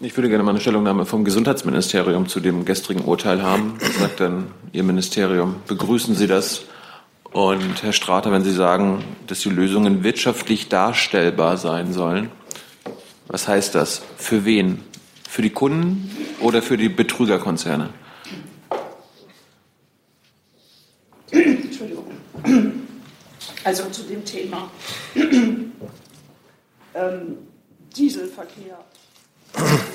Ich 0.00 0.16
würde 0.16 0.28
gerne 0.28 0.42
mal 0.42 0.50
eine 0.50 0.60
Stellungnahme 0.60 1.06
vom 1.06 1.24
Gesundheitsministerium 1.24 2.26
zu 2.26 2.40
dem 2.40 2.64
gestrigen 2.64 3.02
Urteil 3.04 3.42
haben. 3.42 3.74
Was 3.78 3.96
sagt 3.98 4.18
denn 4.18 4.46
Ihr 4.72 4.82
Ministerium? 4.82 5.62
Begrüßen 5.68 6.16
Sie 6.16 6.26
das? 6.26 6.62
Und 7.32 7.80
Herr 7.82 7.92
Strater, 7.92 8.32
wenn 8.32 8.42
Sie 8.42 8.52
sagen, 8.52 9.04
dass 9.28 9.38
die 9.40 9.50
Lösungen 9.50 10.02
wirtschaftlich 10.02 10.68
darstellbar 10.68 11.58
sein 11.58 11.92
sollen, 11.92 12.30
was 13.28 13.46
heißt 13.46 13.76
das? 13.76 14.02
Für 14.16 14.44
wen? 14.44 14.82
Für 15.28 15.42
die 15.42 15.50
Kunden 15.50 16.10
oder 16.40 16.60
für 16.60 16.76
die 16.76 16.88
Betrügerkonzerne? 16.88 17.90
Entschuldigung. 21.30 22.06
Also 23.62 23.84
zu 23.90 24.02
dem 24.02 24.24
Thema 24.24 24.70
ähm, 26.94 27.38
Dieselverkehr 27.96 28.78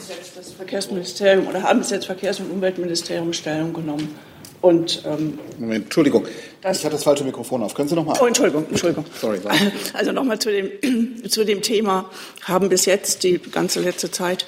jetzt 0.10 0.38
das 0.38 0.52
Verkehrsministerium 0.54 1.48
oder 1.48 1.64
haben 1.64 1.80
bis 1.80 1.90
jetzt 1.90 2.06
Verkehrs- 2.06 2.40
und 2.40 2.52
Umweltministerium 2.52 3.34
Stellung 3.34 3.74
genommen. 3.74 4.16
Und, 4.62 5.04
ähm, 5.06 5.40
Moment, 5.58 5.86
Entschuldigung, 5.86 6.28
ich 6.28 6.66
hatte 6.66 6.90
das 6.90 7.04
falsche 7.04 7.24
Mikrofon 7.24 7.64
auf. 7.64 7.74
Können 7.74 7.88
Sie 7.88 7.96
noch 7.96 8.06
mal? 8.06 8.18
Oh, 8.22 8.26
Entschuldigung, 8.26 8.66
Entschuldigung. 8.70 9.06
Sorry. 9.20 9.40
Also 9.94 10.12
nochmal 10.12 10.40
zu 10.40 10.52
dem, 10.52 11.24
zu 11.30 11.46
dem 11.46 11.62
Thema 11.62 12.10
haben 12.44 12.68
bis 12.68 12.86
jetzt 12.86 13.24
die 13.24 13.38
ganze 13.38 13.80
letzte 13.80 14.12
Zeit 14.12 14.46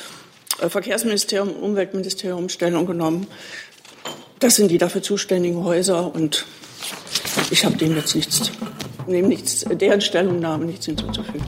äh, 0.60 0.70
Verkehrsministerium 0.70 1.50
und 1.50 1.64
Umweltministerium 1.64 2.50
Stellung 2.50 2.86
genommen. 2.86 3.28
Das 4.40 4.55
sind 4.55 4.70
die 4.70 4.78
dafür 4.78 5.02
zuständigen 5.02 5.64
Häuser 5.64 6.14
und 6.14 6.46
ich 7.52 7.64
habe 7.64 7.78
dem 7.78 7.96
jetzt 7.96 8.16
nichts, 8.16 8.52
nehme 9.08 9.28
nichts, 9.28 9.66
deren 9.70 10.02
Stellungnahme 10.02 10.66
nichts 10.66 10.88
hinzuzufügen. 10.88 11.46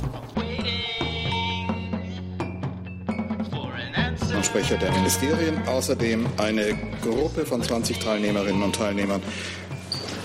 Sprecher 4.44 4.78
der 4.78 4.92
Ministerien, 4.92 5.68
außerdem 5.68 6.28
eine 6.38 6.78
Gruppe 7.02 7.46
von 7.46 7.62
20 7.62 8.00
Teilnehmerinnen 8.00 8.62
und 8.62 8.76
Teilnehmern 8.76 9.22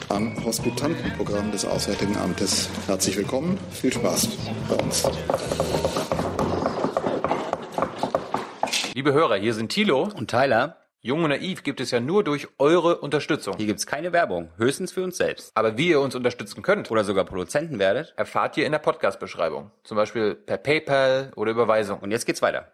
am 0.09 0.45
Hospitantenprogramm 0.45 1.53
des 1.53 1.65
Auswärtigen 1.65 2.17
Amtes. 2.17 2.69
Herzlich 2.87 3.17
willkommen, 3.17 3.59
viel 3.70 3.93
Spaß 3.93 4.28
bei 4.69 4.75
uns. 4.77 5.09
Liebe 8.95 9.12
Hörer, 9.12 9.37
hier 9.37 9.55
sind 9.55 9.70
Thilo 9.70 10.09
und 10.15 10.31
Tyler. 10.31 10.77
Jung 11.00 11.23
und 11.23 11.31
naiv 11.31 11.62
gibt 11.62 11.81
es 11.81 11.93
ja 11.93 12.00
nur 12.00 12.25
durch 12.25 12.48
eure 12.59 12.98
Unterstützung. 12.98 13.56
Hier 13.56 13.67
gibt 13.67 13.78
es 13.78 13.87
keine 13.87 14.12
Werbung, 14.12 14.50
höchstens 14.56 14.91
für 14.91 15.05
uns 15.05 15.17
selbst. 15.17 15.53
Aber 15.55 15.78
wie 15.78 15.91
ihr 15.91 16.00
uns 16.00 16.17
unterstützen 16.17 16.62
könnt 16.62 16.91
oder 16.91 17.05
sogar 17.05 17.25
Produzenten 17.25 17.78
werdet, 17.78 18.15
erfahrt 18.17 18.56
ihr 18.56 18.67
in 18.67 18.73
der 18.73 18.81
Podcast-Beschreibung. 18.81 19.71
Zum 19.84 19.97
Beispiel 19.97 20.34
per 20.34 20.59
PayPal 20.59 21.31
oder 21.37 21.53
Überweisung. 21.53 22.00
Und 22.00 22.11
jetzt 22.11 22.27
geht's 22.27 22.43
weiter. 22.43 22.73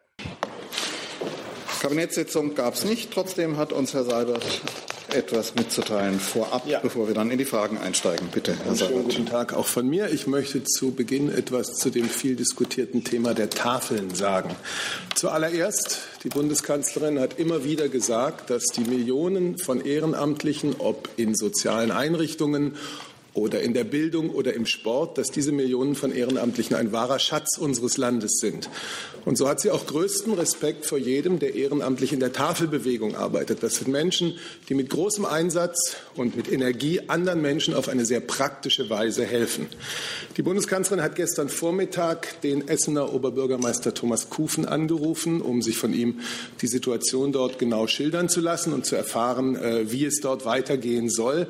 Kabinettssitzung 1.85 2.55
gab 2.55 2.73
es 2.73 2.87
nicht. 2.87 3.11
Trotzdem 3.11 3.59
hat 3.59 3.71
uns 3.71 3.93
Herr 3.93 4.05
Seibert 4.05 4.43
etwas 5.11 5.55
mitzuteilen 5.55 6.19
vorab, 6.19 6.67
ja. 6.67 6.79
bevor 6.79 7.09
wir 7.09 7.15
dann 7.15 7.31
in 7.31 7.37
die 7.37 7.45
Fragen 7.45 7.77
einsteigen. 7.77 8.29
Bitte, 8.33 8.57
Herr 8.65 8.75
Seibert. 8.75 9.05
Guten 9.05 9.27
Tag 9.27 9.53
auch 9.53 9.67
von 9.67 9.87
mir. 9.87 10.09
Ich 10.09 10.27
möchte 10.27 10.65
zu 10.65 10.93
Beginn 10.93 11.29
etwas 11.29 11.75
zu 11.75 11.91
dem 11.91 12.09
viel 12.09 12.37
diskutierten 12.37 13.05
Thema 13.05 13.35
der 13.35 13.51
Tafeln 13.51 14.15
sagen. 14.15 14.57
Zuallererst, 15.15 15.99
die 16.23 16.31
Bundeskanzlerin 16.31 17.21
hat 17.21 17.39
immer 17.39 17.65
wieder 17.65 17.91
gesagt, 17.91 18.49
dass 18.49 18.65
die 18.65 18.85
Millionen 18.85 19.59
von 19.59 19.85
Ehrenamtlichen, 19.85 20.77
ob 20.79 21.11
in 21.19 21.35
sozialen 21.35 21.91
Einrichtungen 21.91 22.77
oder 23.35 23.61
in 23.61 23.75
der 23.75 23.85
Bildung 23.85 24.31
oder 24.31 24.55
im 24.55 24.65
Sport, 24.65 25.19
dass 25.19 25.31
diese 25.31 25.51
Millionen 25.51 25.97
von 25.97 26.15
Ehrenamtlichen 26.15 26.77
ein 26.77 26.93
wahrer 26.93 27.19
Schatz 27.19 27.59
unseres 27.59 27.97
Landes 27.97 28.39
sind. 28.39 28.71
Und 29.25 29.37
so 29.37 29.49
hat 29.49 29.61
sie 29.61 29.71
auch 29.71 29.87
größten 29.87 30.35
Respekt 30.35 30.87
vor 30.87 30.99
jedem, 30.99 31.41
der 31.41 31.55
ehrenamtlich 31.55 32.13
in 32.13 32.21
der 32.21 32.33
Tafelbewegung 32.33 33.17
arbeitet. 33.17 33.63
Das 33.63 33.77
sind 33.77 33.89
Menschen, 33.89 34.39
die 34.69 34.75
mit 34.75 34.89
großem 34.89 35.25
Einsatz 35.25 35.97
und 36.15 36.37
mit 36.37 36.51
Energie 36.51 37.01
anderen 37.09 37.43
Menschen 37.43 37.75
auf 37.75 37.89
eine 37.89 38.05
sehr 38.05 38.21
praktische 38.21 38.89
Weise 38.89 39.25
helfen. 39.25 39.67
Die 40.37 40.43
Bundeskanzlerin 40.43 41.03
hat 41.03 41.17
gestern 41.17 41.49
Vormittag 41.49 42.41
den 42.43 42.69
Essener 42.69 43.13
Oberbürgermeister 43.13 43.95
Thomas 43.95 44.31
Kufen 44.31 44.65
angerufen, 44.65 45.41
um 45.41 45.61
sich 45.61 45.77
von 45.77 45.93
ihm 45.93 46.21
die 46.61 46.69
Situation 46.69 47.33
dort 47.33 47.59
genau 47.59 47.89
schildern 47.89 48.29
zu 48.29 48.41
lassen 48.41 48.73
und 48.73 48.87
zu 48.87 48.95
erfahren, 48.95 49.57
äh, 49.57 49.91
wie 49.91 50.05
es 50.05 50.21
dort 50.21 50.45
weitergehen 50.45 51.11
soll. 51.11 51.49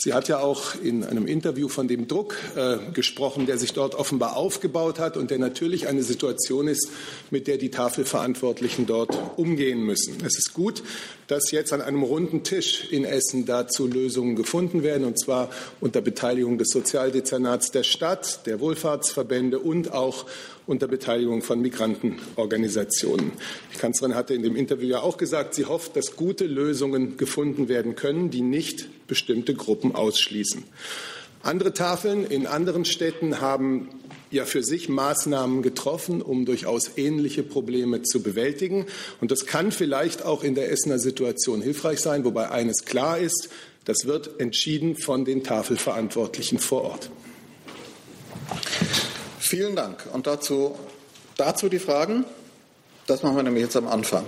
Sie 0.00 0.14
hat 0.14 0.28
ja 0.28 0.38
auch 0.38 0.76
in 0.80 1.02
einem 1.02 1.26
Interview 1.26 1.68
von 1.68 1.88
dem 1.88 2.06
Druck 2.06 2.36
äh, 2.54 2.76
gesprochen, 2.92 3.46
der 3.46 3.58
sich 3.58 3.72
dort 3.72 3.96
offenbar 3.96 4.36
aufgebaut 4.36 5.00
hat 5.00 5.16
und 5.16 5.32
der 5.32 5.40
natürlich 5.40 5.88
eine 5.88 6.04
Situation 6.04 6.68
ist, 6.68 6.88
mit 7.30 7.48
der 7.48 7.58
die 7.58 7.70
Tafelverantwortlichen 7.70 8.86
dort 8.86 9.18
umgehen 9.36 9.82
müssen. 9.82 10.18
Es 10.24 10.38
ist 10.38 10.54
gut, 10.54 10.84
dass 11.26 11.50
jetzt 11.50 11.72
an 11.72 11.82
einem 11.82 12.04
runden 12.04 12.44
Tisch 12.44 12.84
in 12.90 13.04
Essen 13.04 13.44
dazu 13.44 13.88
Lösungen 13.88 14.36
gefunden 14.36 14.84
werden, 14.84 15.04
und 15.04 15.18
zwar 15.18 15.50
unter 15.80 16.00
Beteiligung 16.00 16.58
des 16.58 16.68
Sozialdezernats 16.68 17.72
der 17.72 17.82
Stadt, 17.82 18.46
der 18.46 18.60
Wohlfahrtsverbände 18.60 19.58
und 19.58 19.92
auch 19.92 20.26
unter 20.68 20.86
Beteiligung 20.86 21.42
von 21.42 21.60
Migrantenorganisationen. 21.60 23.32
Die 23.74 23.78
Kanzlerin 23.78 24.14
hatte 24.14 24.34
in 24.34 24.42
dem 24.42 24.54
Interview 24.54 24.88
ja 24.88 25.00
auch 25.00 25.16
gesagt, 25.16 25.54
sie 25.54 25.64
hofft, 25.64 25.96
dass 25.96 26.14
gute 26.14 26.46
Lösungen 26.46 27.16
gefunden 27.16 27.68
werden 27.68 27.96
können, 27.96 28.30
die 28.30 28.42
nicht 28.42 28.88
bestimmte 29.08 29.54
Gruppen 29.54 29.94
ausschließen. 29.94 30.62
Andere 31.42 31.72
Tafeln 31.72 32.26
in 32.26 32.46
anderen 32.46 32.84
Städten 32.84 33.40
haben 33.40 33.88
ja 34.30 34.44
für 34.44 34.62
sich 34.62 34.90
Maßnahmen 34.90 35.62
getroffen, 35.62 36.20
um 36.20 36.44
durchaus 36.44 36.98
ähnliche 36.98 37.42
Probleme 37.42 38.02
zu 38.02 38.22
bewältigen. 38.22 38.84
Und 39.22 39.30
das 39.30 39.46
kann 39.46 39.72
vielleicht 39.72 40.22
auch 40.22 40.44
in 40.44 40.54
der 40.54 40.70
Essener 40.70 40.98
Situation 40.98 41.62
hilfreich 41.62 42.00
sein, 42.00 42.24
wobei 42.24 42.50
eines 42.50 42.84
klar 42.84 43.18
ist, 43.18 43.48
das 43.86 44.04
wird 44.04 44.38
entschieden 44.38 44.96
von 44.96 45.24
den 45.24 45.44
Tafelverantwortlichen 45.44 46.58
vor 46.58 46.82
Ort. 46.82 47.10
Vielen 49.48 49.76
Dank. 49.76 50.04
Und 50.12 50.26
dazu, 50.26 50.78
dazu 51.38 51.70
die 51.70 51.78
Fragen? 51.78 52.26
Das 53.06 53.22
machen 53.22 53.36
wir 53.36 53.42
nämlich 53.42 53.64
jetzt 53.64 53.78
am 53.78 53.88
Anfang. 53.88 54.26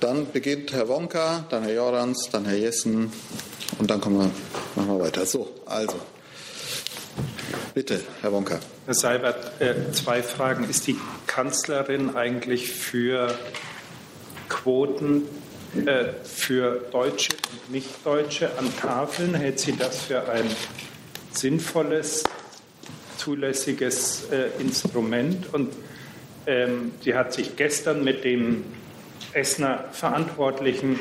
Dann 0.00 0.32
beginnt 0.32 0.72
Herr 0.72 0.88
Wonka, 0.88 1.44
dann 1.50 1.64
Herr 1.64 1.74
Jorans, 1.74 2.30
dann 2.32 2.46
Herr 2.46 2.56
Jessen 2.56 3.12
und 3.78 3.90
dann 3.90 4.00
kommen 4.00 4.16
wir, 4.16 4.30
machen 4.74 4.96
wir 4.96 5.04
weiter. 5.04 5.26
So, 5.26 5.50
also. 5.66 6.00
Bitte, 7.74 8.00
Herr 8.22 8.32
Wonka. 8.32 8.58
Herr 8.86 8.94
Seibert, 8.94 9.60
äh, 9.60 9.92
zwei 9.92 10.22
Fragen. 10.22 10.64
Ist 10.64 10.86
die 10.86 10.96
Kanzlerin 11.26 12.16
eigentlich 12.16 12.72
für 12.72 13.36
Quoten 14.48 15.28
äh, 15.76 16.06
für 16.24 16.86
Deutsche 16.90 17.34
und 17.34 17.72
Nichtdeutsche 17.72 18.48
an 18.58 18.74
Tafeln? 18.80 19.34
Hält 19.34 19.60
sie 19.60 19.76
das 19.76 20.00
für 20.00 20.26
ein 20.26 20.46
sinnvolles 21.32 22.24
zulässiges 23.20 24.28
äh, 24.30 24.48
Instrument. 24.60 25.52
Und 25.52 25.74
ähm, 26.46 26.92
sie 27.02 27.14
hat 27.14 27.32
sich 27.34 27.56
gestern 27.56 28.02
mit 28.02 28.24
dem 28.24 28.64
Essener 29.34 29.84
Verantwortlichen 29.92 30.98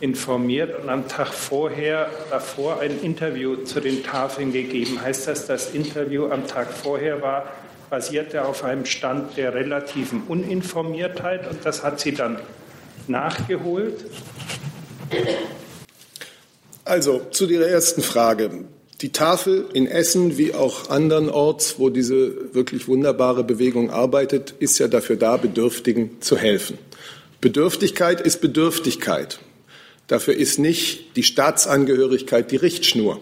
informiert 0.00 0.78
und 0.80 0.88
am 0.88 1.06
Tag 1.06 1.28
vorher, 1.28 2.10
davor 2.30 2.80
ein 2.80 3.00
Interview 3.00 3.56
zu 3.56 3.80
den 3.80 4.02
Tafeln 4.02 4.52
gegeben. 4.52 5.00
Heißt 5.00 5.28
das, 5.28 5.46
das 5.46 5.70
Interview 5.72 6.30
am 6.30 6.46
Tag 6.46 6.72
vorher 6.72 7.22
war, 7.22 7.52
basierte 7.90 8.44
auf 8.44 8.64
einem 8.64 8.86
Stand 8.86 9.36
der 9.36 9.54
relativen 9.54 10.22
Uninformiertheit 10.26 11.48
und 11.48 11.64
das 11.64 11.84
hat 11.84 12.00
sie 12.00 12.12
dann 12.12 12.38
nachgeholt? 13.06 14.04
Also 16.84 17.20
zu 17.30 17.48
Ihrer 17.48 17.68
ersten 17.68 18.02
Frage. 18.02 18.64
Die 19.04 19.12
Tafel 19.12 19.66
in 19.74 19.86
Essen 19.86 20.38
wie 20.38 20.54
auch 20.54 20.88
andernorts, 20.88 21.74
wo 21.76 21.90
diese 21.90 22.54
wirklich 22.54 22.88
wunderbare 22.88 23.44
Bewegung 23.44 23.90
arbeitet, 23.90 24.54
ist 24.60 24.78
ja 24.78 24.88
dafür 24.88 25.16
da, 25.16 25.36
Bedürftigen 25.36 26.22
zu 26.22 26.38
helfen. 26.38 26.78
Bedürftigkeit 27.42 28.22
ist 28.22 28.40
Bedürftigkeit. 28.40 29.40
Dafür 30.06 30.32
ist 30.32 30.58
nicht 30.58 31.16
die 31.16 31.22
Staatsangehörigkeit 31.22 32.50
die 32.50 32.56
Richtschnur. 32.56 33.20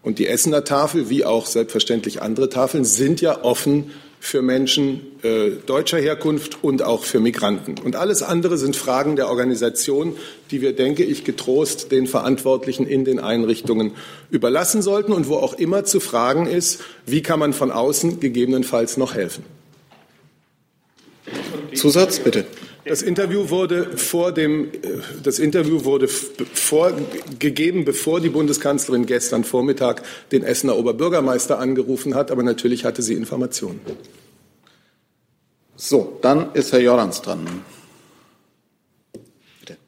Und 0.00 0.18
die 0.18 0.26
Essener 0.26 0.64
Tafel, 0.64 1.10
wie 1.10 1.26
auch 1.26 1.44
selbstverständlich 1.44 2.22
andere 2.22 2.48
Tafeln, 2.48 2.86
sind 2.86 3.20
ja 3.20 3.44
offen 3.44 3.90
für 4.24 4.40
Menschen 4.40 5.02
äh, 5.22 5.50
deutscher 5.66 5.98
Herkunft 5.98 6.64
und 6.64 6.82
auch 6.82 7.04
für 7.04 7.20
Migranten. 7.20 7.74
Und 7.84 7.94
alles 7.94 8.22
andere 8.22 8.56
sind 8.56 8.74
Fragen 8.74 9.16
der 9.16 9.28
Organisation, 9.28 10.16
die 10.50 10.62
wir, 10.62 10.74
denke 10.74 11.04
ich, 11.04 11.24
getrost 11.24 11.92
den 11.92 12.06
Verantwortlichen 12.06 12.86
in 12.86 13.04
den 13.04 13.20
Einrichtungen 13.20 13.92
überlassen 14.30 14.80
sollten 14.80 15.12
und 15.12 15.28
wo 15.28 15.36
auch 15.36 15.52
immer 15.52 15.84
zu 15.84 16.00
fragen 16.00 16.46
ist, 16.46 16.80
wie 17.04 17.20
kann 17.20 17.38
man 17.38 17.52
von 17.52 17.70
außen 17.70 18.18
gegebenenfalls 18.18 18.96
noch 18.96 19.14
helfen. 19.14 19.44
Zusatz, 21.74 22.18
bitte. 22.18 22.46
Das 22.84 23.00
Interview 23.00 23.48
wurde 23.48 23.96
vor 23.96 24.32
dem, 24.32 24.66
äh, 24.66 24.78
das 25.22 25.38
Interview 25.38 25.84
wurde 25.84 26.06
vorgegeben, 26.08 27.84
bevor 27.84 28.20
die 28.20 28.28
Bundeskanzlerin 28.28 29.06
gestern 29.06 29.44
Vormittag 29.44 30.02
den 30.32 30.42
Essener 30.42 30.76
Oberbürgermeister 30.76 31.58
angerufen 31.58 32.14
hat. 32.14 32.30
Aber 32.30 32.42
natürlich 32.42 32.84
hatte 32.84 33.00
sie 33.00 33.14
Informationen. 33.14 33.80
So, 35.76 36.18
dann 36.20 36.52
ist 36.52 36.72
Herr 36.72 36.80
Jorans 36.80 37.22
dran. 37.22 37.46
Bitte. 39.60 39.78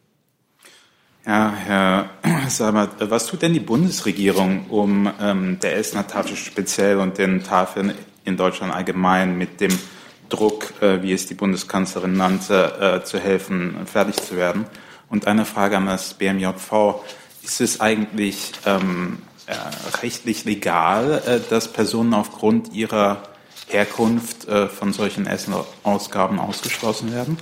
Ja, 1.27 1.55
Herr 1.55 2.11
Sabat, 2.49 3.11
was 3.11 3.27
tut 3.27 3.43
denn 3.43 3.53
die 3.53 3.61
Bundesregierung, 3.61 4.67
um 4.71 5.13
ähm, 5.21 5.59
der 5.61 5.77
Essener 5.77 6.07
Tafel 6.07 6.37
speziell 6.37 6.97
und 6.97 7.19
den 7.19 7.43
Tafeln 7.45 7.93
in 8.25 8.39
Deutschland 8.39 8.73
allgemein 8.73 9.37
mit 9.37 9.61
dem 9.61 9.79
Druck, 10.29 10.81
äh, 10.83 11.03
wie 11.03 11.13
es 11.13 11.27
die 11.27 11.35
Bundeskanzlerin 11.35 12.17
nannte, 12.17 13.01
äh, 13.03 13.05
zu 13.05 13.19
helfen, 13.19 13.87
fertig 13.87 14.17
zu 14.17 14.37
werden? 14.37 14.67
Und 15.09 15.27
eine 15.27 15.45
Frage 15.45 15.77
an 15.77 15.87
das 15.87 16.15
BMJV. 16.15 16.97
Ist 17.43 17.61
es 17.61 17.81
eigentlich 17.81 18.53
ähm, 18.67 19.23
äh, 19.47 19.55
rechtlich 20.03 20.45
legal, 20.45 21.43
dass 21.49 21.73
Personen 21.73 22.13
aufgrund 22.13 22.73
ihrer 22.73 23.23
Herkunft 23.69 24.47
von 24.47 24.93
solchen 24.93 25.27
Essenausgaben 25.27 26.39
ausgeschlossen 26.39 27.13
werden? 27.13 27.37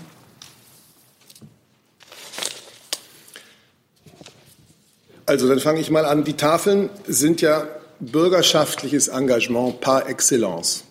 Also 5.26 5.48
dann 5.48 5.58
fange 5.58 5.80
ich 5.80 5.90
mal 5.90 6.04
an. 6.04 6.24
Die 6.24 6.34
Tafeln 6.34 6.90
sind 7.06 7.40
ja 7.40 7.66
bürgerschaftliches 8.00 9.08
Engagement 9.08 9.80
par 9.80 10.08
excellence. 10.08 10.83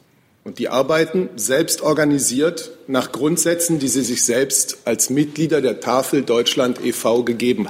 Und 0.44 0.60
die 0.60 0.68
arbeiten 0.68 1.30
selbst 1.36 1.82
organisiert 1.82 2.72
nach 2.88 3.12
Grundsätzen, 3.12 3.80
die 3.80 3.88
sie 3.88 4.04
sich 4.04 4.26
selbst 4.26 4.80
als 4.86 5.10
Mitglieder 5.10 5.62
der 5.62 5.80
Tafel 5.80 6.24
Deutschland 6.24 6.84
e.V. 6.84 7.24
gegeben, 7.24 7.70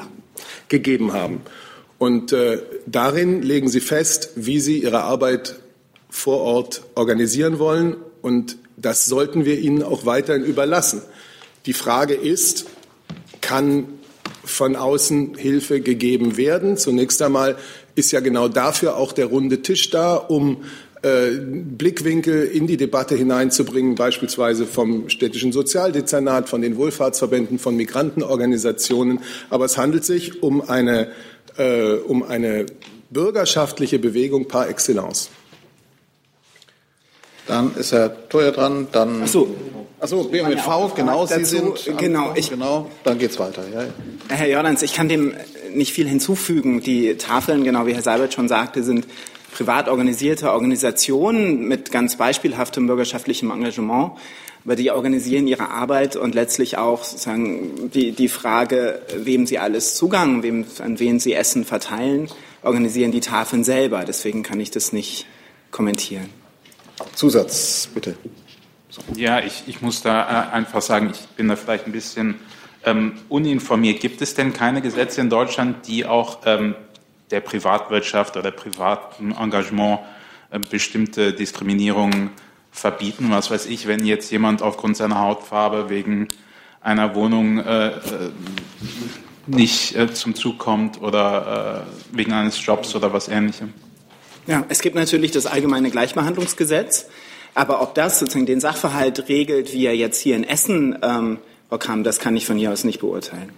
gegeben 0.70 1.14
haben. 1.14 1.42
Und 2.00 2.34
äh, 2.34 2.64
darin 2.88 3.44
legen 3.44 3.70
sie 3.70 3.80
fest, 3.80 4.32
wie 4.36 4.60
sie 4.60 4.80
ihre 4.80 5.04
Arbeit 5.04 5.56
vor 6.10 6.42
Ort 6.42 6.82
organisieren 6.96 7.60
wollen. 7.60 7.96
Und 8.22 8.58
das 8.76 9.06
sollten 9.06 9.46
wir 9.46 9.60
ihnen 9.60 9.84
auch 9.84 10.06
weiterhin 10.06 10.44
überlassen. 10.44 11.02
Die 11.68 11.74
Frage 11.74 12.16
ist, 12.16 12.66
kann 13.42 13.88
von 14.44 14.76
außen 14.76 15.36
Hilfe 15.36 15.80
gegeben 15.80 16.38
werden? 16.38 16.76
Zunächst 16.78 17.22
einmal 17.22 17.56
ist 17.96 18.12
ja 18.12 18.20
genau 18.20 18.48
dafür 18.48 18.98
auch 18.98 19.12
der 19.12 19.28
runde 19.28 19.62
Tisch 19.62 19.90
da, 19.90 20.16
um 20.16 20.64
äh, 21.04 21.32
Blickwinkel 21.38 22.46
in 22.46 22.66
die 22.66 22.78
Debatte 22.78 23.16
hineinzubringen, 23.16 23.96
beispielsweise 23.96 24.66
vom 24.66 25.10
städtischen 25.10 25.52
Sozialdezernat, 25.52 26.48
von 26.48 26.62
den 26.62 26.78
Wohlfahrtsverbänden, 26.78 27.60
von 27.60 27.76
Migrantenorganisationen. 27.76 29.20
Aber 29.50 29.66
es 29.66 29.78
handelt 29.78 30.06
sich 30.06 30.42
um 30.42 30.62
eine, 30.62 31.10
äh, 31.58 31.96
um 31.96 32.24
eine 32.24 32.66
bürgerschaftliche 33.10 34.00
Bewegung 34.00 34.48
par 34.48 34.70
excellence. 34.70 35.30
Dann 37.48 37.76
ist 37.76 37.92
Herr 37.92 38.30
Theuer 38.30 38.52
dran, 38.52 38.88
dann. 38.92 39.24
Ach 39.24 39.28
so. 39.28 39.54
Achso, 40.00 40.24
BMV, 40.24 40.96
genau, 40.96 41.26
dazu, 41.26 41.40
Sie 41.40 41.46
sind. 41.46 41.98
Genau, 41.98 42.34
ich, 42.36 42.50
genau, 42.50 42.90
dann 43.04 43.20
geht's 43.20 43.40
weiter. 43.40 43.64
Ja, 43.74 43.84
ja. 43.84 43.90
Herr 44.30 44.48
Jordans, 44.48 44.82
ich 44.82 44.94
kann 44.94 45.08
dem 45.08 45.34
nicht 45.74 45.94
viel 45.94 46.08
hinzufügen. 46.08 46.82
Die 46.82 47.16
Tafeln, 47.16 47.64
genau 47.64 47.86
wie 47.88 47.94
Herr 47.94 48.02
Seibert 48.02 48.34
schon 48.34 48.48
sagte, 48.48 48.84
sind 48.84 49.06
privat 49.54 49.88
organisierte 49.88 50.52
Organisationen 50.52 51.68
mit 51.68 51.92
ganz 51.92 52.18
beispielhaftem 52.18 52.88
bürgerschaftlichem 52.88 53.52
Engagement. 53.52 54.14
Aber 54.66 54.76
die 54.76 54.92
organisieren 54.92 55.48
ihre 55.48 55.70
Arbeit 55.70 56.16
und 56.16 56.36
letztlich 56.36 56.78
auch 56.78 57.04
sozusagen 57.04 57.92
die, 57.92 58.14
die 58.14 58.30
Frage, 58.30 59.02
wem 59.18 59.46
sie 59.46 59.60
alles 59.60 59.96
Zugang, 59.96 60.42
wem, 60.42 60.66
an 60.80 61.00
wen 61.00 61.20
sie 61.20 61.34
Essen 61.34 61.66
verteilen, 61.66 62.30
organisieren 62.62 63.12
die 63.12 63.20
Tafeln 63.20 63.64
selber. 63.64 64.06
Deswegen 64.06 64.42
kann 64.42 64.60
ich 64.60 64.72
das 64.72 64.94
nicht 64.94 65.26
kommentieren. 65.72 66.30
Zusatz, 67.14 67.90
bitte. 67.94 68.16
So. 68.90 69.02
Ja, 69.16 69.40
ich, 69.40 69.64
ich 69.68 69.82
muss 69.82 70.02
da 70.02 70.22
äh, 70.22 70.54
einfach 70.54 70.82
sagen, 70.82 71.12
ich 71.12 71.28
bin 71.36 71.50
da 71.50 71.56
vielleicht 71.56 71.88
ein 71.88 71.92
bisschen 71.92 72.36
ähm, 72.86 73.14
uninformiert. 73.28 74.00
Gibt 74.00 74.22
es 74.22 74.34
denn 74.34 74.54
keine 74.54 74.82
Gesetze 74.82 75.20
in 75.20 75.30
Deutschland, 75.30 75.88
die 75.88 76.06
auch 76.06 76.40
ähm, 76.46 76.76
der 77.34 77.42
Privatwirtschaft 77.42 78.38
oder 78.38 78.52
privaten 78.52 79.32
Engagement 79.32 80.00
äh, 80.52 80.60
bestimmte 80.60 81.34
Diskriminierungen 81.34 82.30
verbieten. 82.72 83.28
Was 83.32 83.52
weiß 83.52 83.66
ich, 83.66 83.88
wenn 83.88 84.06
jetzt 84.06 84.32
jemand 84.32 84.62
aufgrund 84.62 84.96
seiner 84.96 85.20
Hautfarbe 85.20 85.90
wegen 85.90 86.30
einer 86.82 87.16
Wohnung 87.16 87.58
äh, 87.60 87.88
äh 87.88 87.92
nicht 89.46 89.96
äh, 89.98 90.14
zum 90.14 90.36
Zug 90.36 90.58
kommt 90.58 91.02
oder 91.02 91.86
äh, 91.86 92.18
wegen 92.18 92.32
eines 92.32 92.66
Jobs 92.66 92.96
oder 92.96 93.12
was 93.12 93.28
ähnlichem. 93.28 93.74
Ja, 94.48 94.64
es 94.70 94.82
gibt 94.82 94.96
natürlich 94.96 95.32
das 95.32 95.46
allgemeine 95.46 95.90
Gleichbehandlungsgesetz, 95.90 97.08
aber 97.54 97.82
ob 97.82 97.94
das 97.94 98.20
sozusagen 98.20 98.46
den 98.46 98.62
Sachverhalt 98.62 99.28
regelt, 99.28 99.74
wie 99.74 99.86
er 99.86 99.98
jetzt 99.98 100.22
hier 100.22 100.38
in 100.38 100.46
Essen 100.46 100.98
ähm, 101.02 101.40
kam, 101.80 102.04
das 102.04 102.20
kann 102.20 102.38
ich 102.38 102.46
von 102.46 102.58
hier 102.58 102.72
aus 102.72 102.84
nicht 102.84 103.00
beurteilen. 103.00 103.52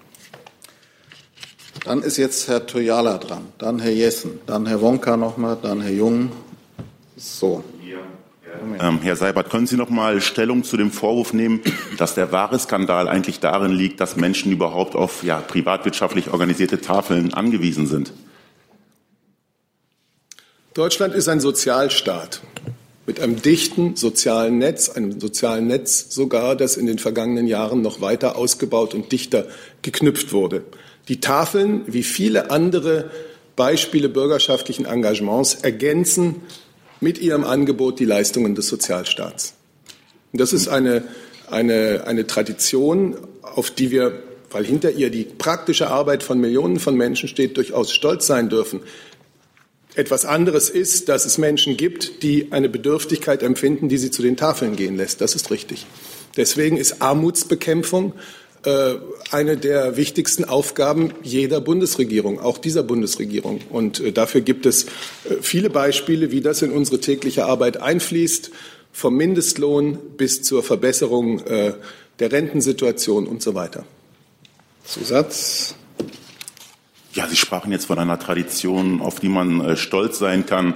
Dann 1.85 2.01
ist 2.01 2.17
jetzt 2.17 2.47
Herr 2.47 2.65
Toyala 2.65 3.19
dran, 3.19 3.45
dann 3.59 3.77
Herr 3.77 3.91
Jessen, 3.91 4.39
dann 4.47 4.65
Herr 4.65 4.81
Wonka 4.81 5.17
nochmal, 5.17 5.55
dann 5.61 5.81
Herr 5.81 5.93
Jung. 5.93 6.31
So. 7.15 7.63
Ähm, 8.79 8.99
Herr 9.01 9.15
Seibert, 9.15 9.51
können 9.51 9.67
Sie 9.67 9.75
noch 9.75 9.89
mal 9.89 10.19
Stellung 10.19 10.63
zu 10.63 10.77
dem 10.77 10.89
Vorwurf 10.89 11.33
nehmen, 11.33 11.61
dass 11.97 12.15
der 12.15 12.31
wahre 12.31 12.57
Skandal 12.57 13.07
eigentlich 13.07 13.39
darin 13.39 13.71
liegt, 13.71 13.99
dass 13.99 14.15
Menschen 14.15 14.51
überhaupt 14.51 14.95
auf 14.95 15.23
ja, 15.23 15.39
privatwirtschaftlich 15.39 16.31
organisierte 16.31 16.81
Tafeln 16.81 17.33
angewiesen 17.33 17.85
sind? 17.85 18.13
Deutschland 20.73 21.13
ist 21.13 21.27
ein 21.27 21.39
Sozialstaat 21.39 22.41
mit 23.05 23.19
einem 23.19 23.39
dichten 23.39 23.95
sozialen 23.95 24.57
Netz, 24.57 24.89
einem 24.89 25.19
sozialen 25.19 25.67
Netz 25.67 26.07
sogar, 26.09 26.55
das 26.55 26.77
in 26.77 26.87
den 26.87 26.97
vergangenen 26.97 27.45
Jahren 27.45 27.83
noch 27.83 28.01
weiter 28.01 28.37
ausgebaut 28.37 28.95
und 28.95 29.11
dichter 29.11 29.45
geknüpft 29.83 30.33
wurde. 30.33 30.63
Die 31.07 31.19
Tafeln, 31.19 31.81
wie 31.87 32.03
viele 32.03 32.49
andere 32.51 33.11
Beispiele 33.55 34.09
bürgerschaftlichen 34.09 34.85
Engagements, 34.85 35.55
ergänzen 35.55 36.41
mit 36.99 37.19
ihrem 37.19 37.43
Angebot 37.43 37.99
die 37.99 38.05
Leistungen 38.05 38.55
des 38.55 38.67
Sozialstaats. 38.67 39.53
Und 40.31 40.41
das 40.41 40.53
ist 40.53 40.67
eine, 40.67 41.03
eine, 41.49 42.03
eine 42.07 42.27
Tradition, 42.27 43.15
auf 43.41 43.71
die 43.71 43.91
wir, 43.91 44.23
weil 44.49 44.65
hinter 44.65 44.91
ihr 44.91 45.09
die 45.09 45.23
praktische 45.23 45.87
Arbeit 45.87 46.23
von 46.23 46.39
Millionen 46.39 46.79
von 46.79 46.95
Menschen 46.95 47.29
steht, 47.29 47.57
durchaus 47.57 47.91
stolz 47.91 48.25
sein 48.27 48.49
dürfen. 48.49 48.81
Etwas 49.93 50.25
anderes 50.25 50.69
ist, 50.69 51.07
dass 51.07 51.25
es 51.25 51.37
Menschen 51.37 51.77
gibt, 51.77 52.21
die 52.23 52.51
eine 52.51 52.67
Bedürftigkeit 52.67 53.43
empfinden, 53.43 53.87
die 53.87 53.97
sie 53.97 54.11
zu 54.11 54.21
den 54.21 54.35
Tafeln 54.35 54.75
gehen 54.75 54.97
lässt. 54.97 55.21
Das 55.21 55.35
ist 55.35 55.51
richtig. 55.51 55.85
Deswegen 56.35 56.75
ist 56.75 57.01
Armutsbekämpfung 57.01 58.13
eine 59.31 59.57
der 59.57 59.97
wichtigsten 59.97 60.45
Aufgaben 60.45 61.13
jeder 61.23 61.61
Bundesregierung, 61.61 62.39
auch 62.39 62.57
dieser 62.57 62.83
Bundesregierung. 62.83 63.61
Und 63.69 63.99
äh, 63.99 64.11
dafür 64.11 64.41
gibt 64.41 64.65
es 64.65 64.85
äh, 64.85 64.87
viele 65.41 65.69
Beispiele, 65.69 66.31
wie 66.31 66.41
das 66.41 66.61
in 66.61 66.71
unsere 66.71 66.99
tägliche 66.99 67.45
Arbeit 67.45 67.77
einfließt, 67.81 68.51
vom 68.91 69.15
Mindestlohn 69.17 69.97
bis 70.15 70.41
zur 70.41 70.63
Verbesserung 70.63 71.43
der 71.43 72.31
Rentensituation 72.31 73.27
und 73.27 73.41
so 73.41 73.53
weiter. 73.53 73.83
Zusatz. 74.85 75.75
Ja, 77.13 77.27
Sie 77.27 77.35
sprachen 77.35 77.73
jetzt 77.73 77.87
von 77.87 77.99
einer 77.99 78.17
Tradition, 78.17 79.01
auf 79.01 79.19
die 79.19 79.27
man 79.27 79.75
stolz 79.75 80.17
sein 80.17 80.45
kann. 80.45 80.75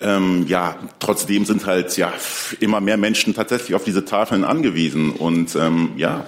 Ähm, 0.00 0.46
ja, 0.48 0.76
trotzdem 0.98 1.44
sind 1.44 1.64
halt 1.64 1.96
ja 1.96 2.12
immer 2.58 2.80
mehr 2.80 2.96
Menschen 2.96 3.34
tatsächlich 3.34 3.74
auf 3.74 3.84
diese 3.84 4.04
Tafeln 4.04 4.42
angewiesen 4.42 5.10
und 5.10 5.54
ähm, 5.54 5.92
ja, 5.96 6.26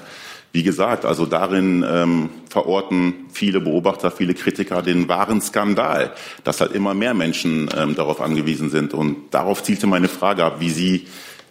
wie 0.56 0.62
gesagt, 0.62 1.04
also 1.04 1.26
darin 1.26 1.84
ähm, 1.86 2.30
verorten 2.48 3.26
viele 3.30 3.60
Beobachter, 3.60 4.10
viele 4.10 4.32
Kritiker 4.32 4.80
den 4.80 5.06
wahren 5.06 5.42
Skandal, 5.42 6.14
dass 6.44 6.62
halt 6.62 6.72
immer 6.72 6.94
mehr 6.94 7.12
Menschen 7.12 7.68
ähm, 7.76 7.94
darauf 7.94 8.22
angewiesen 8.22 8.70
sind. 8.70 8.94
Und 8.94 9.16
darauf 9.32 9.62
zielte 9.62 9.86
meine 9.86 10.08
Frage 10.08 10.44
ab, 10.44 10.56
wie 10.60 10.70
Sie 10.70 11.08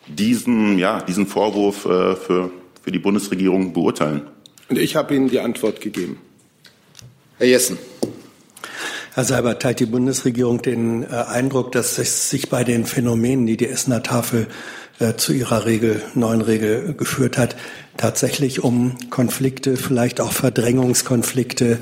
diesen, 0.07 0.79
ja, 0.79 1.03
diesen 1.03 1.27
Vorwurf 1.27 1.85
äh, 1.85 2.15
für, 2.15 2.49
für 2.81 2.91
die 2.91 2.97
Bundesregierung 2.97 3.73
beurteilen. 3.73 4.23
Und 4.69 4.79
ich 4.79 4.95
habe 4.95 5.13
Ihnen 5.13 5.29
die 5.29 5.39
Antwort 5.39 5.81
gegeben. 5.81 6.17
Herr 7.37 7.45
Jessen. 7.45 7.77
Herr 9.13 9.23
Seibert, 9.23 9.61
teilt 9.61 9.79
die 9.81 9.85
Bundesregierung 9.85 10.63
den 10.63 11.03
äh, 11.03 11.07
Eindruck, 11.09 11.73
dass 11.73 11.99
es 11.99 12.31
sich 12.31 12.49
bei 12.49 12.63
den 12.63 12.85
Phänomenen, 12.85 13.45
die 13.45 13.55
die 13.55 13.67
Essener 13.67 14.01
Tafel 14.01 14.47
äh, 14.97 15.13
zu 15.15 15.33
ihrer 15.33 15.65
Regel, 15.65 16.01
neuen 16.15 16.41
Regel 16.41 16.95
geführt 16.95 17.37
hat, 17.37 17.55
tatsächlich 17.97 18.63
um 18.63 18.97
Konflikte, 19.09 19.77
vielleicht 19.77 20.21
auch 20.21 20.31
Verdrängungskonflikte, 20.31 21.79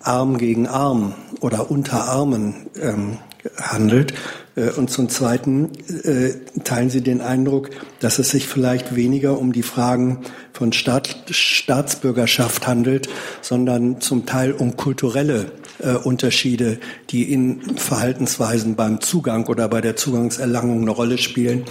Arm 0.00 0.38
gegen 0.38 0.66
Arm 0.66 1.14
oder 1.40 1.70
unter 1.70 2.04
Armen 2.04 2.66
ähm, 2.80 3.18
handelt. 3.56 4.14
Äh, 4.56 4.70
und 4.70 4.90
zum 4.90 5.08
Zweiten 5.08 5.70
äh, 6.04 6.34
teilen 6.62 6.90
Sie 6.90 7.00
den 7.00 7.20
Eindruck, 7.20 7.70
dass 8.00 8.18
es 8.18 8.30
sich 8.30 8.46
vielleicht 8.46 8.94
weniger 8.94 9.38
um 9.38 9.52
die 9.52 9.62
Fragen 9.62 10.20
von 10.52 10.72
Staat, 10.72 11.16
Staatsbürgerschaft 11.30 12.66
handelt, 12.66 13.08
sondern 13.40 14.00
zum 14.00 14.26
Teil 14.26 14.52
um 14.52 14.76
kulturelle 14.76 15.52
äh, 15.78 15.92
Unterschiede, 15.92 16.78
die 17.10 17.32
in 17.32 17.76
Verhaltensweisen 17.76 18.76
beim 18.76 19.00
Zugang 19.00 19.46
oder 19.46 19.68
bei 19.68 19.80
der 19.80 19.96
Zugangserlangung 19.96 20.82
eine 20.82 20.90
Rolle 20.90 21.18
spielen. 21.18 21.64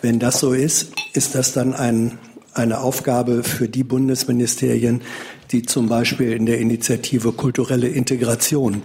Wenn 0.00 0.18
das 0.18 0.40
so 0.40 0.52
ist, 0.52 0.92
ist 1.14 1.34
das 1.34 1.52
dann 1.52 1.74
ein 1.74 2.18
eine 2.54 2.80
Aufgabe 2.80 3.44
für 3.44 3.68
die 3.68 3.84
Bundesministerien, 3.84 5.02
die 5.50 5.62
zum 5.62 5.88
Beispiel 5.88 6.32
in 6.32 6.46
der 6.46 6.58
Initiative 6.58 7.32
kulturelle 7.32 7.88
Integration 7.88 8.82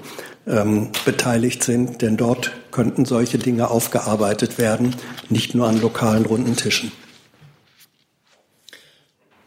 ähm, 0.48 0.90
beteiligt 1.06 1.64
sind, 1.64 2.02
denn 2.02 2.18
dort 2.18 2.52
könnten 2.72 3.06
solche 3.06 3.38
Dinge 3.38 3.70
aufgearbeitet 3.70 4.58
werden, 4.58 4.96
nicht 5.30 5.56
nur 5.56 5.68
an 5.68 5.82
lokalen 5.82 6.26
runden 6.26 6.56
Tischen. 6.56 6.92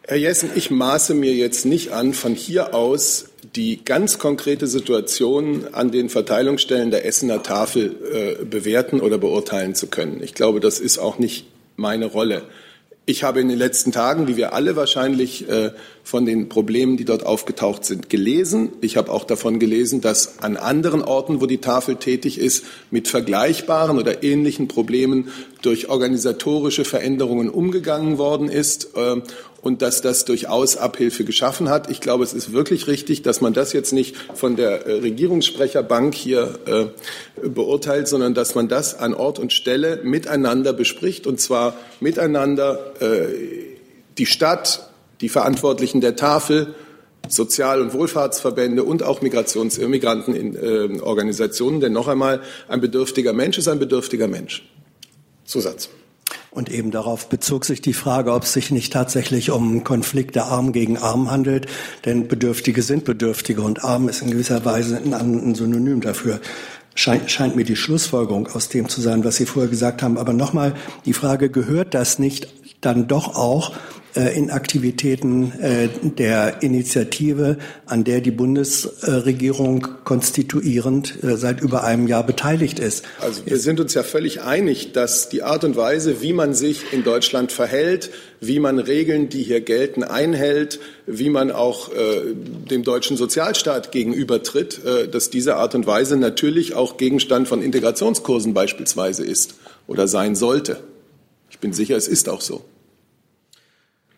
Herr 0.05 0.17
Jessen, 0.17 0.51
ich 0.57 0.71
maße 0.71 1.15
mir 1.15 1.33
jetzt 1.33 1.65
nicht 1.65 1.93
an, 1.93 2.13
von 2.13 2.35
hier 2.35 2.75
aus 2.75 3.27
die 3.55 3.85
ganz 3.85 4.19
konkrete 4.19 4.67
Situation 4.67 5.67
an 5.73 5.91
den 5.91 6.09
Verteilungsstellen 6.09 6.91
der 6.91 7.07
Essener 7.07 7.43
Tafel 7.43 8.39
äh, 8.41 8.45
bewerten 8.45 9.01
oder 9.01 9.19
beurteilen 9.19 9.75
zu 9.75 9.87
können. 9.87 10.23
Ich 10.23 10.35
glaube, 10.35 10.61
das 10.61 10.81
ist 10.81 10.99
auch 10.99 11.19
nicht 11.19 11.47
meine 11.77 12.07
Rolle. 12.07 12.43
Ich 13.05 13.25
habe 13.25 13.41
in 13.41 13.49
den 13.49 13.59
letzten 13.59 13.91
Tagen, 13.91 14.29
wie 14.29 14.37
wir 14.37 14.53
alle 14.53 14.77
wahrscheinlich, 14.77 15.49
äh, 15.49 15.73
von 16.05 16.25
den 16.25 16.49
Problemen, 16.49 16.97
die 16.97 17.05
dort 17.05 17.27
aufgetaucht 17.27 17.85
sind, 17.85 18.09
gelesen. 18.09 18.73
Ich 18.81 18.97
habe 18.97 19.11
auch 19.11 19.25
davon 19.25 19.59
gelesen, 19.59 20.01
dass 20.01 20.39
an 20.39 20.57
anderen 20.57 21.03
Orten, 21.03 21.41
wo 21.41 21.47
die 21.47 21.59
Tafel 21.59 21.97
tätig 21.97 22.39
ist, 22.39 22.65
mit 22.93 23.09
vergleichbaren 23.09 23.99
oder 23.99 24.23
ähnlichen 24.23 24.69
Problemen 24.69 25.29
durch 25.63 25.89
organisatorische 25.89 26.85
Veränderungen 26.85 27.51
umgegangen 27.51 28.19
worden 28.19 28.49
ist. 28.49 28.91
Äh, 29.63 29.67
und 29.67 29.81
dass 29.81 30.03
das 30.03 30.25
durchaus 30.25 30.77
Abhilfe 30.77 31.25
geschaffen 31.25 31.71
hat. 31.71 31.89
Ich 31.89 32.01
glaube, 32.01 32.25
es 32.25 32.35
ist 32.35 32.53
wirklich 32.53 32.89
richtig, 32.89 33.23
dass 33.23 33.41
man 33.41 33.55
das 33.55 33.73
jetzt 33.73 33.93
nicht 33.93 34.17
von 34.35 34.57
der 34.57 34.87
äh, 34.87 34.95
Regierungssprecherbank 34.95 36.15
hier 36.15 36.59
äh, 36.67 37.49
beurteilt, 37.49 38.09
sondern 38.09 38.35
dass 38.35 38.55
man 38.55 38.69
das 38.69 38.99
an 38.99 39.15
Ort 39.15 39.39
und 39.39 39.53
Stelle 39.53 40.01
miteinander 40.03 40.73
bespricht 40.73 41.27
und 41.27 41.41
zwar 41.41 41.75
miteinander 42.01 42.93
äh, 43.01 43.27
die 44.19 44.27
Stadt, 44.27 44.91
die 45.21 45.29
Verantwortlichen 45.29 46.01
der 46.01 46.17
Tafel, 46.17 46.75
Sozial- 47.29 47.81
und 47.81 47.93
Wohlfahrtsverbände 47.95 48.83
und 48.83 49.05
auch 49.05 49.23
Migrations 49.23 49.79
äh, 49.79 49.87
Migrantenorganisationen. 49.87 51.81
Denn 51.81 51.93
noch 51.93 52.09
einmal, 52.09 52.41
ein 52.67 52.81
bedürftiger 52.81 53.33
Mensch 53.33 53.59
ist 53.59 53.69
ein 53.69 53.79
bedürftiger 53.79 54.27
Mensch. 54.27 54.69
Zusatz. 55.45 55.89
Und 56.53 56.71
eben 56.71 56.91
darauf 56.91 57.31
bezog 57.31 57.65
sich 57.65 57.81
die 57.81 57.95
Frage, 57.95 58.33
ob 58.33 58.43
es 58.43 58.53
sich 58.53 58.71
nicht 58.71 58.93
tatsächlich 58.93 59.51
um 59.51 59.85
Konflikte 59.85 60.45
Arm 60.45 60.73
gegen 60.73 60.99
Arm 60.99 61.31
handelt. 61.31 61.67
Denn 62.05 62.29
Bedürftige 62.29 62.83
sind 62.83 63.07
Bedürftige 63.07 63.63
und 63.63 63.85
Arm 63.85 64.11
ist 64.11 64.21
in 64.21 64.31
gewisser 64.31 64.63
Weise 64.67 64.99
ein, 64.99 65.55
Synonym 65.55 66.03
dafür. 66.03 66.41
Scheint, 66.95 67.31
scheint 67.31 67.57
mir 67.57 67.65
die 67.65 67.75
Schlussfolgerung 67.75 68.49
aus 68.49 68.69
dem 68.69 68.91
zu 68.91 69.01
sein, 69.01 69.25
was 69.25 69.37
Sie 69.37 69.47
vorher 69.47 69.71
gesagt 69.71 70.03
haben. 70.03 70.19
Aber 70.19 70.35
nochmal 70.35 70.75
die 71.07 71.15
Frage, 71.15 71.49
gehört 71.49 71.95
das 71.95 72.19
nicht 72.19 72.49
dann 72.83 73.09
doch 73.09 73.35
auch 73.35 73.73
äh, 74.15 74.37
in 74.37 74.51
Aktivitäten 74.51 75.53
äh, 75.59 75.89
der 76.03 76.63
Initiative, 76.63 77.57
an 77.87 78.05
der 78.05 78.21
die 78.21 78.31
Bundesregierung 78.31 79.89
konstituierend 80.05 81.23
äh, 81.23 81.37
seit 81.37 81.63
über 81.63 81.85
einem 81.85 82.07
Jahr 82.07 82.25
beteiligt 82.25 82.79
ist. 82.79 83.05
Also 83.21 83.47
wir 83.47 83.59
sind 83.59 83.81
uns 83.81 83.95
ja 83.95 84.03
völlig 84.03 84.43
einig, 84.43 84.93
dass 84.93 85.31
die 85.31 85.43
Art 85.43 85.65
und 85.65 85.77
Weise, 85.77 86.21
wie 86.21 86.35
man 86.35 86.53
sich 86.53 86.93
in 86.93 87.05
Deutschland 87.05 87.53
verhält, 87.53 88.11
wie 88.41 88.59
man 88.59 88.79
Regeln, 88.79 89.31
die 89.31 89.43
hier 89.43 89.63
gelten, 89.63 90.03
einhält, 90.03 90.81
wie 91.07 91.31
man 91.31 91.51
auch 91.51 91.91
äh, 91.93 92.35
dem 92.71 92.83
deutschen 92.83 93.17
Sozialstaat 93.17 93.93
gegenübertritt, 93.93 94.85
äh, 94.85 95.09
dass 95.09 95.31
diese 95.31 95.57
Art 95.57 95.75
und 95.75 95.87
Weise 95.87 96.19
natürlich 96.19 96.75
auch 96.75 96.99
Gegenstand 96.99 97.49
von 97.49 97.63
Integrationskursen 97.63 98.53
beispielsweise 98.53 99.25
ist 99.25 99.55
oder 99.87 100.07
sein 100.07 100.35
sollte. 100.35 100.81
Ich 101.51 101.59
bin 101.61 101.73
sicher, 101.73 101.97
es 101.97 102.09
ist 102.09 102.29
auch 102.29 102.41
so. 102.41 102.63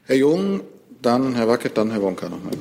Herr 0.06 0.16
Jung, 0.16 0.60
dann 1.02 1.34
Herr 1.34 1.48
Wackett, 1.48 1.76
dann 1.76 1.90
Herr 1.90 2.02
Wonka 2.02 2.28
nochmal. 2.28 2.52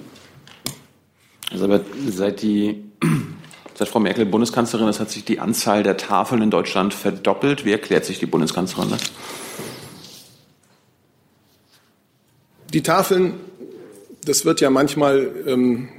Also 1.51 1.65
aber 1.65 1.81
seit 2.09 2.41
die 2.41 2.83
Seit 3.75 3.89
Frau 3.89 3.99
Merkel 3.99 4.25
Bundeskanzlerin 4.25 4.87
ist, 4.87 4.99
hat 4.99 5.09
sich 5.09 5.25
die 5.25 5.39
Anzahl 5.39 5.81
der 5.81 5.97
Tafeln 5.97 6.43
in 6.43 6.51
Deutschland 6.51 6.93
verdoppelt. 6.93 7.65
Wie 7.65 7.71
erklärt 7.71 8.05
sich 8.05 8.19
die 8.19 8.27
Bundeskanzlerin 8.27 8.91
das? 8.91 9.01
Die 12.71 12.83
Tafeln, 12.83 13.33
das 14.25 14.45
wird 14.45 14.61
ja 14.61 14.69
manchmal 14.69 15.31
ähm, 15.47 15.89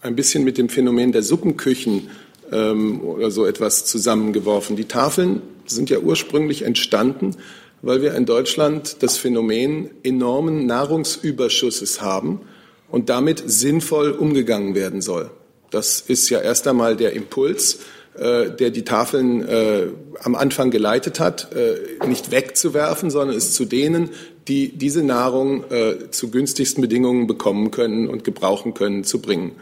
ein 0.00 0.16
bisschen 0.16 0.42
mit 0.42 0.56
dem 0.56 0.70
Phänomen 0.70 1.12
der 1.12 1.22
Suppenküchen 1.22 2.08
ähm, 2.50 3.02
oder 3.02 3.30
so 3.30 3.44
etwas 3.44 3.84
zusammengeworfen. 3.84 4.76
Die 4.76 4.86
Tafeln 4.86 5.42
sind 5.66 5.90
ja 5.90 5.98
ursprünglich 5.98 6.62
entstanden 6.62 7.36
weil 7.82 8.00
wir 8.00 8.14
in 8.14 8.24
Deutschland 8.24 9.02
das 9.02 9.16
Phänomen 9.16 9.90
enormen 10.02 10.66
Nahrungsüberschusses 10.66 12.00
haben 12.00 12.40
und 12.88 13.08
damit 13.10 13.42
sinnvoll 13.44 14.12
umgegangen 14.12 14.74
werden 14.74 15.00
soll. 15.00 15.30
Das 15.70 16.00
ist 16.00 16.30
ja 16.30 16.40
erst 16.40 16.68
einmal 16.68 16.96
der 16.96 17.12
Impuls, 17.12 17.80
äh, 18.14 18.50
der 18.50 18.70
die 18.70 18.84
Tafeln 18.84 19.46
äh, 19.48 19.86
am 20.20 20.34
Anfang 20.34 20.70
geleitet 20.70 21.18
hat, 21.18 21.52
äh, 21.54 22.06
nicht 22.06 22.30
wegzuwerfen, 22.30 23.10
sondern 23.10 23.36
es 23.36 23.54
zu 23.54 23.64
denen, 23.64 24.10
die 24.48 24.76
diese 24.76 25.02
Nahrung 25.02 25.64
äh, 25.70 26.10
zu 26.10 26.30
günstigsten 26.30 26.82
Bedingungen 26.82 27.26
bekommen 27.26 27.70
können 27.70 28.08
und 28.08 28.24
gebrauchen 28.24 28.74
können, 28.74 29.04
zu 29.04 29.20
bringen. 29.20 29.52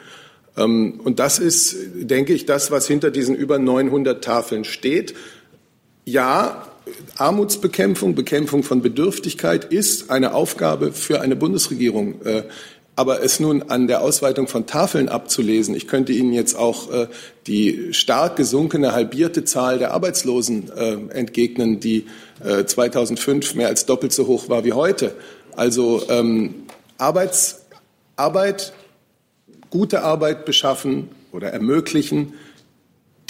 Ähm, 0.56 1.00
und 1.04 1.20
das 1.20 1.38
ist, 1.38 1.76
denke 1.94 2.32
ich, 2.32 2.46
das, 2.46 2.70
was 2.70 2.86
hinter 2.86 3.10
diesen 3.10 3.36
über 3.36 3.58
900 3.58 4.22
Tafeln 4.22 4.64
steht. 4.64 5.14
Ja, 6.04 6.69
Armutsbekämpfung, 7.16 8.14
Bekämpfung 8.14 8.62
von 8.62 8.82
Bedürftigkeit 8.82 9.66
ist 9.66 10.10
eine 10.10 10.34
Aufgabe 10.34 10.92
für 10.92 11.20
eine 11.20 11.36
Bundesregierung. 11.36 12.22
Äh, 12.24 12.42
aber 12.96 13.22
es 13.22 13.40
nun 13.40 13.62
an 13.62 13.86
der 13.86 14.02
Ausweitung 14.02 14.46
von 14.46 14.66
Tafeln 14.66 15.08
abzulesen, 15.08 15.74
ich 15.74 15.88
könnte 15.88 16.12
Ihnen 16.12 16.32
jetzt 16.32 16.54
auch 16.54 16.92
äh, 16.92 17.06
die 17.46 17.94
stark 17.94 18.36
gesunkene 18.36 18.92
halbierte 18.92 19.44
Zahl 19.44 19.78
der 19.78 19.92
Arbeitslosen 19.92 20.70
äh, 20.76 20.92
entgegnen, 21.14 21.80
die 21.80 22.06
2005 22.42 23.54
mehr 23.54 23.68
als 23.68 23.84
doppelt 23.84 24.14
so 24.14 24.26
hoch 24.26 24.48
war 24.48 24.64
wie 24.64 24.72
heute. 24.72 25.14
Also 25.56 26.02
ähm, 26.08 26.54
Arbeits, 26.96 27.66
Arbeit, 28.16 28.72
gute 29.68 30.02
Arbeit 30.02 30.46
beschaffen 30.46 31.08
oder 31.32 31.50
ermöglichen, 31.50 32.32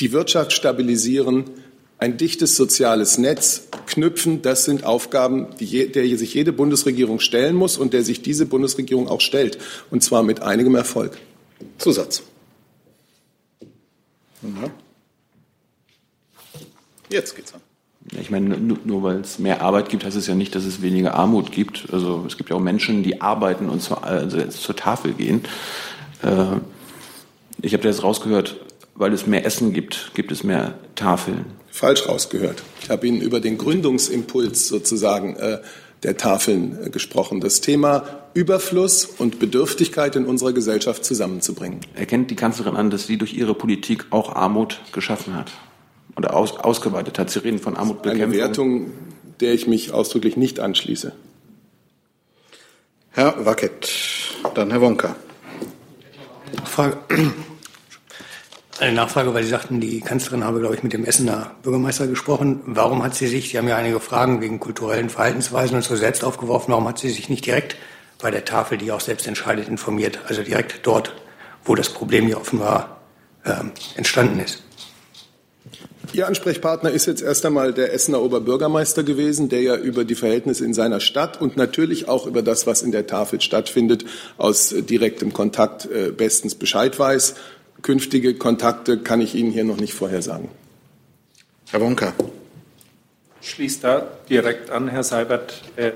die 0.00 0.12
Wirtschaft 0.12 0.52
stabilisieren, 0.52 1.44
ein 2.00 2.16
dichtes 2.16 2.56
soziales 2.56 3.18
Netz 3.18 3.68
knüpfen, 3.86 4.40
das 4.40 4.64
sind 4.64 4.84
Aufgaben, 4.84 5.48
die, 5.60 5.92
der 5.92 6.04
sich 6.16 6.32
jede 6.32 6.52
Bundesregierung 6.52 7.20
stellen 7.20 7.54
muss 7.54 7.76
und 7.76 7.92
der 7.92 8.02
sich 8.02 8.22
diese 8.22 8.46
Bundesregierung 8.46 9.06
auch 9.06 9.20
stellt, 9.20 9.58
und 9.90 10.02
zwar 10.02 10.22
mit 10.22 10.40
einigem 10.40 10.74
Erfolg. 10.74 11.18
Zusatz. 11.76 12.22
Ja. 14.42 14.70
Jetzt 17.10 17.36
geht's 17.36 17.52
an. 17.52 17.60
Ich 18.18 18.30
meine, 18.30 18.56
nur, 18.56 18.78
nur 18.84 19.02
weil 19.02 19.20
es 19.20 19.38
mehr 19.38 19.60
Arbeit 19.60 19.90
gibt, 19.90 20.04
heißt 20.04 20.16
es 20.16 20.26
ja 20.26 20.34
nicht, 20.34 20.54
dass 20.54 20.64
es 20.64 20.80
weniger 20.80 21.14
Armut 21.14 21.52
gibt. 21.52 21.88
Also 21.92 22.24
es 22.26 22.38
gibt 22.38 22.48
ja 22.48 22.56
auch 22.56 22.60
Menschen, 22.60 23.02
die 23.02 23.20
arbeiten 23.20 23.68
und 23.68 23.82
zur, 23.82 24.02
also 24.02 24.42
zur 24.46 24.74
Tafel 24.74 25.12
gehen. 25.12 25.42
Äh, 26.22 26.56
ich 27.60 27.74
habe 27.74 27.86
jetzt 27.86 28.02
rausgehört, 28.02 28.56
weil 28.94 29.12
es 29.12 29.26
mehr 29.26 29.44
Essen 29.44 29.74
gibt, 29.74 30.12
gibt 30.14 30.32
es 30.32 30.44
mehr 30.44 30.78
Tafeln 30.94 31.59
falsch 31.70 32.08
rausgehört. 32.08 32.62
Ich 32.82 32.90
habe 32.90 33.06
Ihnen 33.06 33.20
über 33.20 33.40
den 33.40 33.58
Gründungsimpuls 33.58 34.68
sozusagen 34.68 35.36
äh, 35.36 35.58
der 36.02 36.16
Tafeln 36.16 36.78
äh, 36.86 36.90
gesprochen. 36.90 37.40
Das 37.40 37.60
Thema 37.60 38.04
Überfluss 38.34 39.04
und 39.04 39.38
Bedürftigkeit 39.38 40.16
in 40.16 40.26
unserer 40.26 40.52
Gesellschaft 40.52 41.04
zusammenzubringen. 41.04 41.80
Erkennt 41.94 42.30
die 42.30 42.36
Kanzlerin 42.36 42.76
an, 42.76 42.90
dass 42.90 43.06
sie 43.06 43.16
durch 43.16 43.34
ihre 43.34 43.54
Politik 43.54 44.06
auch 44.10 44.34
Armut 44.34 44.80
geschaffen 44.92 45.36
hat 45.36 45.52
oder 46.16 46.34
aus, 46.34 46.56
ausgeweitet 46.56 47.18
hat? 47.18 47.30
Sie 47.30 47.40
reden 47.40 47.58
von 47.58 47.76
Armutbekämpfung. 47.76 48.32
Eine 48.32 48.40
Wertung, 48.40 48.92
der 49.40 49.54
ich 49.54 49.66
mich 49.66 49.92
ausdrücklich 49.92 50.36
nicht 50.36 50.60
anschließe. 50.60 51.12
Herr 53.10 53.44
Wackett, 53.44 53.90
dann 54.54 54.70
Herr 54.70 54.80
Wonka. 54.80 55.16
Frage, 56.64 56.98
eine 58.80 58.92
Nachfrage, 58.92 59.34
weil 59.34 59.44
Sie 59.44 59.50
sagten, 59.50 59.80
die 59.80 60.00
Kanzlerin 60.00 60.44
habe, 60.44 60.60
glaube 60.60 60.74
ich, 60.74 60.82
mit 60.82 60.92
dem 60.92 61.04
Essener 61.04 61.52
Bürgermeister 61.62 62.06
gesprochen. 62.06 62.60
Warum 62.66 63.02
hat 63.02 63.14
sie 63.14 63.26
sich, 63.26 63.50
Sie 63.50 63.58
haben 63.58 63.68
ja 63.68 63.76
einige 63.76 64.00
Fragen 64.00 64.40
wegen 64.40 64.60
kulturellen 64.60 65.10
Verhaltensweisen 65.10 65.76
und 65.76 65.82
so 65.82 65.96
selbst 65.96 66.24
aufgeworfen, 66.24 66.72
warum 66.72 66.88
hat 66.88 66.98
sie 66.98 67.10
sich 67.10 67.28
nicht 67.28 67.46
direkt 67.46 67.76
bei 68.20 68.30
der 68.30 68.44
Tafel, 68.44 68.78
die 68.78 68.90
auch 68.92 69.00
selbst 69.00 69.26
entscheidet, 69.26 69.68
informiert? 69.68 70.20
Also 70.26 70.42
direkt 70.42 70.86
dort, 70.86 71.14
wo 71.64 71.74
das 71.74 71.90
Problem 71.90 72.26
hier 72.26 72.40
offenbar 72.40 73.00
ähm, 73.44 73.72
entstanden 73.96 74.40
ist. 74.40 74.62
Ihr 76.12 76.26
Ansprechpartner 76.26 76.90
ist 76.90 77.06
jetzt 77.06 77.22
erst 77.22 77.46
einmal 77.46 77.72
der 77.72 77.92
Essener 77.92 78.20
Oberbürgermeister 78.20 79.04
gewesen, 79.04 79.48
der 79.48 79.62
ja 79.62 79.76
über 79.76 80.04
die 80.04 80.16
Verhältnisse 80.16 80.64
in 80.64 80.74
seiner 80.74 80.98
Stadt 80.98 81.40
und 81.40 81.56
natürlich 81.56 82.08
auch 82.08 82.26
über 82.26 82.42
das, 82.42 82.66
was 82.66 82.82
in 82.82 82.90
der 82.90 83.06
Tafel 83.06 83.40
stattfindet, 83.40 84.04
aus 84.36 84.74
direktem 84.76 85.32
Kontakt 85.32 85.86
äh, 85.86 86.10
bestens 86.10 86.56
Bescheid 86.56 86.98
weiß. 86.98 87.36
Künftige 87.82 88.34
Kontakte 88.34 88.98
kann 88.98 89.20
ich 89.20 89.34
Ihnen 89.34 89.50
hier 89.50 89.64
noch 89.64 89.78
nicht 89.78 89.94
vorhersagen. 89.94 90.48
Herr 91.70 91.80
Wonka. 91.80 92.12
Schließt 93.40 93.84
da 93.84 94.06
direkt 94.28 94.70
an, 94.70 94.88
Herr 94.88 95.02
Seibert. 95.02 95.62
Äh, 95.76 95.92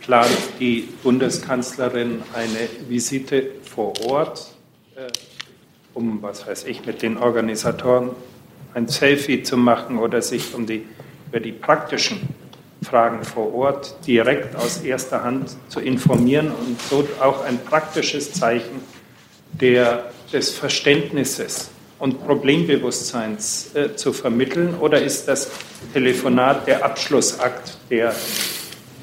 plant 0.00 0.30
die 0.58 0.88
Bundeskanzlerin 1.02 2.22
eine 2.34 2.68
Visite 2.88 3.50
vor 3.62 3.92
Ort, 4.06 4.54
äh, 4.96 5.10
um, 5.94 6.22
was 6.22 6.46
weiß 6.46 6.64
ich, 6.64 6.86
mit 6.86 7.02
den 7.02 7.16
Organisatoren 7.16 8.10
ein 8.74 8.88
Selfie 8.88 9.42
zu 9.42 9.56
machen 9.56 9.98
oder 9.98 10.22
sich 10.22 10.54
um 10.54 10.66
die, 10.66 10.86
über 11.28 11.40
die 11.40 11.52
praktischen 11.52 12.20
Fragen 12.82 13.24
vor 13.24 13.54
Ort 13.54 14.06
direkt 14.06 14.56
aus 14.56 14.78
erster 14.78 15.22
Hand 15.22 15.56
zu 15.68 15.80
informieren 15.80 16.50
und 16.50 16.80
so 16.80 17.06
auch 17.20 17.44
ein 17.44 17.62
praktisches 17.62 18.32
Zeichen 18.32 18.80
der, 19.52 20.10
des 20.32 20.50
Verständnisses 20.50 21.70
und 21.98 22.24
Problembewusstseins 22.24 23.74
äh, 23.74 23.94
zu 23.94 24.12
vermitteln? 24.12 24.74
Oder 24.80 25.02
ist 25.02 25.28
das 25.28 25.50
Telefonat 25.92 26.66
der 26.66 26.84
Abschlussakt 26.84 27.78
der 27.90 28.14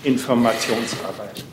Informationsarbeit? 0.04 1.44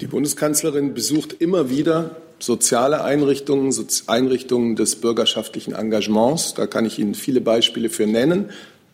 Die 0.00 0.06
Bundeskanzlerin 0.06 0.94
besucht 0.94 1.32
immer 1.32 1.70
wieder 1.70 2.16
soziale 2.38 3.02
Einrichtungen, 3.02 3.74
Einrichtungen 4.06 4.76
des 4.76 4.96
bürgerschaftlichen 4.96 5.74
Engagements. 5.74 6.54
Da 6.54 6.66
kann 6.66 6.84
ich 6.84 6.98
Ihnen 6.98 7.14
viele 7.14 7.40
Beispiele 7.40 7.90
für 7.90 8.06
nennen. 8.06 8.50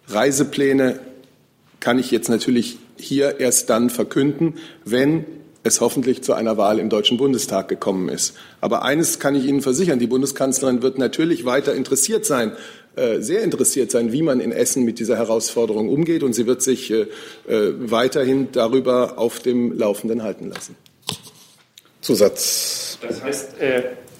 Reisepläne 0.08 1.00
kann 1.80 1.98
ich 1.98 2.10
jetzt 2.10 2.30
natürlich 2.30 2.78
hier 2.96 3.40
erst 3.40 3.68
dann 3.68 3.90
verkünden, 3.90 4.54
wenn 4.84 5.26
es 5.64 5.80
hoffentlich 5.80 6.22
zu 6.22 6.34
einer 6.34 6.56
Wahl 6.56 6.78
im 6.78 6.90
Deutschen 6.90 7.16
Bundestag 7.16 7.68
gekommen 7.68 8.08
ist. 8.08 8.36
Aber 8.60 8.84
eines 8.84 9.18
kann 9.18 9.34
ich 9.34 9.46
Ihnen 9.46 9.62
versichern, 9.62 9.98
die 9.98 10.06
Bundeskanzlerin 10.06 10.82
wird 10.82 10.98
natürlich 10.98 11.44
weiter 11.44 11.74
interessiert 11.74 12.26
sein, 12.26 12.52
äh, 12.96 13.20
sehr 13.20 13.42
interessiert 13.42 13.90
sein, 13.90 14.12
wie 14.12 14.22
man 14.22 14.38
in 14.38 14.52
Essen 14.52 14.84
mit 14.84 15.00
dieser 15.00 15.16
Herausforderung 15.16 15.88
umgeht. 15.88 16.22
Und 16.22 16.34
sie 16.34 16.46
wird 16.46 16.62
sich 16.62 16.92
äh, 16.92 17.06
äh, 17.48 17.72
weiterhin 17.78 18.52
darüber 18.52 19.18
auf 19.18 19.40
dem 19.40 19.76
Laufenden 19.76 20.22
halten 20.22 20.50
lassen. 20.50 20.76
Zusatz. 22.00 22.98
Das 23.00 23.22
heißt, 23.22 23.54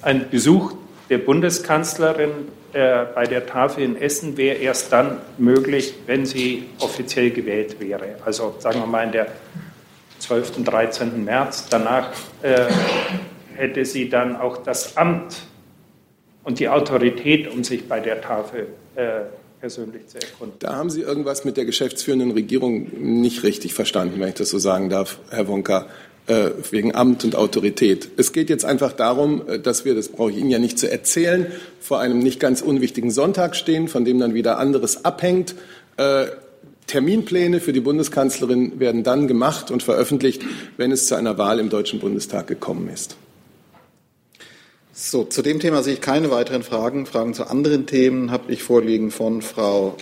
ein 0.01 0.31
Besuch 0.31 0.73
der 1.11 1.19
Bundeskanzlerin 1.19 2.31
bei 2.73 3.27
der 3.29 3.45
Tafel 3.45 3.85
in 3.85 4.01
Essen 4.01 4.39
wäre 4.39 4.57
erst 4.57 4.91
dann 4.91 5.19
möglich, 5.37 5.93
wenn 6.07 6.25
sie 6.25 6.65
offiziell 6.81 7.31
gewählt 7.31 7.79
wäre. 7.81 8.17
Also 8.25 8.55
sagen 8.59 8.81
wir 8.81 8.87
mal 8.87 9.05
in 9.05 9.13
der 9.13 9.27
12. 10.25 10.59
und 10.59 10.65
13. 10.65 11.25
März. 11.25 11.67
Danach 11.71 12.11
äh, 12.43 12.67
hätte 13.55 13.85
sie 13.85 14.09
dann 14.09 14.37
auch 14.37 14.59
das 14.59 14.97
Amt 14.97 15.43
und 16.45 16.59
die 16.59 16.69
Autorität, 16.69 17.51
um 17.53 17.65
sich 17.65 17.89
bei 17.89 18.01
der 18.01 18.21
Tafel 18.21 18.69
äh, 18.97 19.23
persönlich 19.61 20.07
zu 20.09 20.19
erkunden. 20.19 20.57
Da 20.59 20.77
haben 20.77 20.91
Sie 20.91 21.01
irgendwas 21.01 21.45
mit 21.45 21.57
der 21.57 21.65
geschäftsführenden 21.65 22.33
Regierung 22.33 22.89
nicht 23.01 23.43
richtig 23.43 23.75
verstanden, 23.75 24.21
wenn 24.21 24.29
ich 24.29 24.35
das 24.35 24.51
so 24.51 24.59
sagen 24.59 24.91
darf, 24.91 25.19
Herr 25.31 25.49
Wonka, 25.49 25.87
äh, 26.27 26.51
wegen 26.71 26.95
Amt 26.95 27.25
und 27.25 27.37
Autorität. 27.37 28.09
Es 28.17 28.33
geht 28.33 28.51
jetzt 28.51 28.65
einfach 28.65 28.93
darum, 28.93 29.49
äh, 29.49 29.59
dass 29.59 29.85
wir, 29.85 29.95
das 29.95 30.09
brauche 30.09 30.31
ich 30.31 30.39
Ihnen 30.39 30.51
ja 30.51 30.59
nicht 30.59 30.79
zu 30.79 30.91
erzählen, 30.91 31.47
vor 31.81 32.01
einem 32.01 32.19
nicht 32.19 32.41
ganz 32.41 32.63
unwichtigen 32.63 33.11
Sonntag 33.11 33.57
stehen, 33.57 33.89
von 33.89 34.05
dem 34.05 34.19
dann 34.19 34.35
wieder 34.35 34.59
anderes 34.59 35.05
abhängt. 35.05 35.55
Terminpläne 36.87 37.61
für 37.61 37.73
die 37.73 37.81
Bundeskanzlerin 37.81 38.79
werden 38.79 39.03
dann 39.03 39.27
gemacht 39.27 39.71
und 39.71 39.83
veröffentlicht, 39.83 40.43
wenn 40.77 40.93
es 40.93 41.07
zu 41.07 41.15
einer 41.15 41.39
Wahl 41.39 41.59
im 41.59 41.71
Deutschen 41.71 42.01
Bundestag 42.01 42.47
gekommen 42.47 42.89
ist. 42.89 43.17
So, 44.93 45.25
zu 45.25 45.43
dem 45.43 45.59
Thema 45.59 45.83
sehe 45.83 45.95
ich 45.95 46.01
keine 46.01 46.31
weiteren 46.31 46.63
Fragen. 46.63 47.07
Fragen 47.07 47.35
zu 47.35 47.51
anderen 47.51 47.87
Themen 47.87 48.31
habe 48.31 48.53
ich 48.53 48.63
vorliegen 48.63 49.11
von 49.11 49.43
Frau, 49.43 49.97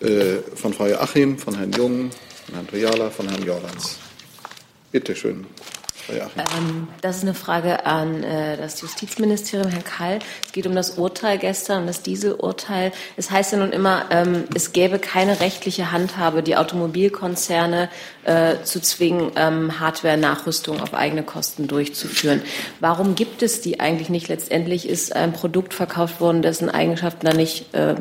äh, 0.00 0.36
von 0.54 0.72
Frau 0.72 0.86
Joachim, 0.86 1.36
von 1.36 1.56
Herrn 1.56 1.72
Jung, 1.72 2.10
von 2.44 2.54
Herrn 2.54 2.68
Triala, 2.68 3.10
von 3.10 3.28
Herrn 3.28 3.44
Jorans. 3.44 3.98
Bitte 4.92 5.16
schön. 5.16 5.46
Ähm, 6.10 6.88
das 7.00 7.18
ist 7.18 7.22
eine 7.22 7.34
Frage 7.34 7.86
an 7.86 8.22
äh, 8.22 8.56
das 8.56 8.80
Justizministerium, 8.80 9.70
Herr 9.70 9.82
Kall. 9.82 10.18
Es 10.44 10.52
geht 10.52 10.66
um 10.66 10.74
das 10.74 10.92
Urteil 10.92 11.38
gestern, 11.38 11.86
das 11.86 12.02
Dieselurteil. 12.02 12.92
Es 13.16 13.30
heißt 13.30 13.52
ja 13.52 13.58
nun 13.58 13.72
immer, 13.72 14.06
ähm, 14.10 14.44
es 14.54 14.72
gäbe 14.72 14.98
keine 14.98 15.40
rechtliche 15.40 15.92
Handhabe, 15.92 16.42
die 16.42 16.56
Automobilkonzerne 16.56 17.88
äh, 18.24 18.62
zu 18.64 18.80
zwingen, 18.80 19.32
ähm, 19.36 19.80
Hardware-Nachrüstung 19.80 20.80
auf 20.80 20.94
eigene 20.94 21.22
Kosten 21.22 21.68
durchzuführen. 21.68 22.42
Warum 22.80 23.14
gibt 23.14 23.42
es 23.42 23.60
die 23.60 23.80
eigentlich 23.80 24.08
nicht? 24.08 24.28
Letztendlich 24.28 24.88
ist 24.88 25.14
ein 25.14 25.32
Produkt 25.32 25.74
verkauft 25.74 26.20
worden, 26.20 26.42
dessen 26.42 26.70
Eigenschaften 26.70 27.26
dann 27.26 27.36
nicht 27.36 27.74
äh, 27.74 27.94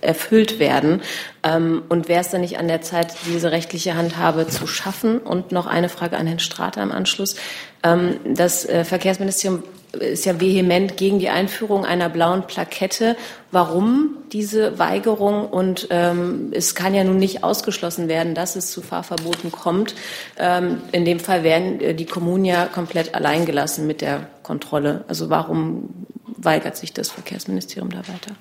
erfüllt 0.00 0.58
werden. 0.58 1.02
Ähm, 1.42 1.82
und 1.88 2.08
wäre 2.08 2.20
es 2.20 2.30
dann 2.30 2.40
nicht 2.40 2.58
an 2.58 2.68
der 2.68 2.82
Zeit, 2.82 3.14
diese 3.26 3.52
rechtliche 3.52 3.94
Handhabe 3.94 4.48
zu 4.48 4.66
schaffen? 4.66 5.18
Und 5.18 5.52
noch 5.52 5.66
eine 5.66 5.88
Frage 5.88 6.16
an 6.16 6.26
Herrn 6.26 6.38
Strater 6.38 6.82
im 6.82 6.92
Anschluss. 6.92 7.36
Ähm, 7.82 8.16
das 8.34 8.64
äh, 8.64 8.84
Verkehrsministerium 8.84 9.62
ist 9.92 10.26
ja 10.26 10.40
vehement 10.40 10.96
gegen 10.96 11.18
die 11.18 11.28
Einführung 11.28 11.84
einer 11.84 12.08
blauen 12.08 12.46
Plakette. 12.46 13.16
Warum 13.50 14.16
diese 14.32 14.78
Weigerung? 14.78 15.48
Und 15.48 15.88
ähm, 15.90 16.50
es 16.52 16.74
kann 16.74 16.94
ja 16.94 17.04
nun 17.04 17.18
nicht 17.18 17.44
ausgeschlossen 17.44 18.08
werden, 18.08 18.34
dass 18.34 18.56
es 18.56 18.70
zu 18.70 18.82
Fahrverboten 18.82 19.52
kommt. 19.52 19.94
Ähm, 20.38 20.78
in 20.92 21.04
dem 21.04 21.20
Fall 21.20 21.42
werden 21.42 21.80
äh, 21.80 21.94
die 21.94 22.04
Kommunen 22.06 22.44
ja 22.44 22.66
komplett 22.66 23.14
alleingelassen 23.14 23.86
mit 23.86 24.00
der 24.00 24.28
Kontrolle. 24.42 25.04
Also 25.08 25.30
warum 25.30 25.88
weigert 26.36 26.76
sich 26.76 26.92
das 26.92 27.10
Verkehrsministerium 27.10 27.90
da 27.90 27.98
weiter? 27.98 28.36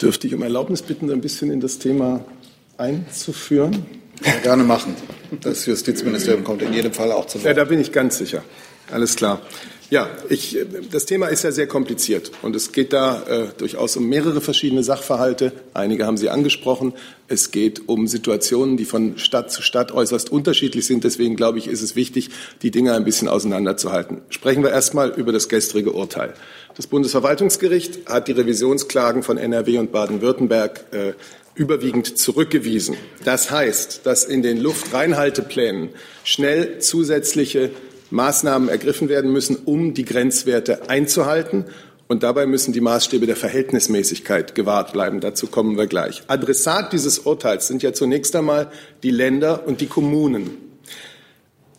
Dürfte 0.00 0.26
ich 0.26 0.34
um 0.34 0.42
Erlaubnis 0.42 0.82
bitten, 0.82 1.10
ein 1.10 1.20
bisschen 1.20 1.50
in 1.50 1.60
das 1.60 1.78
Thema 1.78 2.24
einzuführen? 2.76 3.84
Ja, 4.24 4.32
gerne 4.42 4.64
machen. 4.64 4.96
Das 5.40 5.66
Justizministerium 5.66 6.44
kommt 6.44 6.62
in 6.62 6.72
jedem 6.72 6.92
Fall 6.92 7.12
auch 7.12 7.26
zu 7.26 7.38
Wort. 7.38 7.46
Ja, 7.46 7.54
da 7.54 7.64
bin 7.64 7.80
ich 7.80 7.92
ganz 7.92 8.18
sicher. 8.18 8.42
Alles 8.90 9.16
klar. 9.16 9.40
Ja, 9.90 10.10
ich, 10.28 10.58
das 10.92 11.06
Thema 11.06 11.28
ist 11.28 11.44
ja 11.44 11.52
sehr 11.52 11.66
kompliziert 11.66 12.30
und 12.42 12.54
es 12.54 12.72
geht 12.72 12.92
da 12.92 13.22
äh, 13.22 13.46
durchaus 13.56 13.96
um 13.96 14.06
mehrere 14.06 14.42
verschiedene 14.42 14.82
Sachverhalte. 14.82 15.52
Einige 15.72 16.04
haben 16.04 16.18
Sie 16.18 16.28
angesprochen. 16.28 16.92
Es 17.26 17.52
geht 17.52 17.88
um 17.88 18.06
Situationen, 18.06 18.76
die 18.76 18.84
von 18.84 19.16
Stadt 19.16 19.50
zu 19.50 19.62
Stadt 19.62 19.90
äußerst 19.90 20.30
unterschiedlich 20.30 20.86
sind. 20.86 21.04
Deswegen 21.04 21.36
glaube 21.36 21.56
ich, 21.56 21.68
ist 21.68 21.80
es 21.80 21.96
wichtig, 21.96 22.28
die 22.60 22.70
Dinge 22.70 22.92
ein 22.92 23.04
bisschen 23.04 23.28
auseinanderzuhalten. 23.28 24.20
Sprechen 24.28 24.62
wir 24.62 24.70
erstmal 24.70 25.08
über 25.08 25.32
das 25.32 25.48
gestrige 25.48 25.92
Urteil. 25.92 26.34
Das 26.76 26.86
Bundesverwaltungsgericht 26.86 28.10
hat 28.10 28.28
die 28.28 28.32
Revisionsklagen 28.32 29.22
von 29.22 29.38
NRW 29.38 29.78
und 29.78 29.90
Baden-Württemberg 29.90 30.84
äh, 30.92 31.12
überwiegend 31.58 32.18
zurückgewiesen. 32.18 32.96
Das 33.24 33.50
heißt, 33.50 34.02
dass 34.04 34.24
in 34.24 34.42
den 34.42 34.58
Luftreinhalteplänen 34.58 35.90
schnell 36.24 36.78
zusätzliche 36.78 37.70
Maßnahmen 38.10 38.68
ergriffen 38.68 39.08
werden 39.08 39.32
müssen, 39.32 39.56
um 39.64 39.92
die 39.92 40.04
Grenzwerte 40.04 40.88
einzuhalten. 40.88 41.64
Und 42.06 42.22
dabei 42.22 42.46
müssen 42.46 42.72
die 42.72 42.80
Maßstäbe 42.80 43.26
der 43.26 43.36
Verhältnismäßigkeit 43.36 44.54
gewahrt 44.54 44.94
bleiben. 44.94 45.20
Dazu 45.20 45.46
kommen 45.46 45.76
wir 45.76 45.86
gleich. 45.86 46.22
Adressat 46.26 46.92
dieses 46.92 47.18
Urteils 47.18 47.66
sind 47.66 47.82
ja 47.82 47.92
zunächst 47.92 48.34
einmal 48.34 48.70
die 49.02 49.10
Länder 49.10 49.66
und 49.66 49.82
die 49.82 49.88
Kommunen. 49.88 50.50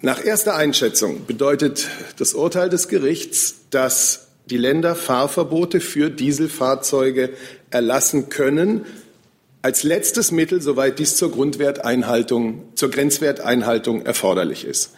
Nach 0.02 0.24
erster 0.24 0.56
Einschätzung 0.56 1.26
bedeutet 1.26 1.88
das 2.18 2.34
Urteil 2.34 2.70
des 2.70 2.88
Gerichts, 2.90 3.56
dass 3.72 4.28
die 4.46 4.58
Länder 4.58 4.96
Fahrverbote 4.96 5.80
für 5.80 6.10
Dieselfahrzeuge 6.10 7.32
erlassen 7.70 8.30
können, 8.30 8.86
als 9.62 9.84
letztes 9.84 10.32
Mittel, 10.32 10.62
soweit 10.62 11.00
dies 11.00 11.16
zur 11.16 11.32
Grundwerteinhaltung, 11.32 12.64
zur 12.76 12.90
Grenzwerteinhaltung 12.90 14.06
erforderlich 14.06 14.66
ist. 14.66 14.92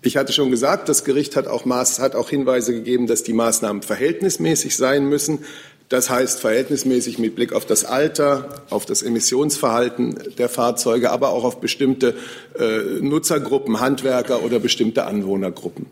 Ich 0.00 0.16
hatte 0.16 0.32
schon 0.32 0.50
gesagt, 0.50 0.88
das 0.88 1.04
Gericht 1.04 1.34
hat 1.34 1.48
auch, 1.48 1.64
Maß, 1.64 1.98
hat 1.98 2.14
auch 2.14 2.30
Hinweise 2.30 2.72
gegeben, 2.72 3.06
dass 3.06 3.24
die 3.24 3.32
Maßnahmen 3.32 3.82
verhältnismäßig 3.82 4.76
sein 4.76 5.08
müssen. 5.08 5.40
Das 5.88 6.10
heißt 6.10 6.40
verhältnismäßig 6.40 7.18
mit 7.18 7.34
Blick 7.34 7.52
auf 7.52 7.64
das 7.64 7.84
Alter, 7.84 8.62
auf 8.68 8.84
das 8.84 9.02
Emissionsverhalten 9.02 10.18
der 10.36 10.50
Fahrzeuge, 10.50 11.10
aber 11.10 11.30
auch 11.30 11.44
auf 11.44 11.60
bestimmte 11.60 12.14
äh, 12.58 13.00
Nutzergruppen, 13.00 13.80
Handwerker 13.80 14.42
oder 14.42 14.60
bestimmte 14.60 15.06
Anwohnergruppen. 15.06 15.86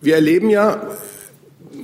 Wir 0.00 0.16
erleben 0.16 0.50
ja, 0.50 0.88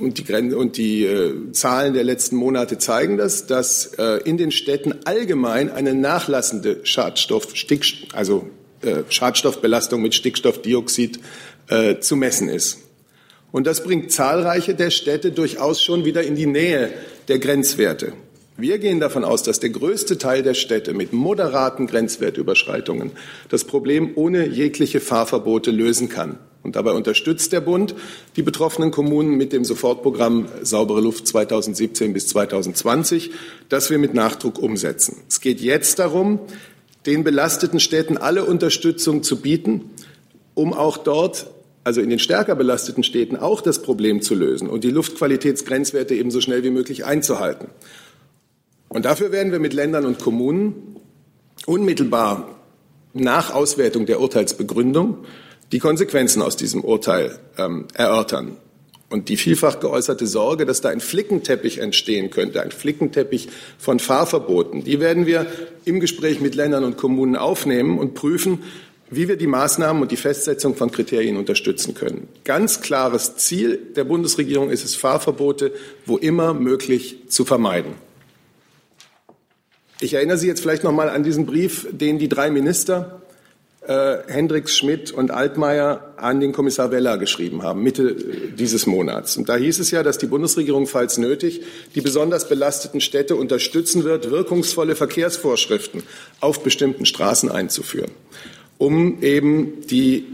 und 0.01 0.17
die, 0.17 0.53
und 0.53 0.77
die 0.77 1.05
äh, 1.05 1.51
Zahlen 1.51 1.93
der 1.93 2.03
letzten 2.03 2.35
Monate 2.35 2.77
zeigen 2.77 3.17
das, 3.17 3.47
dass 3.47 3.93
äh, 3.97 4.19
in 4.25 4.37
den 4.37 4.51
Städten 4.51 4.93
allgemein 5.05 5.71
eine 5.71 5.93
nachlassende 5.93 6.79
Schadstoff, 6.83 7.55
Stick, 7.55 8.07
also 8.13 8.49
äh, 8.81 9.03
Schadstoffbelastung 9.09 10.01
mit 10.01 10.15
Stickstoffdioxid 10.15 11.19
äh, 11.69 11.99
zu 11.99 12.15
messen 12.15 12.49
ist. 12.49 12.79
Und 13.51 13.67
das 13.67 13.83
bringt 13.83 14.11
zahlreiche 14.11 14.75
der 14.75 14.89
Städte 14.89 15.31
durchaus 15.31 15.83
schon 15.83 16.05
wieder 16.05 16.23
in 16.23 16.35
die 16.35 16.45
Nähe 16.45 16.91
der 17.27 17.39
Grenzwerte. 17.39 18.13
Wir 18.61 18.77
gehen 18.77 18.99
davon 18.99 19.23
aus, 19.23 19.41
dass 19.41 19.59
der 19.59 19.71
größte 19.71 20.19
Teil 20.19 20.43
der 20.43 20.53
Städte 20.53 20.93
mit 20.93 21.13
moderaten 21.13 21.87
Grenzwertüberschreitungen 21.87 23.09
das 23.49 23.63
Problem 23.63 24.11
ohne 24.13 24.47
jegliche 24.47 24.99
Fahrverbote 24.99 25.71
lösen 25.71 26.09
kann. 26.09 26.37
Und 26.61 26.75
dabei 26.75 26.91
unterstützt 26.91 27.53
der 27.53 27.61
Bund 27.61 27.95
die 28.35 28.43
betroffenen 28.43 28.91
Kommunen 28.91 29.35
mit 29.35 29.51
dem 29.51 29.65
Sofortprogramm 29.65 30.47
Saubere 30.61 31.01
Luft 31.01 31.25
2017 31.25 32.13
bis 32.13 32.27
2020, 32.27 33.31
das 33.67 33.89
wir 33.89 33.97
mit 33.97 34.13
Nachdruck 34.13 34.59
umsetzen. 34.59 35.17
Es 35.27 35.41
geht 35.41 35.59
jetzt 35.59 35.97
darum, 35.97 36.39
den 37.07 37.23
belasteten 37.23 37.79
Städten 37.79 38.15
alle 38.15 38.45
Unterstützung 38.45 39.23
zu 39.23 39.41
bieten, 39.41 39.89
um 40.53 40.73
auch 40.73 40.97
dort, 40.97 41.47
also 41.83 41.99
in 41.99 42.11
den 42.11 42.19
stärker 42.19 42.53
belasteten 42.53 43.01
Städten, 43.01 43.37
auch 43.37 43.61
das 43.61 43.81
Problem 43.81 44.21
zu 44.21 44.35
lösen 44.35 44.69
und 44.69 44.83
die 44.83 44.91
Luftqualitätsgrenzwerte 44.91 46.13
eben 46.13 46.29
so 46.29 46.41
schnell 46.41 46.63
wie 46.63 46.69
möglich 46.69 47.05
einzuhalten. 47.05 47.67
Und 48.91 49.05
dafür 49.05 49.31
werden 49.31 49.53
wir 49.53 49.59
mit 49.59 49.71
Ländern 49.71 50.05
und 50.05 50.19
Kommunen 50.19 50.97
unmittelbar 51.65 52.59
nach 53.13 53.53
Auswertung 53.53 54.05
der 54.05 54.19
Urteilsbegründung 54.19 55.19
die 55.71 55.79
Konsequenzen 55.79 56.41
aus 56.41 56.57
diesem 56.57 56.83
Urteil 56.83 57.39
ähm, 57.57 57.87
erörtern. 57.93 58.57
Und 59.09 59.29
die 59.29 59.37
vielfach 59.37 59.79
geäußerte 59.79 60.27
Sorge, 60.27 60.65
dass 60.65 60.81
da 60.81 60.89
ein 60.89 60.99
Flickenteppich 60.99 61.77
entstehen 61.77 62.31
könnte, 62.31 62.61
ein 62.61 62.71
Flickenteppich 62.71 63.47
von 63.77 63.99
Fahrverboten, 63.99 64.83
die 64.83 64.99
werden 64.99 65.25
wir 65.25 65.47
im 65.85 66.01
Gespräch 66.01 66.41
mit 66.41 66.55
Ländern 66.55 66.83
und 66.83 66.97
Kommunen 66.97 67.37
aufnehmen 67.37 67.97
und 67.97 68.13
prüfen, 68.13 68.59
wie 69.09 69.29
wir 69.29 69.37
die 69.37 69.47
Maßnahmen 69.47 70.01
und 70.01 70.11
die 70.11 70.17
Festsetzung 70.17 70.75
von 70.75 70.91
Kriterien 70.91 71.37
unterstützen 71.37 71.93
können. 71.93 72.27
Ganz 72.43 72.81
klares 72.81 73.37
Ziel 73.37 73.79
der 73.95 74.03
Bundesregierung 74.03 74.69
ist 74.69 74.83
es, 74.83 74.95
Fahrverbote 74.95 75.71
wo 76.05 76.17
immer 76.17 76.53
möglich 76.53 77.19
zu 77.29 77.45
vermeiden. 77.45 78.10
Ich 80.03 80.15
erinnere 80.15 80.39
Sie 80.39 80.47
jetzt 80.47 80.61
vielleicht 80.61 80.83
noch 80.83 80.91
mal 80.91 81.09
an 81.09 81.23
diesen 81.23 81.45
Brief, 81.45 81.87
den 81.91 82.17
die 82.17 82.27
drei 82.27 82.49
Minister 82.49 83.21
äh, 83.85 84.17
Hendricks, 84.27 84.75
Schmidt 84.75 85.11
und 85.11 85.29
Altmaier 85.29 86.15
an 86.17 86.39
den 86.39 86.53
Kommissar 86.53 86.89
Weller 86.89 87.19
geschrieben 87.19 87.61
haben, 87.61 87.83
Mitte 87.83 88.09
äh, 88.09 88.51
dieses 88.57 88.87
Monats. 88.87 89.37
Und 89.37 89.47
da 89.47 89.55
hieß 89.55 89.77
es 89.77 89.91
ja, 89.91 90.01
dass 90.01 90.17
die 90.17 90.25
Bundesregierung, 90.25 90.87
falls 90.87 91.19
nötig, 91.19 91.61
die 91.93 92.01
besonders 92.01 92.49
belasteten 92.49 92.99
Städte 92.99 93.35
unterstützen 93.35 94.03
wird, 94.03 94.31
wirkungsvolle 94.31 94.95
Verkehrsvorschriften 94.95 96.01
auf 96.39 96.63
bestimmten 96.63 97.05
Straßen 97.05 97.51
einzuführen, 97.51 98.09
um 98.79 99.21
eben 99.21 99.85
die 99.85 100.25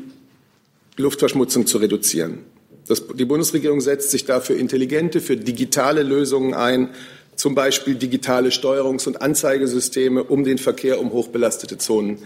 Luftverschmutzung 0.96 1.68
zu 1.68 1.80
reduzieren. 1.80 2.40
Das, 2.88 3.04
die 3.14 3.26
Bundesregierung 3.26 3.82
setzt 3.82 4.12
sich 4.12 4.24
dafür 4.24 4.56
intelligente, 4.56 5.20
für 5.20 5.36
digitale 5.36 6.04
Lösungen 6.04 6.54
ein, 6.54 6.92
zum 7.38 7.56
Beispiel 7.56 7.96
digitale 7.96 8.50
Steuerungs- 8.50 9.08
und 9.08 9.22
Anzeigesysteme, 9.22 10.24
um 10.24 10.44
den 10.44 10.58
Verkehr 10.58 11.00
um 11.00 11.14
hochbelastete 11.14 11.78
Zonen 11.78 12.18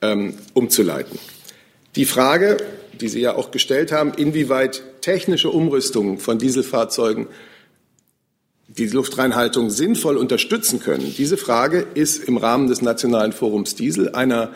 ähm, 0.00 0.34
umzuleiten. 0.54 1.18
Die 1.96 2.06
Frage, 2.06 2.56
die 3.00 3.08
Sie 3.08 3.20
ja 3.20 3.34
auch 3.34 3.50
gestellt 3.50 3.92
haben, 3.92 4.12
inwieweit 4.16 4.82
technische 5.02 5.50
Umrüstungen 5.50 6.18
von 6.18 6.38
Dieselfahrzeugen 6.38 7.26
die 8.68 8.86
Luftreinhaltung 8.86 9.68
sinnvoll 9.68 10.16
unterstützen 10.16 10.78
können, 10.78 11.12
diese 11.18 11.36
Frage 11.36 11.84
ist 11.94 12.22
im 12.28 12.36
Rahmen 12.36 12.68
des 12.68 12.82
Nationalen 12.82 13.32
Forums 13.32 13.74
Diesel 13.74 14.14
einer 14.14 14.50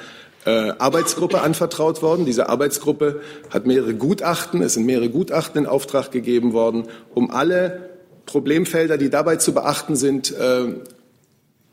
äh, 0.45 0.73
Arbeitsgruppe 0.79 1.41
anvertraut 1.41 2.03
worden. 2.03 2.25
Diese 2.25 2.49
Arbeitsgruppe 2.49 3.21
hat 3.51 3.67
mehrere 3.67 3.95
Gutachten, 3.95 4.63
es 4.63 4.75
sind 4.75 4.87
mehrere 4.87 5.09
Gutachten 5.09 5.63
in 5.63 5.67
Auftrag 5.67 6.13
gegeben 6.13 6.53
worden, 6.53 6.85
um 7.15 7.33
alle 7.33 7.94
Problemfelder, 8.27 8.99
die 8.99 9.11
dabei 9.11 9.37
zu 9.37 9.55
beachten 9.55 9.97
sind, 9.97 10.33
äh, 10.33 10.75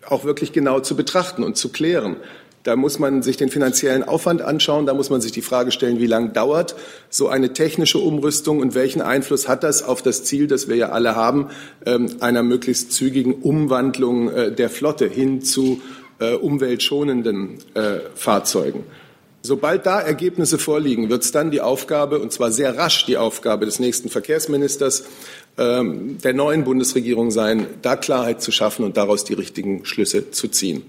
auch 0.07 0.23
wirklich 0.23 0.53
genau 0.53 0.79
zu 0.79 0.95
betrachten 0.95 1.43
und 1.43 1.57
zu 1.57 1.69
klären. 1.69 2.17
Da 2.63 2.75
muss 2.75 2.99
man 2.99 3.23
sich 3.23 3.37
den 3.37 3.49
finanziellen 3.49 4.03
Aufwand 4.03 4.43
anschauen, 4.43 4.85
da 4.85 4.93
muss 4.93 5.09
man 5.09 5.19
sich 5.19 5.31
die 5.31 5.41
Frage 5.41 5.71
stellen, 5.71 5.99
wie 5.99 6.05
lange 6.05 6.29
dauert 6.29 6.75
so 7.09 7.27
eine 7.27 7.53
technische 7.53 7.97
Umrüstung 7.97 8.59
und 8.59 8.75
welchen 8.75 9.01
Einfluss 9.01 9.47
hat 9.47 9.63
das 9.63 9.81
auf 9.81 10.03
das 10.03 10.23
Ziel, 10.23 10.45
das 10.45 10.67
wir 10.67 10.75
ja 10.75 10.89
alle 10.89 11.15
haben, 11.15 11.49
ähm, 11.87 12.17
einer 12.19 12.43
möglichst 12.43 12.91
zügigen 12.91 13.33
Umwandlung 13.41 14.29
äh, 14.29 14.51
der 14.51 14.69
Flotte 14.69 15.07
hin 15.07 15.41
zu 15.41 15.81
umweltschonenden 16.39 17.57
Fahrzeugen. 18.13 18.83
Sobald 19.43 19.87
da 19.87 19.99
Ergebnisse 19.99 20.59
vorliegen, 20.59 21.09
wird 21.09 21.23
es 21.23 21.31
dann 21.31 21.49
die 21.49 21.61
Aufgabe, 21.61 22.19
und 22.19 22.31
zwar 22.31 22.51
sehr 22.51 22.77
rasch 22.77 23.05
die 23.05 23.17
Aufgabe 23.17 23.65
des 23.65 23.79
nächsten 23.79 24.09
Verkehrsministers, 24.09 25.05
der 25.57 26.33
neuen 26.33 26.63
Bundesregierung 26.63 27.29
sein, 27.29 27.67
da 27.81 27.95
Klarheit 27.95 28.41
zu 28.41 28.51
schaffen 28.51 28.83
und 28.83 28.97
daraus 28.97 29.23
die 29.23 29.33
richtigen 29.33 29.85
Schlüsse 29.85 30.31
zu 30.31 30.47
ziehen. 30.47 30.83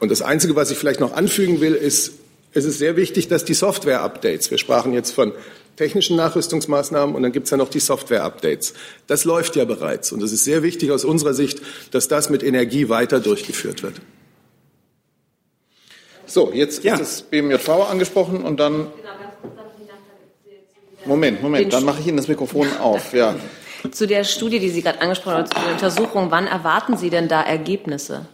Und 0.00 0.10
das 0.10 0.22
Einzige, 0.22 0.56
was 0.56 0.70
ich 0.70 0.78
vielleicht 0.78 1.00
noch 1.00 1.14
anfügen 1.14 1.60
will, 1.60 1.74
ist, 1.74 2.12
es 2.52 2.64
ist 2.64 2.78
sehr 2.78 2.96
wichtig, 2.96 3.28
dass 3.28 3.44
die 3.44 3.54
Software-Updates, 3.54 4.50
wir 4.50 4.58
sprachen 4.58 4.92
jetzt 4.92 5.12
von 5.12 5.32
technischen 5.76 6.16
Nachrüstungsmaßnahmen 6.16 7.14
und 7.14 7.22
dann 7.22 7.32
gibt 7.32 7.44
es 7.44 7.50
ja 7.50 7.56
noch 7.56 7.68
die 7.68 7.80
Software-Updates. 7.80 8.74
Das 9.06 9.24
läuft 9.24 9.56
ja 9.56 9.64
bereits 9.64 10.12
und 10.12 10.22
es 10.22 10.32
ist 10.32 10.44
sehr 10.44 10.62
wichtig 10.62 10.90
aus 10.90 11.04
unserer 11.04 11.34
Sicht, 11.34 11.60
dass 11.92 12.08
das 12.08 12.30
mit 12.30 12.42
Energie 12.42 12.88
weiter 12.88 13.20
durchgeführt 13.20 13.82
wird. 13.82 14.00
So, 16.26 16.52
jetzt 16.52 16.84
ja. 16.84 16.94
ist 16.94 17.00
das 17.00 17.22
BMJV 17.22 17.68
angesprochen 17.90 18.42
und 18.42 18.60
dann. 18.60 18.88
Moment, 21.06 21.42
Moment, 21.42 21.72
dann 21.72 21.84
mache 21.84 22.00
ich 22.00 22.08
Ihnen 22.08 22.18
das 22.18 22.28
Mikrofon 22.28 22.68
auf. 22.80 23.14
Ja. 23.14 23.34
Zu 23.90 24.06
der 24.06 24.24
Studie, 24.24 24.58
die 24.58 24.70
Sie 24.70 24.82
gerade 24.82 25.00
angesprochen 25.00 25.36
haben, 25.36 25.46
zu 25.46 25.54
der 25.54 25.72
Untersuchung, 25.72 26.30
wann 26.30 26.46
erwarten 26.46 26.96
Sie 26.96 27.10
denn 27.10 27.28
da 27.28 27.42
Ergebnisse? 27.42 28.26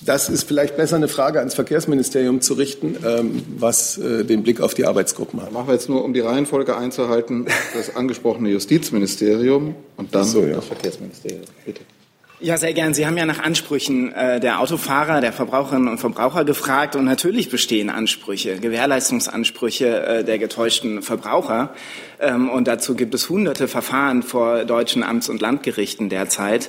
Das 0.00 0.28
ist 0.28 0.46
vielleicht 0.46 0.76
besser 0.76 0.96
eine 0.96 1.08
Frage 1.08 1.38
ans 1.38 1.54
Verkehrsministerium 1.54 2.40
zu 2.40 2.54
richten, 2.54 2.96
ähm, 3.04 3.42
was 3.56 3.96
äh, 3.96 4.24
den 4.24 4.42
Blick 4.42 4.60
auf 4.60 4.74
die 4.74 4.84
Arbeitsgruppen 4.86 5.40
hat. 5.40 5.52
Machen 5.52 5.68
wir 5.68 5.74
jetzt 5.74 5.88
nur, 5.88 6.04
um 6.04 6.12
die 6.12 6.20
Reihenfolge 6.20 6.76
einzuhalten, 6.76 7.46
das 7.74 7.96
angesprochene 7.96 8.50
Justizministerium 8.50 9.74
und 9.96 10.14
dann 10.14 10.24
so, 10.24 10.44
ja. 10.44 10.56
das 10.56 10.66
Verkehrsministerium. 10.66 11.44
Bitte. 11.64 11.80
Ja, 12.44 12.58
sehr 12.58 12.74
gern. 12.74 12.92
Sie 12.92 13.06
haben 13.06 13.16
ja 13.16 13.24
nach 13.24 13.42
Ansprüchen 13.42 14.12
äh, 14.12 14.38
der 14.38 14.60
Autofahrer, 14.60 15.22
der 15.22 15.32
Verbraucherinnen 15.32 15.88
und 15.88 15.96
Verbraucher 15.96 16.44
gefragt 16.44 16.94
und 16.94 17.06
natürlich 17.06 17.48
bestehen 17.48 17.88
Ansprüche, 17.88 18.58
Gewährleistungsansprüche 18.58 20.04
äh, 20.04 20.24
der 20.24 20.38
getäuschten 20.38 21.00
Verbraucher. 21.00 21.70
Ähm, 22.20 22.50
und 22.50 22.68
dazu 22.68 22.96
gibt 22.96 23.14
es 23.14 23.30
hunderte 23.30 23.66
Verfahren 23.66 24.22
vor 24.22 24.66
deutschen 24.66 25.02
Amts- 25.02 25.30
und 25.30 25.40
Landgerichten 25.40 26.10
derzeit, 26.10 26.68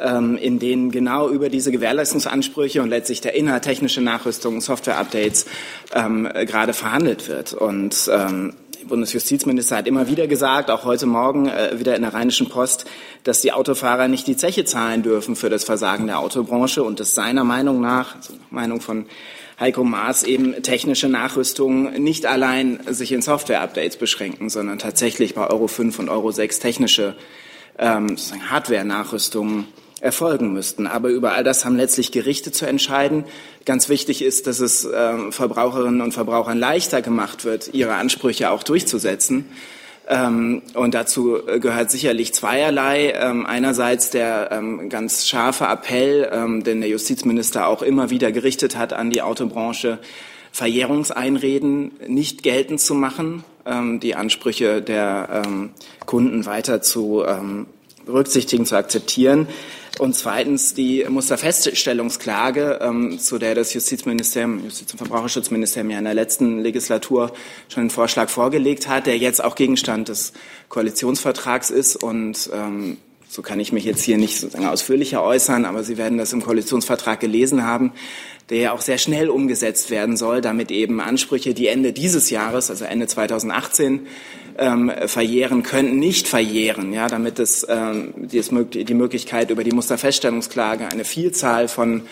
ähm, 0.00 0.36
in 0.36 0.60
denen 0.60 0.92
genau 0.92 1.28
über 1.28 1.48
diese 1.48 1.72
Gewährleistungsansprüche 1.72 2.80
und 2.80 2.90
letztlich 2.90 3.20
der 3.20 3.34
Inhalt, 3.34 3.64
technische 3.64 4.02
Nachrüstung, 4.02 4.60
Software-Updates 4.60 5.46
ähm, 5.92 6.28
gerade 6.46 6.72
verhandelt 6.72 7.28
wird. 7.28 7.52
Und 7.52 8.08
ähm, 8.14 8.54
Bundesjustizminister 8.84 9.76
hat 9.76 9.86
immer 9.86 10.08
wieder 10.08 10.26
gesagt, 10.26 10.70
auch 10.70 10.84
heute 10.84 11.06
Morgen 11.06 11.48
äh, 11.48 11.78
wieder 11.78 11.96
in 11.96 12.02
der 12.02 12.14
Rheinischen 12.14 12.48
Post, 12.48 12.86
dass 13.24 13.40
die 13.40 13.52
Autofahrer 13.52 14.08
nicht 14.08 14.26
die 14.26 14.36
Zeche 14.36 14.64
zahlen 14.64 15.02
dürfen 15.02 15.36
für 15.36 15.50
das 15.50 15.64
Versagen 15.64 16.06
der 16.06 16.18
Autobranche 16.18 16.82
und 16.82 17.00
dass 17.00 17.14
seiner 17.14 17.44
Meinung 17.44 17.80
nach, 17.80 18.16
also 18.16 18.34
Meinung 18.50 18.80
von 18.80 19.06
Heiko 19.58 19.84
Maas 19.84 20.22
eben 20.22 20.62
technische 20.62 21.08
Nachrüstungen 21.08 22.02
nicht 22.02 22.26
allein 22.26 22.80
sich 22.88 23.12
in 23.12 23.22
Software-Updates 23.22 23.96
beschränken, 23.96 24.50
sondern 24.50 24.78
tatsächlich 24.78 25.34
bei 25.34 25.48
Euro 25.48 25.66
5 25.66 25.98
und 25.98 26.08
Euro 26.08 26.30
6 26.30 26.58
technische 26.58 27.16
ähm, 27.78 28.16
Hardware-Nachrüstungen 28.50 29.66
erfolgen 30.00 30.52
müssten. 30.52 30.86
Aber 30.86 31.08
über 31.08 31.32
all 31.32 31.44
das 31.44 31.64
haben 31.64 31.76
letztlich 31.76 32.12
Gerichte 32.12 32.52
zu 32.52 32.66
entscheiden. 32.66 33.24
Ganz 33.64 33.88
wichtig 33.88 34.22
ist, 34.22 34.46
dass 34.46 34.60
es 34.60 34.84
äh, 34.84 35.30
Verbraucherinnen 35.30 36.00
und 36.00 36.12
Verbrauchern 36.12 36.58
leichter 36.58 37.02
gemacht 37.02 37.44
wird, 37.44 37.72
ihre 37.72 37.94
Ansprüche 37.94 38.50
auch 38.50 38.62
durchzusetzen. 38.62 39.46
Ähm, 40.08 40.62
und 40.74 40.94
dazu 40.94 41.38
gehört 41.60 41.90
sicherlich 41.90 42.32
zweierlei. 42.32 43.12
Ähm, 43.16 43.46
einerseits 43.46 44.10
der 44.10 44.50
ähm, 44.52 44.88
ganz 44.88 45.26
scharfe 45.26 45.64
Appell, 45.64 46.28
ähm, 46.30 46.62
den 46.62 46.80
der 46.80 46.90
Justizminister 46.90 47.66
auch 47.66 47.82
immer 47.82 48.10
wieder 48.10 48.30
gerichtet 48.32 48.76
hat 48.76 48.92
an 48.92 49.10
die 49.10 49.22
Autobranche, 49.22 49.98
Verjährungseinreden 50.52 51.92
nicht 52.06 52.42
geltend 52.42 52.80
zu 52.80 52.94
machen, 52.94 53.44
ähm, 53.66 53.98
die 53.98 54.14
Ansprüche 54.14 54.80
der 54.80 55.42
ähm, 55.44 55.70
Kunden 56.04 56.46
weiter 56.46 56.82
zu 56.82 57.24
berücksichtigen, 58.06 58.64
zu 58.64 58.76
akzeptieren. 58.76 59.48
Und 59.98 60.14
zweitens 60.14 60.74
die 60.74 61.06
Musterfeststellungsklage, 61.08 62.80
ähm, 62.82 63.18
zu 63.18 63.38
der 63.38 63.54
das 63.54 63.72
Justizministerium, 63.72 64.62
Justiz- 64.64 64.92
und 64.92 64.98
Verbraucherschutzministerium 64.98 65.90
ja 65.90 65.98
in 65.98 66.04
der 66.04 66.12
letzten 66.12 66.58
Legislatur 66.60 67.32
schon 67.68 67.82
einen 67.82 67.90
Vorschlag 67.90 68.28
vorgelegt 68.28 68.88
hat, 68.88 69.06
der 69.06 69.16
jetzt 69.16 69.42
auch 69.42 69.54
Gegenstand 69.54 70.08
des 70.08 70.34
Koalitionsvertrags 70.68 71.70
ist. 71.70 71.96
Und 71.96 72.50
ähm, 72.52 72.98
so 73.26 73.40
kann 73.40 73.58
ich 73.58 73.72
mich 73.72 73.84
jetzt 73.84 74.02
hier 74.02 74.18
nicht 74.18 74.38
sozusagen 74.38 74.66
ausführlicher 74.66 75.22
äußern, 75.22 75.64
aber 75.64 75.82
Sie 75.82 75.96
werden 75.96 76.18
das 76.18 76.34
im 76.34 76.42
Koalitionsvertrag 76.42 77.18
gelesen 77.18 77.64
haben, 77.64 77.92
der 78.50 78.58
ja 78.58 78.72
auch 78.72 78.82
sehr 78.82 78.98
schnell 78.98 79.30
umgesetzt 79.30 79.90
werden 79.90 80.18
soll, 80.18 80.42
damit 80.42 80.70
eben 80.70 81.00
Ansprüche, 81.00 81.54
die 81.54 81.68
Ende 81.68 81.94
dieses 81.94 82.28
Jahres, 82.28 82.70
also 82.70 82.84
Ende 82.84 83.06
2018, 83.06 84.06
ähm, 84.58 84.90
verjähren 85.06 85.62
könnten, 85.62 85.98
nicht 85.98 86.28
verjähren, 86.28 86.92
ja, 86.92 87.08
damit 87.08 87.38
es 87.38 87.66
ähm, 87.68 88.14
die, 88.16 88.84
die 88.84 88.94
Möglichkeit 88.94 89.50
über 89.50 89.64
die 89.64 89.72
Musterfeststellungsklage 89.72 90.88
eine 90.88 91.04
Vielzahl 91.04 91.68
von 91.68 92.02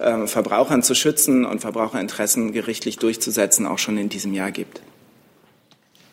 ähm, 0.00 0.28
Verbrauchern 0.28 0.82
zu 0.82 0.94
schützen 0.94 1.44
und 1.44 1.60
Verbraucherinteressen 1.60 2.52
gerichtlich 2.52 2.98
durchzusetzen 2.98 3.66
auch 3.66 3.78
schon 3.78 3.98
in 3.98 4.08
diesem 4.08 4.34
Jahr 4.34 4.50
gibt. 4.50 4.80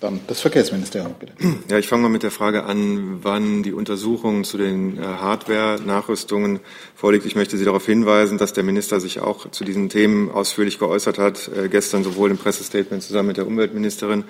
Dann 0.01 0.19
das 0.25 0.41
Verkehrsministerium, 0.41 1.13
bitte. 1.19 1.33
Ja, 1.69 1.77
ich 1.77 1.87
fange 1.87 2.01
mal 2.01 2.09
mit 2.09 2.23
der 2.23 2.31
Frage 2.31 2.63
an, 2.63 3.19
wann 3.21 3.61
die 3.61 3.71
Untersuchung 3.71 4.43
zu 4.43 4.57
den 4.57 4.97
äh, 4.97 5.01
Hardware-Nachrüstungen 5.01 6.59
vorliegt. 6.95 7.27
Ich 7.27 7.35
möchte 7.35 7.55
Sie 7.55 7.65
darauf 7.65 7.85
hinweisen, 7.85 8.39
dass 8.39 8.53
der 8.53 8.63
Minister 8.63 8.99
sich 8.99 9.19
auch 9.19 9.51
zu 9.51 9.63
diesen 9.63 9.89
Themen 9.89 10.31
ausführlich 10.31 10.79
geäußert 10.79 11.19
hat, 11.19 11.51
äh, 11.55 11.69
gestern 11.69 12.03
sowohl 12.03 12.31
im 12.31 12.39
Pressestatement 12.39 13.03
zusammen 13.03 13.27
mit 13.27 13.37
der 13.37 13.45
Umweltministerin 13.45 14.23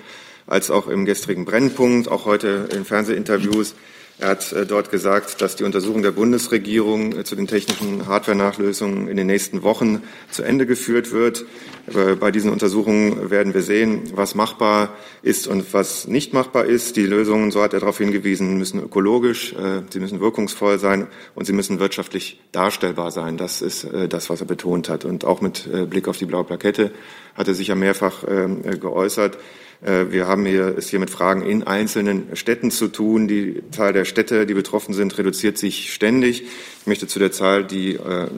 als 0.46 0.70
auch 0.70 0.88
im 0.88 1.04
gestrigen 1.04 1.44
Brennpunkt, 1.44 2.08
auch 2.08 2.24
heute 2.24 2.68
in 2.72 2.84
Fernsehinterviews. 2.84 3.74
Er 4.22 4.28
hat 4.28 4.52
äh, 4.52 4.66
dort 4.66 4.90
gesagt, 4.92 5.40
dass 5.40 5.56
die 5.56 5.64
Untersuchung 5.64 6.02
der 6.02 6.12
Bundesregierung 6.12 7.18
äh, 7.18 7.24
zu 7.24 7.34
den 7.34 7.48
technischen 7.48 8.06
Hardware-Nachlösungen 8.06 9.08
in 9.08 9.16
den 9.16 9.26
nächsten 9.26 9.64
Wochen 9.64 10.02
zu 10.30 10.44
Ende 10.44 10.64
geführt 10.64 11.10
wird. 11.10 11.44
Äh, 11.92 12.14
bei 12.14 12.30
diesen 12.30 12.52
Untersuchungen 12.52 13.30
werden 13.30 13.52
wir 13.52 13.62
sehen, 13.62 14.02
was 14.14 14.36
machbar 14.36 14.96
ist 15.22 15.48
und 15.48 15.72
was 15.72 16.06
nicht 16.06 16.34
machbar 16.34 16.66
ist. 16.66 16.94
Die 16.96 17.06
Lösungen, 17.06 17.50
so 17.50 17.62
hat 17.62 17.72
er 17.72 17.80
darauf 17.80 17.98
hingewiesen, 17.98 18.58
müssen 18.58 18.80
ökologisch, 18.80 19.54
sie 19.90 20.00
müssen 20.00 20.20
wirkungsvoll 20.20 20.78
sein 20.78 21.08
und 21.34 21.46
sie 21.46 21.52
müssen 21.52 21.80
wirtschaftlich 21.80 22.40
darstellbar 22.52 23.10
sein. 23.10 23.36
Das 23.36 23.62
ist 23.62 23.86
das, 24.08 24.30
was 24.30 24.40
er 24.40 24.46
betont 24.46 24.88
hat. 24.88 25.04
Und 25.04 25.24
auch 25.24 25.40
mit 25.40 25.68
Blick 25.90 26.08
auf 26.08 26.16
die 26.16 26.26
blaue 26.26 26.44
Plakette 26.44 26.92
hat 27.34 27.48
er 27.48 27.54
sich 27.54 27.68
ja 27.68 27.74
mehrfach 27.74 28.24
ähm, 28.28 28.62
geäußert. 28.62 29.38
Äh, 29.82 30.10
wir 30.10 30.26
haben 30.26 30.46
hier, 30.46 30.76
es 30.76 30.88
hier 30.88 31.00
mit 31.00 31.10
Fragen 31.10 31.42
in 31.42 31.64
einzelnen 31.64 32.36
Städten 32.36 32.70
zu 32.70 32.88
tun. 32.88 33.28
Die 33.28 33.62
Zahl 33.70 33.92
der 33.92 34.04
Städte, 34.04 34.46
die 34.46 34.54
betroffen 34.54 34.94
sind, 34.94 35.16
reduziert 35.18 35.58
sich 35.58 35.92
ständig. 35.92 36.42
Ich 36.80 36.86
möchte 36.86 37.06
zu 37.06 37.18
der 37.18 37.32
Zahl, 37.32 37.64
die, 37.64 37.94
äh, 37.94 37.96
äh, 37.96 38.28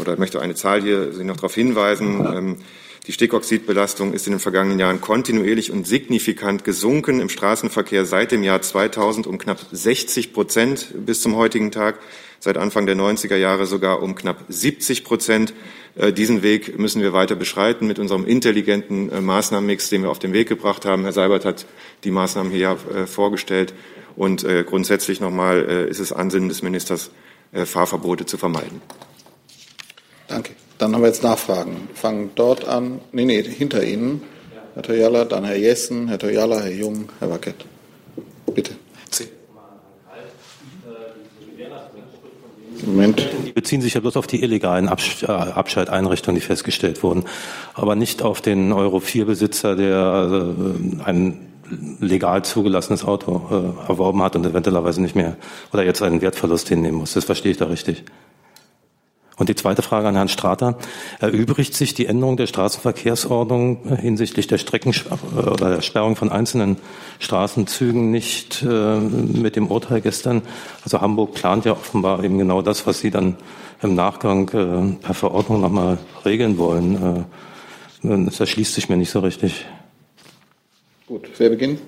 oder 0.00 0.18
möchte 0.18 0.40
eine 0.40 0.54
Zahl 0.54 0.82
hier 0.82 1.12
Sie 1.12 1.24
noch 1.24 1.36
darauf 1.36 1.54
hinweisen. 1.54 2.56
Die 3.08 3.12
Stickoxidbelastung 3.12 4.12
ist 4.12 4.28
in 4.28 4.34
den 4.34 4.38
vergangenen 4.38 4.78
Jahren 4.78 5.00
kontinuierlich 5.00 5.72
und 5.72 5.88
signifikant 5.88 6.62
gesunken 6.62 7.18
im 7.18 7.28
Straßenverkehr 7.28 8.06
seit 8.06 8.30
dem 8.30 8.44
Jahr 8.44 8.62
2000 8.62 9.26
um 9.26 9.38
knapp 9.38 9.58
60 9.72 10.32
Prozent 10.32 10.94
bis 11.04 11.20
zum 11.20 11.34
heutigen 11.34 11.72
Tag, 11.72 11.98
seit 12.38 12.56
Anfang 12.56 12.86
der 12.86 12.94
90er 12.94 13.34
Jahre 13.34 13.66
sogar 13.66 14.02
um 14.02 14.14
knapp 14.14 14.44
70 14.48 15.02
Prozent. 15.02 15.52
Äh, 15.96 16.12
diesen 16.12 16.44
Weg 16.44 16.78
müssen 16.78 17.02
wir 17.02 17.12
weiter 17.12 17.34
beschreiten 17.34 17.88
mit 17.88 17.98
unserem 17.98 18.24
intelligenten 18.24 19.10
äh, 19.10 19.20
Maßnahmenmix, 19.20 19.88
den 19.88 20.02
wir 20.02 20.10
auf 20.10 20.20
den 20.20 20.32
Weg 20.32 20.48
gebracht 20.48 20.84
haben. 20.84 21.02
Herr 21.02 21.12
Seibert 21.12 21.44
hat 21.44 21.66
die 22.04 22.12
Maßnahmen 22.12 22.52
hier 22.52 22.78
äh, 22.94 23.06
vorgestellt. 23.06 23.74
Und 24.14 24.44
grundsätzlich 24.66 25.22
nochmal 25.22 25.62
ist 25.88 25.98
es 25.98 26.12
Ansinnen 26.12 26.50
des 26.50 26.60
Ministers, 26.60 27.10
Fahrverbote 27.50 28.26
zu 28.26 28.36
vermeiden. 28.36 28.82
Danke. 30.28 30.52
Dann 30.82 30.96
haben 30.96 31.02
wir 31.02 31.06
jetzt 31.06 31.22
Nachfragen. 31.22 31.76
Wir 31.86 31.94
fangen 31.94 32.30
dort 32.34 32.66
an. 32.66 32.98
Nee, 33.12 33.24
nee, 33.24 33.40
hinter 33.40 33.84
Ihnen. 33.84 34.20
Herr 34.74 34.82
Toyala, 34.82 35.24
dann 35.24 35.44
Herr 35.44 35.56
Jessen, 35.56 36.08
Herr 36.08 36.18
Toyala, 36.18 36.58
Herr 36.58 36.72
Jung, 36.72 37.08
Herr 37.20 37.30
Wackett. 37.30 37.54
Bitte. 38.52 38.72
Moment. 42.84 43.28
Die 43.46 43.52
beziehen 43.52 43.80
sich 43.80 43.94
ja 43.94 44.00
bloß 44.00 44.16
auf 44.16 44.26
die 44.26 44.42
illegalen 44.42 44.88
äh, 44.88 45.26
Abschalteinrichtungen, 45.26 46.40
die 46.40 46.44
festgestellt 46.44 47.04
wurden, 47.04 47.26
aber 47.74 47.94
nicht 47.94 48.22
auf 48.22 48.40
den 48.40 48.72
Euro-4-Besitzer, 48.72 49.76
der 49.76 50.56
äh, 51.00 51.08
ein 51.08 51.52
legal 52.00 52.44
zugelassenes 52.44 53.04
Auto 53.04 53.76
äh, 53.86 53.88
erworben 53.88 54.20
hat 54.20 54.34
und 54.34 54.44
eventuellerweise 54.44 55.00
nicht 55.00 55.14
mehr 55.14 55.36
oder 55.72 55.84
jetzt 55.84 56.02
einen 56.02 56.20
Wertverlust 56.22 56.70
hinnehmen 56.70 56.98
muss. 56.98 57.12
Das 57.12 57.24
verstehe 57.24 57.52
ich 57.52 57.58
da 57.58 57.66
richtig. 57.66 58.02
Und 59.36 59.48
die 59.48 59.54
zweite 59.54 59.82
Frage 59.82 60.08
an 60.08 60.14
Herrn 60.14 60.28
Strater. 60.28 60.76
Erübrigt 61.20 61.74
sich 61.74 61.94
die 61.94 62.06
Änderung 62.06 62.36
der 62.36 62.46
Straßenverkehrsordnung 62.46 63.96
hinsichtlich 64.00 64.46
der 64.46 64.58
Strecken 64.58 64.94
oder 65.36 65.70
der 65.70 65.82
Sperrung 65.82 66.16
von 66.16 66.30
einzelnen 66.30 66.76
Straßenzügen 67.18 68.10
nicht 68.10 68.62
äh, 68.62 68.98
mit 68.98 69.56
dem 69.56 69.68
Urteil 69.68 70.00
gestern? 70.00 70.42
Also 70.84 71.00
Hamburg 71.00 71.34
plant 71.34 71.64
ja 71.64 71.72
offenbar 71.72 72.22
eben 72.22 72.38
genau 72.38 72.62
das, 72.62 72.86
was 72.86 73.00
Sie 73.00 73.10
dann 73.10 73.36
im 73.82 73.94
Nachgang 73.94 74.48
äh, 74.50 74.96
per 75.02 75.14
Verordnung 75.14 75.60
nochmal 75.60 75.98
regeln 76.24 76.58
wollen. 76.58 77.26
Äh, 78.02 78.24
das 78.24 78.40
erschließt 78.40 78.74
sich 78.74 78.88
mir 78.88 78.96
nicht 78.96 79.10
so 79.10 79.20
richtig. 79.20 79.64
Gut, 81.06 81.28
wer 81.38 81.50
beginnt? 81.50 81.80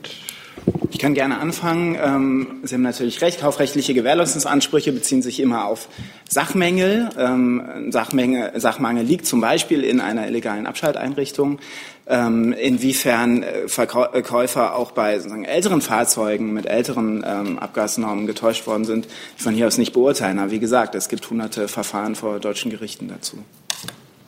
Ich 0.95 1.01
kann 1.01 1.14
gerne 1.14 1.38
anfangen. 1.38 1.97
Ähm, 2.01 2.61
Sie 2.62 2.75
haben 2.75 2.83
natürlich 2.83 3.21
recht, 3.21 3.40
kaufrechtliche 3.40 3.95
Gewährleistungsansprüche 3.95 4.93
beziehen 4.93 5.23
sich 5.23 5.40
immer 5.40 5.64
auf 5.64 5.88
Sachmängel. 6.29 7.11
Ähm, 7.19 7.90
Sachmenge, 7.90 8.53
Sachmangel 8.55 9.05
liegt 9.05 9.27
zum 9.27 9.40
Beispiel 9.40 9.83
in 9.83 10.01
einer 10.01 10.29
illegalen 10.29 10.67
Abschalteinrichtung. 10.67 11.59
Ähm, 12.07 12.53
inwiefern 12.53 13.43
äh, 13.43 13.67
Verkäufer 13.67 14.77
auch 14.77 14.93
bei 14.93 15.14
älteren 15.14 15.81
Fahrzeugen 15.81 16.53
mit 16.53 16.67
älteren 16.67 17.25
Abgasnormen 17.25 18.27
getäuscht 18.27 18.67
worden 18.67 18.85
sind, 18.85 19.09
von 19.37 19.55
hier 19.55 19.67
aus 19.67 19.79
nicht 19.79 19.95
beurteilen. 19.95 20.38
Aber 20.38 20.53
wie 20.53 20.61
gesagt, 20.61 20.95
es 20.95 21.09
gibt 21.09 21.29
hunderte 21.29 21.67
Verfahren 21.67 22.14
vor 22.14 22.38
deutschen 22.38 22.71
Gerichten 22.71 23.09
dazu. 23.09 23.38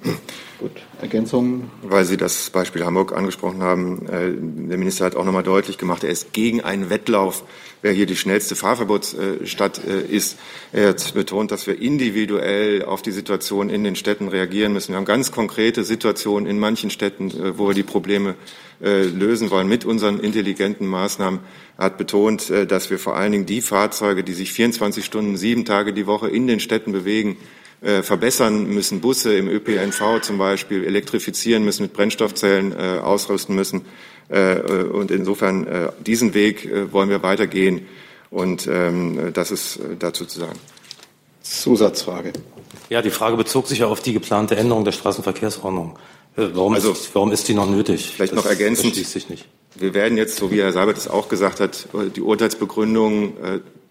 Gut, 0.59 0.71
Ergänzung? 1.03 1.71
Weil 1.83 2.07
Sie 2.07 2.17
das 2.17 2.49
Beispiel 2.49 2.83
Hamburg 2.83 3.15
angesprochen 3.15 3.63
haben, 3.63 4.07
äh, 4.07 4.33
der 4.69 4.79
Minister 4.79 5.05
hat 5.05 5.15
auch 5.15 5.25
nochmal 5.27 5.43
deutlich 5.43 5.77
gemacht, 5.77 6.03
er 6.03 6.09
ist 6.09 6.33
gegen 6.33 6.63
einen 6.63 6.89
Wettlauf, 6.89 7.45
wer 7.83 7.93
hier 7.93 8.07
die 8.07 8.17
schnellste 8.17 8.57
Fahrverbotsstadt 8.57 9.83
äh, 9.85 10.01
ist. 10.01 10.39
Er 10.73 10.89
hat 10.89 11.13
betont, 11.13 11.51
dass 11.51 11.67
wir 11.67 11.79
individuell 11.79 12.87
auf 12.87 13.03
die 13.03 13.11
Situation 13.11 13.69
in 13.69 13.85
den 13.85 13.97
Städten 13.97 14.29
reagieren 14.29 14.73
müssen. 14.73 14.93
Wir 14.93 14.97
haben 14.97 15.05
ganz 15.05 15.31
konkrete 15.31 15.85
Situationen 15.85 16.49
in 16.49 16.59
manchen 16.59 16.89
Städten, 16.89 17.31
äh, 17.33 17.59
wo 17.59 17.69
wir 17.69 17.75
die 17.75 17.83
Probleme 17.83 18.35
lösen 18.79 19.51
wollen 19.51 19.69
mit 19.69 19.87
unseren 19.87 20.21
intelligenten 20.21 20.87
Maßnahmen. 20.87 21.41
Er 21.79 21.87
hat 21.87 21.97
betont, 21.97 22.51
dass 22.51 22.91
wir 22.91 22.99
vor 22.99 23.17
allen 23.17 23.33
Dingen 23.33 23.47
die 23.47 23.63
Fahrzeuge, 23.63 24.23
die 24.23 24.35
sich 24.35 24.53
24 24.53 25.03
Stunden, 25.03 25.39
sieben 25.39 25.65
Tage 25.65 25.95
die 25.95 26.07
Woche 26.07 26.29
in 26.29 26.47
den 26.47 26.61
Städten 26.61 26.93
bewegen, 26.93 27.39
äh, 27.83 28.03
verbessern 28.03 28.67
müssen, 28.67 29.01
Busse 29.01 29.35
im 29.35 29.49
ÖPNV 29.49 30.21
zum 30.23 30.39
Beispiel 30.39 30.85
elektrifizieren 30.85 31.65
müssen, 31.65 31.83
mit 31.83 31.93
Brennstoffzellen 31.93 32.73
äh, 32.73 32.99
ausrüsten 33.01 33.55
müssen. 33.55 33.83
Äh, 34.29 34.61
und 34.61 35.11
insofern 35.11 35.67
äh, 35.67 35.89
diesen 36.05 36.35
Weg 36.35 36.65
äh, 36.65 36.93
wollen 36.93 37.11
wir 37.11 37.23
weitergehen. 37.23 37.87
Und 38.31 38.67
ähm, 38.67 39.31
das 39.35 39.51
ist 39.51 39.77
äh, 39.77 39.97
dazu 39.99 40.25
zu 40.25 40.41
sagen. 40.41 40.59
Zusatzfrage. 41.43 42.33
Ja, 42.89 43.03
die 43.03 43.11
Frage 43.11 43.37
bezog 43.37 43.69
sich 43.69 43.81
ja 43.81 43.87
auf 43.87 44.01
die 44.01 44.13
geplante 44.13 44.57
Änderung 44.57 44.85
der 44.85 44.93
Straßenverkehrsordnung. 44.93 45.99
Warum, 46.35 46.75
also, 46.75 46.93
ist, 46.93 47.15
warum 47.15 47.33
ist 47.33 47.49
die 47.49 47.55
noch 47.55 47.69
nötig? 47.69 48.13
Vielleicht 48.15 48.33
das 48.33 48.45
noch 48.45 48.51
ergänzend. 48.51 48.95
Sich 48.95 49.29
nicht. 49.31 49.47
Wir 49.75 49.95
werden 49.95 50.19
jetzt, 50.19 50.37
so 50.37 50.51
wie 50.51 50.61
Herr 50.61 50.73
Seibert 50.73 50.99
es 50.99 51.09
auch 51.09 51.29
gesagt 51.29 51.61
hat, 51.61 51.89
die 52.15 52.21
Urteilsbegründung 52.21 53.35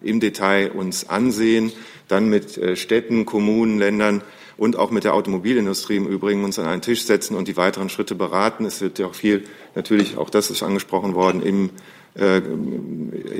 im 0.00 0.20
Detail 0.20 0.70
uns 0.70 1.08
ansehen 1.08 1.72
dann 2.08 2.28
mit 2.28 2.56
äh, 2.58 2.76
Städten, 2.76 3.26
Kommunen, 3.26 3.78
Ländern 3.78 4.22
und 4.56 4.76
auch 4.76 4.90
mit 4.90 5.04
der 5.04 5.14
Automobilindustrie 5.14 5.96
im 5.96 6.06
Übrigen 6.06 6.44
uns 6.44 6.58
an 6.58 6.66
einen 6.66 6.82
Tisch 6.82 7.04
setzen 7.04 7.36
und 7.36 7.48
die 7.48 7.56
weiteren 7.56 7.88
Schritte 7.88 8.14
beraten. 8.14 8.64
Es 8.64 8.80
wird 8.80 8.98
ja 8.98 9.06
auch 9.06 9.14
viel, 9.14 9.44
natürlich, 9.74 10.16
auch 10.16 10.30
das 10.30 10.50
ist 10.50 10.62
angesprochen 10.62 11.14
worden, 11.14 11.42
im 11.42 11.70
äh, 12.14 12.40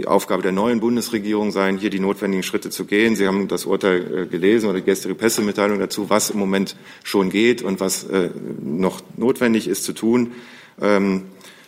Aufgabe 0.07 0.43
der 0.43 0.53
neuen 0.53 0.81
Bundesregierung 0.81 1.51
sein, 1.51 1.79
hier 1.79 1.89
die 1.89 2.01
notwendigen 2.01 2.43
Schritte 2.43 2.69
zu 2.69 2.85
gehen. 2.85 3.17
Sie 3.17 3.27
haben 3.27 3.49
das 3.49 3.65
Urteil 3.65 4.25
äh, 4.25 4.27
gelesen 4.27 4.69
oder 4.69 4.81
die 4.81 4.85
gestrige 4.85 5.15
Pressemitteilung 5.15 5.79
dazu, 5.79 6.11
was 6.11 6.29
im 6.29 6.39
Moment 6.39 6.77
schon 7.03 7.31
geht 7.31 7.63
und 7.63 7.81
was 7.81 8.05
äh, 8.05 8.31
noch 8.63 9.01
notwendig 9.17 9.67
ist 9.69 9.85
zu 9.85 9.95
tun. 9.95 10.33
Ähm, 10.81 11.23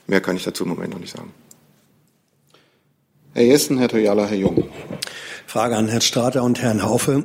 mehr 0.07 0.21
kann 0.21 0.37
ich 0.37 0.45
dazu 0.45 0.65
im 0.65 0.71
Moment 0.71 0.93
noch 0.93 1.01
nicht 1.01 1.17
sagen. 1.17 1.33
Herr 3.33 3.45
Jessen, 3.45 3.79
Herr 3.79 3.89
Toyala, 3.89 4.27
Herr 4.27 4.37
Jung. 4.37 4.69
Frage 5.49 5.77
an 5.77 5.89
Herrn 5.89 6.03
Strater 6.03 6.43
und 6.43 6.61
Herrn 6.61 6.83
Haufe. 6.83 7.25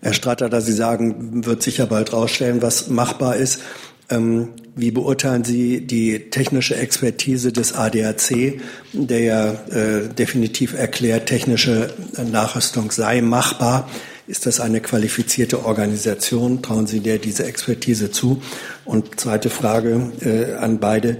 Herr 0.00 0.14
Strater, 0.14 0.48
da 0.48 0.62
Sie 0.62 0.72
sagen, 0.72 1.44
wird 1.44 1.62
sich 1.62 1.76
ja 1.76 1.84
bald 1.84 2.14
rausstellen, 2.14 2.62
was 2.62 2.88
machbar 2.88 3.36
ist. 3.36 3.60
Ähm, 4.08 4.54
wie 4.74 4.90
beurteilen 4.90 5.44
Sie 5.44 5.82
die 5.86 6.30
technische 6.30 6.74
Expertise 6.74 7.52
des 7.52 7.74
ADAC, 7.74 8.62
der 8.94 9.20
ja 9.20 9.50
äh, 9.50 10.08
definitiv 10.08 10.72
erklärt, 10.72 11.26
technische 11.26 11.92
Nachrüstung 12.32 12.90
sei 12.90 13.20
machbar? 13.20 13.90
Ist 14.26 14.46
das 14.46 14.58
eine 14.58 14.80
qualifizierte 14.80 15.66
Organisation? 15.66 16.62
Trauen 16.62 16.86
Sie 16.86 17.00
der 17.00 17.18
diese 17.18 17.44
Expertise 17.44 18.10
zu? 18.10 18.40
Und 18.86 19.20
zweite 19.20 19.50
Frage 19.50 20.12
äh, 20.22 20.54
an 20.54 20.80
beide. 20.80 21.18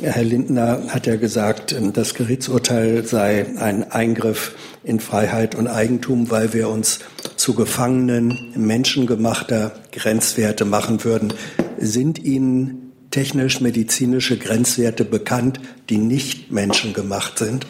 Herr 0.00 0.24
Lindner 0.24 0.88
hat 0.88 1.06
ja 1.06 1.16
gesagt, 1.16 1.74
das 1.92 2.14
Gerichtsurteil 2.14 3.06
sei 3.06 3.46
ein 3.58 3.90
Eingriff 3.90 4.56
in 4.82 4.98
Freiheit 4.98 5.54
und 5.54 5.68
Eigentum, 5.68 6.30
weil 6.30 6.52
wir 6.52 6.68
uns 6.68 6.98
zu 7.36 7.54
Gefangenen 7.54 8.52
menschengemachter 8.56 9.72
Grenzwerte 9.92 10.64
machen 10.64 11.04
würden. 11.04 11.32
Sind 11.78 12.18
Ihnen 12.18 12.92
technisch-medizinische 13.10 14.36
Grenzwerte 14.36 15.04
bekannt, 15.04 15.60
die 15.88 15.98
nicht 15.98 16.50
menschengemacht 16.50 17.38
sind? 17.38 17.66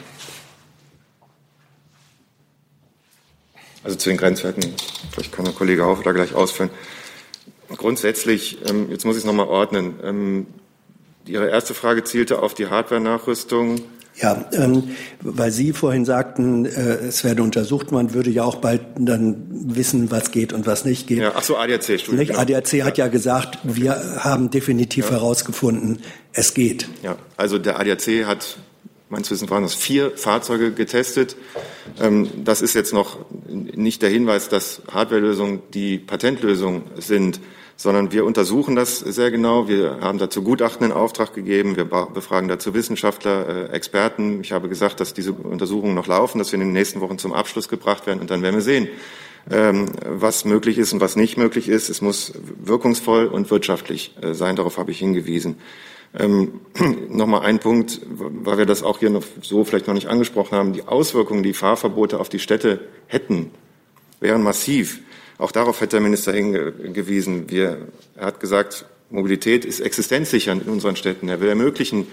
Also 3.82 3.98
zu 3.98 4.08
den 4.08 4.16
Grenzwerten, 4.16 4.64
vielleicht 5.12 5.32
kann 5.32 5.44
der 5.44 5.52
Kollege 5.52 5.84
Haufe 5.84 6.02
da 6.02 6.12
gleich 6.12 6.34
ausführen. 6.34 6.70
Grundsätzlich, 7.68 8.58
ähm, 8.66 8.90
jetzt 8.90 9.04
muss 9.04 9.16
ich 9.16 9.22
es 9.22 9.26
nochmal 9.26 9.46
ordnen, 9.46 9.94
ähm, 10.02 10.46
Ihre 11.26 11.48
erste 11.48 11.74
Frage 11.74 12.04
zielte 12.04 12.42
auf 12.42 12.54
die 12.54 12.66
Hardware-Nachrüstung 12.66 13.80
Ja, 14.16 14.44
ähm, 14.52 14.90
weil 15.20 15.50
Sie 15.50 15.72
vorhin 15.72 16.04
sagten, 16.04 16.66
äh, 16.66 16.96
es 17.08 17.24
werde 17.24 17.42
untersucht, 17.42 17.92
man 17.92 18.14
würde 18.14 18.30
ja 18.30 18.44
auch 18.44 18.56
bald 18.56 18.82
dann 18.98 19.46
wissen, 19.50 20.10
was 20.10 20.30
geht 20.30 20.52
und 20.52 20.66
was 20.66 20.84
nicht 20.84 21.06
geht. 21.06 21.18
Ja, 21.18 21.32
ach 21.34 21.42
so, 21.42 21.56
ADAC-Studie. 21.56 22.16
Nicht? 22.18 22.38
ADAC 22.38 22.84
hat 22.84 22.98
ja 22.98 23.08
gesagt, 23.08 23.58
wir 23.64 24.18
haben 24.18 24.50
definitiv 24.50 25.06
ja. 25.06 25.12
herausgefunden, 25.12 26.00
es 26.32 26.54
geht. 26.54 26.88
Ja, 27.02 27.16
also 27.36 27.58
der 27.58 27.80
ADAC 27.80 28.26
hat 28.26 28.58
meines 29.08 29.30
Wissens 29.30 29.50
waren 29.50 29.62
das 29.62 29.74
vier 29.74 30.16
Fahrzeuge 30.16 30.72
getestet. 30.72 31.36
Ähm, 32.00 32.28
das 32.44 32.62
ist 32.62 32.74
jetzt 32.74 32.92
noch 32.92 33.18
nicht 33.48 34.02
der 34.02 34.10
Hinweis, 34.10 34.48
dass 34.48 34.82
Hardwarelösungen 34.90 35.60
die 35.72 35.98
Patentlösung 35.98 36.82
sind 36.98 37.40
sondern 37.76 38.12
wir 38.12 38.24
untersuchen 38.24 38.76
das 38.76 38.98
sehr 38.98 39.30
genau. 39.30 39.68
Wir 39.68 39.98
haben 40.00 40.18
dazu 40.18 40.42
Gutachten 40.42 40.86
in 40.86 40.92
Auftrag 40.92 41.34
gegeben. 41.34 41.76
Wir 41.76 41.84
befragen 41.84 42.48
dazu 42.48 42.74
Wissenschaftler, 42.74 43.48
äh, 43.48 43.72
Experten. 43.72 44.40
Ich 44.40 44.52
habe 44.52 44.68
gesagt, 44.68 45.00
dass 45.00 45.14
diese 45.14 45.32
Untersuchungen 45.32 45.94
noch 45.94 46.06
laufen, 46.06 46.38
dass 46.38 46.52
wir 46.52 46.54
in 46.54 46.66
den 46.66 46.72
nächsten 46.72 47.00
Wochen 47.00 47.18
zum 47.18 47.32
Abschluss 47.32 47.68
gebracht 47.68 48.06
werden 48.06 48.20
und 48.20 48.30
dann 48.30 48.42
werden 48.42 48.54
wir 48.54 48.62
sehen, 48.62 48.88
ähm, 49.50 49.90
was 50.06 50.44
möglich 50.44 50.78
ist 50.78 50.92
und 50.92 51.00
was 51.00 51.16
nicht 51.16 51.36
möglich 51.36 51.68
ist. 51.68 51.88
Es 51.88 52.00
muss 52.00 52.32
wirkungsvoll 52.62 53.26
und 53.26 53.50
wirtschaftlich 53.50 54.14
äh, 54.22 54.34
sein. 54.34 54.56
Darauf 54.56 54.78
habe 54.78 54.90
ich 54.90 54.98
hingewiesen. 54.98 55.56
Ähm, 56.16 56.60
Nochmal 57.08 57.42
ein 57.42 57.58
Punkt, 57.58 58.00
weil 58.08 58.58
wir 58.58 58.66
das 58.66 58.82
auch 58.82 59.00
hier 59.00 59.10
noch 59.10 59.24
so 59.42 59.64
vielleicht 59.64 59.86
noch 59.86 59.94
nicht 59.94 60.08
angesprochen 60.08 60.56
haben. 60.56 60.72
Die 60.72 60.86
Auswirkungen, 60.86 61.42
die 61.42 61.52
Fahrverbote 61.52 62.20
auf 62.20 62.28
die 62.28 62.38
Städte 62.38 62.80
hätten, 63.08 63.50
wären 64.20 64.42
massiv. 64.42 65.00
Auch 65.38 65.52
darauf 65.52 65.80
hat 65.80 65.92
der 65.92 66.00
Minister 66.00 66.32
hingewiesen. 66.32 67.50
Wir, 67.50 67.88
er 68.16 68.26
hat 68.26 68.40
gesagt, 68.40 68.86
Mobilität 69.10 69.64
ist 69.64 69.80
existenzsichernd 69.80 70.66
in 70.66 70.72
unseren 70.72 70.96
Städten. 70.96 71.28
Er 71.28 71.40
will 71.40 71.48
ermöglichen, 71.48 72.06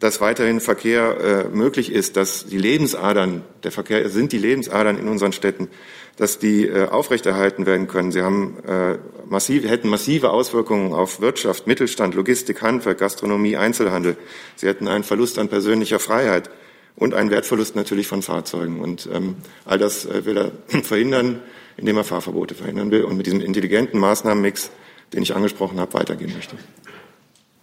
dass 0.00 0.20
weiterhin 0.20 0.60
Verkehr 0.60 1.48
äh, 1.52 1.56
möglich 1.56 1.92
ist, 1.92 2.16
dass 2.16 2.46
die 2.46 2.58
Lebensadern, 2.58 3.42
der 3.62 3.72
Verkehr 3.72 4.08
sind 4.08 4.32
die 4.32 4.38
Lebensadern 4.38 4.98
in 4.98 5.08
unseren 5.08 5.32
Städten, 5.32 5.68
dass 6.16 6.38
die 6.38 6.66
äh, 6.66 6.88
aufrechterhalten 6.88 7.66
werden 7.66 7.88
können. 7.88 8.12
Sie 8.12 8.22
haben, 8.22 8.56
äh, 8.66 8.98
massiv, 9.28 9.68
hätten 9.68 9.88
massive 9.88 10.30
Auswirkungen 10.30 10.92
auf 10.92 11.20
Wirtschaft, 11.20 11.66
Mittelstand, 11.66 12.14
Logistik, 12.14 12.62
Handwerk, 12.62 12.98
Gastronomie, 12.98 13.56
Einzelhandel. 13.56 14.16
Sie 14.56 14.66
hätten 14.66 14.88
einen 14.88 15.04
Verlust 15.04 15.38
an 15.38 15.48
persönlicher 15.48 15.98
Freiheit 15.98 16.50
und 16.96 17.14
einen 17.14 17.30
Wertverlust 17.30 17.74
natürlich 17.74 18.06
von 18.06 18.22
Fahrzeugen. 18.22 18.80
Und 18.80 19.08
ähm, 19.12 19.36
all 19.64 19.78
das 19.78 20.06
äh, 20.06 20.24
will 20.24 20.36
er 20.36 20.52
verhindern 20.82 21.40
indem 21.76 21.96
er 21.96 22.04
Fahrverbote 22.04 22.54
verhindern 22.54 22.90
will 22.90 23.04
und 23.04 23.16
mit 23.16 23.26
diesem 23.26 23.40
intelligenten 23.40 23.98
Maßnahmenmix, 23.98 24.70
den 25.12 25.22
ich 25.22 25.34
angesprochen 25.34 25.80
habe, 25.80 25.94
weitergehen 25.94 26.32
möchte. 26.34 26.56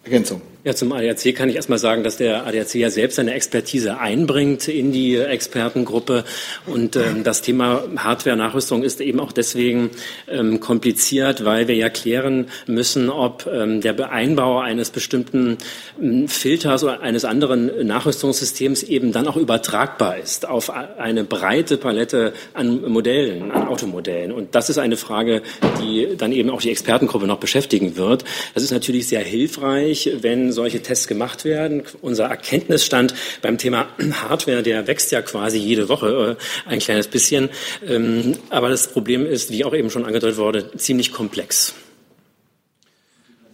Ergänzung. 0.04 0.41
Ja, 0.63 0.76
zum 0.76 0.91
ADAC 0.91 1.34
kann 1.34 1.50
ich 1.50 1.56
erstmal 1.56 1.80
sagen, 1.80 2.04
dass 2.04 2.17
der 2.17 2.45
ADAC 2.45 2.76
ja 2.76 2.91
selbst 2.91 3.15
seine 3.15 3.34
Expertise 3.34 3.97
einbringt 3.97 4.67
in 4.67 4.91
die 4.91 5.15
Expertengruppe. 5.17 6.24
Und 6.67 6.95
ähm, 6.95 7.24
das 7.24 7.41
Thema 7.41 7.84
Hardware-Nachrüstung 7.97 8.84
ist 8.84 9.02
eben 9.02 9.19
auch 9.19 9.32
deswegen 9.32 9.89
ähm, 10.28 10.60
kompliziert, 10.60 11.45
weil 11.45 11.67
wir 11.67 11.74
ja 11.74 11.89
klären 11.89 12.45
müssen, 12.67 13.10
ob 13.10 13.50
ähm, 13.52 13.82
der 13.82 14.12
Einbau 14.12 14.60
eines 14.60 14.91
bestimmten 14.91 15.58
ähm, 16.00 16.28
Filters 16.28 16.84
oder 16.84 17.02
eines 17.02 17.26
anderen 17.26 17.88
Nachrüstungssystems 17.88 18.84
eben 18.84 19.12
dann 19.13 19.28
auch 19.28 19.38
übertragbar 19.38 20.19
ist 20.19 20.47
auf 20.47 20.69
eine 20.69 21.24
breite 21.24 21.78
Palette 21.78 22.34
an 22.54 22.88
Modellen, 22.88 23.52
an 23.52 23.67
Automodellen. 23.67 24.32
Und 24.32 24.54
das 24.54 24.69
ist 24.69 24.78
eine 24.78 24.97
Frage, 24.97 25.41
die 25.82 26.10
dann 26.15 26.32
eben 26.32 26.52
auch 26.52 26.62
die 26.62 26.69
Expertengruppe 26.69 27.26
noch 27.26 27.39
beschäftigen 27.39 27.97
wird. 27.97 28.26
Das 28.54 28.62
ist 28.62 28.71
natürlich 28.71 29.08
sehr 29.08 29.21
hilfreich, 29.21 30.12
wenn 30.21 30.50
solche 30.51 30.81
Tests 30.81 31.07
gemacht 31.07 31.45
werden. 31.45 31.83
Unser 32.01 32.25
Erkenntnisstand 32.25 33.13
beim 33.41 33.57
Thema 33.57 33.87
Hardware, 34.23 34.63
der 34.63 34.87
wächst 34.87 35.11
ja 35.11 35.21
quasi 35.21 35.57
jede 35.57 35.89
Woche 35.89 36.37
äh, 36.37 36.69
ein 36.69 36.79
kleines 36.79 37.07
bisschen. 37.07 37.49
Ähm, 37.87 38.37
aber 38.49 38.69
das 38.69 38.87
Problem 38.87 39.25
ist, 39.25 39.51
wie 39.51 39.65
auch 39.65 39.73
eben 39.73 39.89
schon 39.89 40.05
angedeutet 40.05 40.37
wurde, 40.37 40.75
ziemlich 40.77 41.11
komplex. 41.11 41.73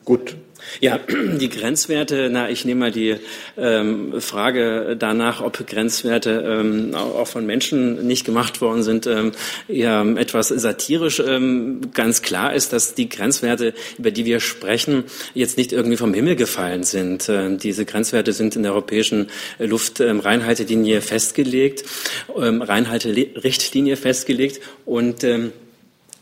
Gut, 0.05 0.36
ja, 0.80 0.99
die 1.39 1.49
Grenzwerte, 1.49 2.30
na, 2.32 2.49
ich 2.49 2.65
nehme 2.65 2.80
mal 2.80 2.91
die 2.91 3.15
ähm, 3.58 4.21
Frage 4.21 4.95
danach, 4.97 5.41
ob 5.41 5.65
Grenzwerte 5.65 6.43
ähm, 6.45 6.93
auch 6.95 7.27
von 7.27 7.45
Menschen 7.45 8.06
nicht 8.08 8.25
gemacht 8.25 8.62
worden 8.62 8.84
sind, 8.84 9.08
ähm, 9.08 9.32
eher 9.67 10.06
etwas 10.17 10.49
satirisch. 10.49 11.21
Ähm, 11.25 11.82
ganz 11.93 12.21
klar 12.21 12.53
ist, 12.53 12.73
dass 12.73 12.95
die 12.95 13.10
Grenzwerte, 13.10 13.73
über 13.97 14.12
die 14.12 14.25
wir 14.25 14.39
sprechen, 14.39 15.03
jetzt 15.34 15.58
nicht 15.58 15.71
irgendwie 15.71 15.97
vom 15.97 16.13
Himmel 16.13 16.36
gefallen 16.36 16.84
sind. 16.84 17.30
Ähm, 17.30 17.58
diese 17.58 17.86
Grenzwerte 17.86 18.34
sind 18.34 18.56
in 18.56 18.63
der 18.63 18.73
europäischen 18.73 19.27
Luftreinhaltelinie 19.60 21.01
festgelegt, 21.01 21.84
ähm, 22.39 22.62
Reinhalterichtlinie 22.62 23.97
festgelegt 23.97 24.62
und 24.86 25.23
ähm, 25.23 25.51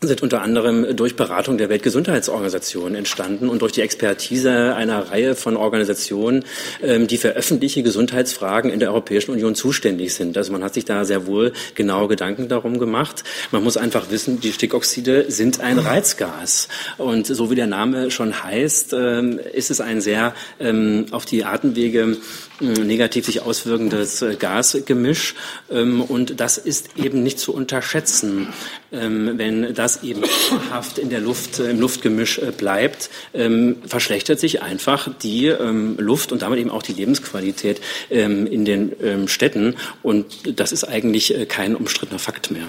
sind 0.00 0.22
unter 0.22 0.42
anderem 0.42 0.94
durch 0.94 1.16
Beratung 1.16 1.56
der 1.56 1.68
Weltgesundheitsorganisation 1.68 2.94
entstanden 2.94 3.48
und 3.48 3.62
durch 3.62 3.72
die 3.72 3.80
Expertise 3.80 4.74
einer 4.74 5.10
Reihe 5.10 5.34
von 5.34 5.56
Organisationen, 5.56 6.44
ähm, 6.82 7.06
die 7.06 7.16
für 7.16 7.30
öffentliche 7.30 7.82
Gesundheitsfragen 7.82 8.70
in 8.70 8.78
der 8.78 8.90
Europäischen 8.90 9.30
Union 9.30 9.54
zuständig 9.54 10.14
sind. 10.14 10.36
Also 10.36 10.52
man 10.52 10.62
hat 10.62 10.74
sich 10.74 10.84
da 10.84 11.04
sehr 11.04 11.26
wohl 11.26 11.52
genaue 11.74 12.08
Gedanken 12.08 12.48
darum 12.48 12.78
gemacht. 12.78 13.24
Man 13.52 13.64
muss 13.64 13.76
einfach 13.76 14.10
wissen, 14.10 14.40
die 14.40 14.52
Stickoxide 14.52 15.30
sind 15.30 15.60
ein 15.60 15.78
Reizgas. 15.78 16.68
Und 16.98 17.26
so 17.26 17.50
wie 17.50 17.54
der 17.54 17.66
Name 17.66 18.10
schon 18.10 18.42
heißt, 18.42 18.92
ähm, 18.92 19.40
ist 19.52 19.70
es 19.70 19.80
ein 19.80 20.02
sehr 20.02 20.34
ähm, 20.60 21.06
auf 21.10 21.24
die 21.24 21.44
Atemwege 21.44 22.18
negativ 22.60 23.26
sich 23.26 23.42
auswirkendes 23.42 24.22
äh, 24.22 24.34
Gasgemisch. 24.36 25.34
Und 25.68 26.40
das 26.40 26.56
ist 26.56 26.96
eben 26.96 27.22
nicht 27.22 27.38
zu 27.38 27.52
unterschätzen, 27.52 28.48
wenn 28.90 29.74
das 29.74 30.02
eben 30.02 30.22
haft 30.70 30.98
in 30.98 31.10
der 31.10 31.20
Luft, 31.20 31.58
äh, 31.58 31.70
im 31.70 31.80
Luftgemisch 31.80 32.38
äh, 32.38 32.52
bleibt, 32.56 33.10
ähm, 33.34 33.76
verschlechtert 33.86 34.38
sich 34.38 34.62
einfach 34.62 35.08
die 35.22 35.46
ähm, 35.46 35.96
Luft 35.98 36.32
und 36.32 36.42
damit 36.42 36.58
eben 36.58 36.70
auch 36.70 36.82
die 36.82 36.92
Lebensqualität 36.92 37.80
ähm, 38.10 38.46
in 38.46 38.64
den 38.64 38.92
ähm, 39.02 39.28
Städten. 39.28 39.74
Und 40.02 40.58
das 40.58 40.72
ist 40.72 40.84
eigentlich 40.84 41.34
äh, 41.34 41.46
kein 41.46 41.74
umstrittener 41.74 42.18
Fakt 42.18 42.50
mehr. 42.50 42.68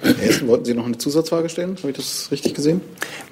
Herr 0.00 0.14
Hessen, 0.14 0.48
wollten 0.48 0.64
Sie 0.64 0.74
noch 0.74 0.86
eine 0.86 0.98
Zusatzfrage 0.98 1.48
stellen? 1.48 1.76
Habe 1.78 1.90
ich 1.90 1.96
das 1.96 2.28
richtig 2.30 2.54
gesehen? 2.54 2.80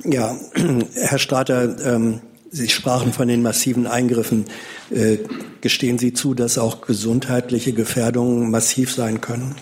Ja, 0.05 0.37
Herr 0.95 1.19
Strater, 1.19 1.77
ähm, 1.85 2.21
Sie 2.51 2.69
sprachen 2.69 3.13
von 3.13 3.27
den 3.27 3.43
massiven 3.43 3.89
Eingriffen. 3.89 4.45
Äh, 4.91 5.19
gestehen 5.61 5.99
Sie 5.99 6.13
zu, 6.13 6.35
dass 6.35 6.57
auch 6.57 6.83
gesundheitliche 6.83 7.73
Gefährdungen 7.73 8.51
massiv 8.51 8.93
sein 8.93 9.21
können? 9.21 9.57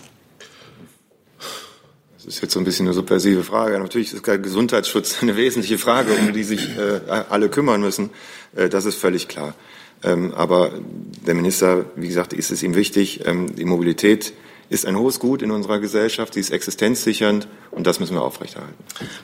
Das 2.25 2.35
ist 2.35 2.41
jetzt 2.41 2.53
so 2.53 2.59
ein 2.59 2.63
bisschen 2.63 2.85
eine 2.87 2.93
subversive 2.93 3.43
Frage. 3.43 3.77
Natürlich 3.77 4.13
ist 4.13 4.23
Gesundheitsschutz 4.23 5.17
eine 5.21 5.35
wesentliche 5.35 5.77
Frage, 5.77 6.13
um 6.13 6.31
die 6.31 6.43
sich 6.43 6.69
äh, 6.77 7.01
alle 7.29 7.49
kümmern 7.49 7.81
müssen. 7.81 8.11
Äh, 8.55 8.69
das 8.69 8.85
ist 8.85 8.95
völlig 8.95 9.27
klar. 9.27 9.55
Ähm, 10.03 10.33
aber 10.33 10.71
der 11.27 11.33
Minister, 11.33 11.85
wie 11.97 12.07
gesagt, 12.07 12.31
ist 12.31 12.49
es 12.51 12.63
ihm 12.63 12.75
wichtig. 12.75 13.25
Ähm, 13.25 13.53
die 13.55 13.65
Mobilität 13.65 14.33
ist 14.69 14.85
ein 14.85 14.97
hohes 14.97 15.19
Gut 15.19 15.41
in 15.41 15.51
unserer 15.51 15.79
Gesellschaft, 15.79 16.33
sie 16.33 16.39
ist 16.39 16.51
existenzsichernd 16.51 17.47
und 17.71 17.87
das 17.87 17.99
müssen 17.99 18.15
wir 18.15 18.21
aufrechterhalten. 18.21 18.75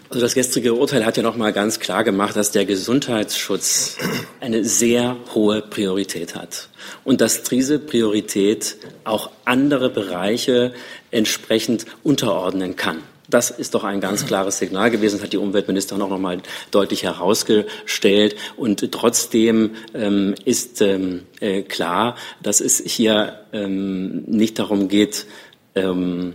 Also 0.09 0.21
das 0.21 0.33
gestrige 0.33 0.73
Urteil 0.73 1.05
hat 1.05 1.17
ja 1.17 1.23
noch 1.23 1.35
mal 1.35 1.53
ganz 1.53 1.79
klar 1.79 2.03
gemacht, 2.03 2.35
dass 2.35 2.51
der 2.51 2.65
Gesundheitsschutz 2.65 3.97
eine 4.39 4.63
sehr 4.63 5.17
hohe 5.33 5.61
Priorität 5.61 6.35
hat 6.35 6.69
und 7.03 7.21
dass 7.21 7.43
diese 7.43 7.79
Priorität 7.79 8.77
auch 9.03 9.31
andere 9.45 9.89
Bereiche 9.89 10.73
entsprechend 11.11 11.85
unterordnen 12.03 12.75
kann. 12.75 12.99
Das 13.29 13.51
ist 13.51 13.75
doch 13.75 13.83
ein 13.83 14.01
ganz 14.01 14.25
klares 14.25 14.57
Signal 14.57 14.89
gewesen, 14.89 15.21
hat 15.21 15.33
die 15.33 15.37
Umweltministerin 15.37 16.01
auch 16.01 16.09
noch 16.09 16.19
mal 16.19 16.41
deutlich 16.71 17.03
herausgestellt. 17.03 18.35
Und 18.57 18.91
trotzdem 18.91 19.71
ähm, 19.93 20.35
ist 20.45 20.81
ähm, 20.81 21.23
äh, 21.39 21.61
klar, 21.61 22.15
dass 22.41 22.59
es 22.59 22.79
hier 22.79 23.41
ähm, 23.53 24.23
nicht 24.25 24.57
darum 24.57 24.87
geht, 24.87 25.27
ähm, 25.75 26.33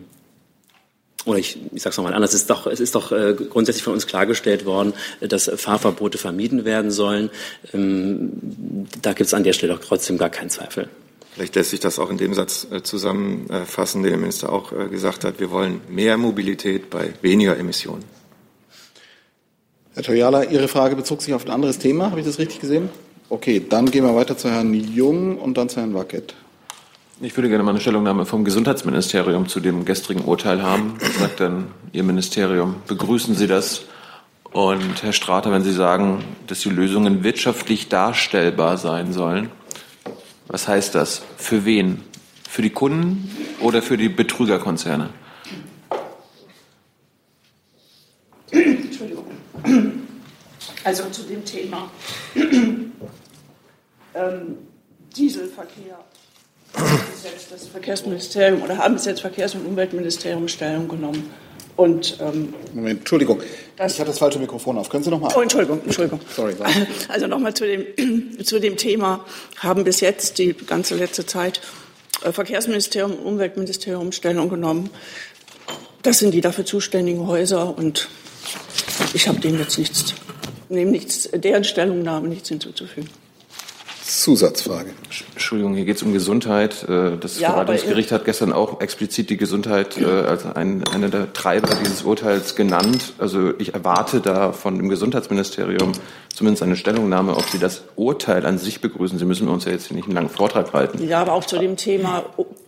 oder 1.24 1.38
ich, 1.38 1.59
ich 1.72 1.83
sage 1.83 1.92
es 1.92 1.96
nochmal 1.96 2.12
anders, 2.12 2.35
es 2.35 2.42
ist 2.42 2.50
doch, 2.50 2.66
es 2.66 2.80
ist 2.80 2.94
doch 2.94 3.11
äh, 3.11 3.35
grundsätzlich 3.35 3.83
von 3.83 3.94
uns 3.94 4.07
klargestellt 4.07 4.66
worden, 4.66 4.92
dass 5.21 5.50
Fahrverbote 5.56 6.19
vermieden 6.19 6.66
werden 6.66 6.90
sollen. 6.90 7.31
Ähm, 7.73 8.31
da 9.00 9.14
gibt 9.14 9.29
es 9.29 9.35
an 9.35 9.42
der 9.42 9.54
Stelle 9.54 9.73
doch 9.73 9.81
trotzdem 9.81 10.19
gar 10.19 10.29
keinen 10.29 10.50
Zweifel. 10.50 10.88
Vielleicht 11.35 11.56
lässt 11.56 11.70
sich 11.70 11.80
das 11.80 11.98
auch 11.98 12.10
in 12.10 12.16
dem 12.16 12.32
Satz 12.32 12.66
äh, 12.70 12.82
zusammenfassen, 12.82 14.02
den 14.02 14.12
der 14.12 14.20
Minister 14.20 14.52
auch 14.52 14.72
äh, 14.72 14.87
gesagt 14.87 15.24
hat. 15.24 15.40
Wir 15.40 15.50
wollen 15.50 15.80
mehr 15.88 16.16
Mobilität 16.16 16.90
bei 16.90 17.12
weniger 17.22 17.58
Emissionen. 17.58 18.04
Herr 19.94 20.04
Toyala, 20.04 20.44
Ihre 20.44 20.68
Frage 20.68 20.94
bezog 20.94 21.22
sich 21.22 21.35
auf 21.35 21.44
ein 21.44 21.50
anderes 21.50 21.78
Thema. 21.78 22.10
Habe 22.10 22.20
ich 22.20 22.26
das 22.26 22.38
richtig 22.38 22.60
gesehen? 22.60 22.88
Okay, 23.30 23.60
dann 23.68 23.90
gehen 23.90 24.04
wir 24.04 24.14
weiter 24.14 24.37
zu 24.37 24.48
Herrn 24.48 24.74
Jung 24.74 25.38
und 25.38 25.58
dann 25.58 25.68
zu 25.68 25.80
Herrn 25.80 25.94
Wackett. 25.94 26.35
Ich 27.20 27.37
würde 27.37 27.48
gerne 27.48 27.64
mal 27.64 27.70
eine 27.70 27.80
Stellungnahme 27.80 28.26
vom 28.26 28.44
Gesundheitsministerium 28.44 29.48
zu 29.48 29.58
dem 29.58 29.85
gestrigen 29.85 30.24
Urteil 30.24 30.62
haben. 30.62 30.94
Was 31.00 31.18
sagt 31.18 31.40
dann 31.40 31.68
Ihr 31.92 32.04
Ministerium? 32.04 32.76
Begrüßen 32.87 33.35
Sie 33.35 33.46
das? 33.46 33.82
Und 34.52 35.02
Herr 35.02 35.12
Strater, 35.12 35.50
wenn 35.50 35.64
Sie 35.64 35.72
sagen, 35.72 36.24
dass 36.46 36.60
die 36.60 36.70
Lösungen 36.70 37.24
wirtschaftlich 37.24 37.88
darstellbar 37.88 38.78
sein 38.78 39.12
sollen, 39.12 39.50
Was 40.47 40.69
heißt 40.69 40.95
das? 40.95 41.23
Für 41.37 41.65
wen? 41.65 42.03
Für 42.49 42.63
die 42.63 42.71
Kunden 42.71 43.31
oder 43.61 43.83
für 43.83 43.97
die 43.97 44.09
Betrügerkonzerne? 44.09 45.11
Entschuldigung. 48.51 49.27
Also 50.85 51.05
zu 51.11 51.23
dem 51.23 51.45
Thema 51.45 51.90
ähm, 54.15 54.59
Dieselverkehr 55.17 55.99
das 57.51 57.69
Verkehrsministerium 57.69 58.63
oder 58.63 58.79
haben 58.79 58.95
bis 58.95 59.05
jetzt 59.05 59.21
Verkehrs- 59.21 59.55
und 59.55 59.65
Umweltministerium 59.67 60.49
Stellung 60.49 60.88
genommen. 60.88 61.31
Und, 61.77 62.18
ähm, 62.20 62.54
Moment, 62.72 63.00
Entschuldigung, 63.00 63.42
ich 63.77 63.81
hatte 63.81 64.04
das 64.04 64.18
falsche 64.18 64.38
Mikrofon 64.38 64.79
auf. 64.79 64.88
Können 64.88 65.02
Sie 65.02 65.10
noch 65.10 65.20
mal? 65.20 65.33
oh, 65.35 65.40
Entschuldigung, 65.40 65.81
Entschuldigung. 65.85 66.20
Sorry. 66.35 66.54
Also 67.08 67.27
nochmal 67.27 67.54
zu 67.54 67.66
dem, 67.66 68.38
zu 68.44 68.60
dem 68.60 68.77
Thema 68.77 69.25
haben 69.58 69.85
bis 69.85 70.00
jetzt 70.00 70.38
die 70.38 70.52
ganze 70.52 70.94
letzte 70.94 71.27
Zeit 71.27 71.60
äh, 72.22 72.33
Verkehrsministerium 72.33 73.14
Umweltministerium 73.14 74.12
Stellung 74.12 74.48
genommen. 74.48 74.90
Das 76.02 76.18
sind 76.18 76.33
die 76.33 76.40
dafür 76.40 76.64
zuständigen 76.64 77.27
Häuser 77.27 77.77
und 77.77 78.08
ich 79.14 79.27
habe 79.27 79.40
dem 79.40 79.58
jetzt 79.58 79.79
nichts, 79.79 80.14
nehme 80.68 80.90
nichts, 80.90 81.29
deren 81.33 81.64
Stellungnahme 81.64 82.29
nichts 82.29 82.50
hinzuzufügen. 82.50 83.08
Zusatzfrage. 84.07 84.90
Entschuldigung, 85.33 85.75
hier 85.75 85.87
geht 85.87 85.96
es 85.96 86.02
um 86.02 86.13
Gesundheit. 86.13 86.87
Äh, 86.88 87.17
Das 87.19 87.40
Ja, 87.40 87.50
Verwaltungsgericht 87.50 88.13
hat 88.13 88.27
gestern 88.27 88.52
auch 88.52 88.81
explizit 88.81 89.31
die 89.31 89.38
Gesundheit 89.38 89.96
äh, 89.98 90.05
als 90.05 90.44
ein, 90.44 90.85
einer 90.88 91.09
der 91.09 91.33
Treiber 91.33 91.75
dieses 91.83 92.02
Urteils 92.02 92.55
genannt. 92.55 93.15
Also 93.19 93.55
ich 93.59 93.73
erwarte 93.73 94.21
da 94.21 94.52
von 94.52 94.77
dem 94.77 94.90
Gesundheitsministerium 94.90 95.92
zumindest 96.35 96.63
eine 96.63 96.77
Stellungnahme, 96.77 97.35
ob 97.35 97.44
Sie 97.44 97.59
das 97.59 97.85
Urteil 97.96 98.44
an 98.44 98.59
sich 98.59 98.83
begrüßen. 98.83 99.19
Sie 99.19 99.25
müssen 99.25 99.48
uns 99.48 99.65
ja 99.65 99.73
jetzt 99.73 99.87
hier 99.87 99.96
nicht 99.96 100.07
einen 100.07 100.15
langen 100.15 100.29
Vortrag 100.29 100.73
halten. 100.75 101.07
Ja, 101.09 101.23
aber 101.23 101.33
auch 101.33 101.44
zu 101.44 101.59
dem 101.59 101.77
Thema 101.77 102.25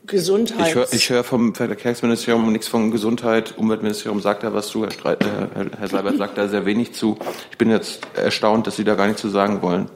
Gesundheit. 0.07 0.74
Ich 0.93 1.11
höre 1.11 1.16
hör 1.16 1.24
vom 1.24 1.55
Verkehrsministerium 1.55 2.51
nichts 2.51 2.68
von 2.68 2.91
Gesundheit. 2.91 3.55
Umweltministerium 3.59 4.22
sagt 4.22 4.43
da 4.43 4.55
was 4.55 4.68
zu. 4.68 4.84
Herr, 4.84 4.91
Streit, 4.91 5.22
äh, 5.22 5.26
Herr, 5.55 5.66
Herr 5.78 5.89
Seibert 5.89 6.16
sagt 6.16 6.39
da 6.39 6.49
sehr 6.49 6.64
wenig 6.64 6.95
zu. 6.95 7.18
Ich 7.51 7.59
bin 7.59 7.70
jetzt 7.70 8.07
erstaunt, 8.14 8.66
dass 8.66 8.76
Sie 8.76 8.84
da 8.84 8.95
gar 8.95 9.07
nichts 9.07 9.20
zu 9.20 9.28
sagen 9.28 9.61
wollen. 9.61 9.91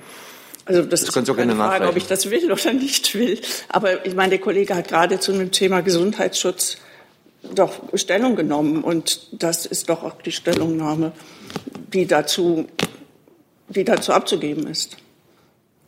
Also 0.71 0.83
das, 0.83 1.01
Das 1.01 1.09
ist 1.09 1.15
können 1.15 1.27
Sie 1.27 1.33
auch 1.33 1.37
gerne 1.37 1.57
Frage, 1.57 1.89
ob 1.89 1.97
ich 1.97 2.07
das 2.07 2.31
will 2.31 2.51
oder 2.53 2.73
nicht 2.73 3.13
will. 3.17 3.41
Aber 3.69 4.07
ich 4.07 4.15
meine, 4.15 4.31
der 4.31 4.39
Kollege 4.39 4.77
hat 4.77 4.87
gerade 4.87 5.19
zu 5.19 5.33
dem 5.33 5.51
Thema 5.51 5.81
Gesundheitsschutz 5.81 6.77
doch 7.57 7.73
Stellung 7.95 8.37
genommen 8.37 8.85
und 8.85 9.27
das 9.33 9.67
ist 9.67 9.89
doch 9.89 10.05
auch 10.05 10.23
die 10.23 10.31
Stellungnahme, 10.31 11.11
die 11.93 12.07
dazu, 12.07 12.69
die 13.69 13.83
dazu 13.83 14.13
abzugeben 14.13 14.69
ist. 14.69 14.97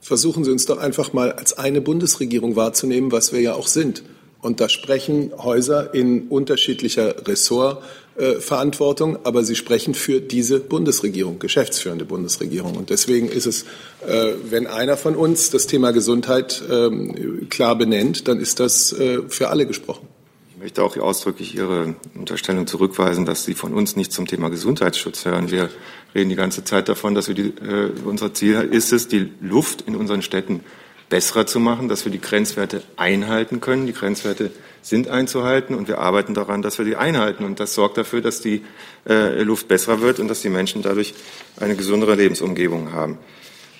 Versuchen 0.00 0.42
Sie 0.42 0.50
uns 0.50 0.66
doch 0.66 0.78
einfach 0.78 1.12
mal 1.12 1.30
als 1.30 1.56
eine 1.56 1.80
Bundesregierung 1.80 2.56
wahrzunehmen, 2.56 3.12
was 3.12 3.32
wir 3.32 3.40
ja 3.40 3.54
auch 3.54 3.68
sind. 3.68 4.02
Und 4.42 4.60
da 4.60 4.68
sprechen 4.68 5.32
Häuser 5.38 5.94
in 5.94 6.26
unterschiedlicher 6.26 7.28
Ressortverantwortung, 7.28 9.24
aber 9.24 9.44
sie 9.44 9.54
sprechen 9.54 9.94
für 9.94 10.20
diese 10.20 10.58
Bundesregierung, 10.58 11.38
geschäftsführende 11.38 12.04
Bundesregierung. 12.04 12.74
Und 12.76 12.90
deswegen 12.90 13.28
ist 13.28 13.46
es, 13.46 13.62
äh, 14.04 14.32
wenn 14.50 14.66
einer 14.66 14.96
von 14.96 15.14
uns 15.14 15.50
das 15.50 15.68
Thema 15.68 15.92
Gesundheit 15.92 16.60
ähm, 16.68 17.48
klar 17.50 17.78
benennt, 17.78 18.26
dann 18.26 18.40
ist 18.40 18.58
das 18.58 18.92
äh, 18.92 19.20
für 19.28 19.48
alle 19.48 19.64
gesprochen. 19.64 20.08
Ich 20.50 20.58
möchte 20.58 20.82
auch 20.82 20.96
ausdrücklich 20.96 21.54
Ihre 21.54 21.94
Unterstellung 22.16 22.66
zurückweisen, 22.66 23.24
dass 23.24 23.44
Sie 23.44 23.54
von 23.54 23.72
uns 23.72 23.94
nicht 23.94 24.12
zum 24.12 24.26
Thema 24.26 24.48
Gesundheitsschutz 24.48 25.24
hören. 25.24 25.52
Wir 25.52 25.70
reden 26.16 26.30
die 26.30 26.36
ganze 26.36 26.64
Zeit 26.64 26.88
davon, 26.88 27.14
dass 27.14 27.28
wir 27.28 27.36
die, 27.36 27.48
äh, 27.64 27.92
unser 28.04 28.34
Ziel 28.34 28.68
ist 28.72 28.92
es, 28.92 29.06
die 29.06 29.30
Luft 29.40 29.82
in 29.82 29.94
unseren 29.94 30.22
Städten 30.22 30.64
besserer 31.12 31.46
zu 31.46 31.60
machen, 31.60 31.90
dass 31.90 32.06
wir 32.06 32.10
die 32.10 32.22
Grenzwerte 32.22 32.82
einhalten 32.96 33.60
können. 33.60 33.86
Die 33.86 33.92
Grenzwerte 33.92 34.50
sind 34.80 35.08
einzuhalten 35.08 35.76
und 35.76 35.86
wir 35.86 35.98
arbeiten 35.98 36.32
daran, 36.32 36.62
dass 36.62 36.78
wir 36.78 36.86
die 36.86 36.96
einhalten. 36.96 37.44
Und 37.44 37.60
das 37.60 37.74
sorgt 37.74 37.98
dafür, 37.98 38.22
dass 38.22 38.40
die 38.40 38.64
äh, 39.06 39.42
Luft 39.42 39.68
besser 39.68 40.00
wird 40.00 40.20
und 40.20 40.28
dass 40.28 40.40
die 40.40 40.48
Menschen 40.48 40.80
dadurch 40.80 41.12
eine 41.60 41.76
gesundere 41.76 42.14
Lebensumgebung 42.14 42.92
haben. 42.92 43.18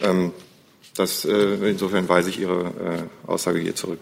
Ähm, 0.03 0.33
das, 0.95 1.25
äh, 1.25 1.55
insofern 1.71 2.07
weise 2.07 2.29
ich 2.29 2.39
Ihre 2.39 3.09
äh, 3.27 3.31
Aussage 3.31 3.61
hier 3.61 3.75
zurück. 3.75 3.99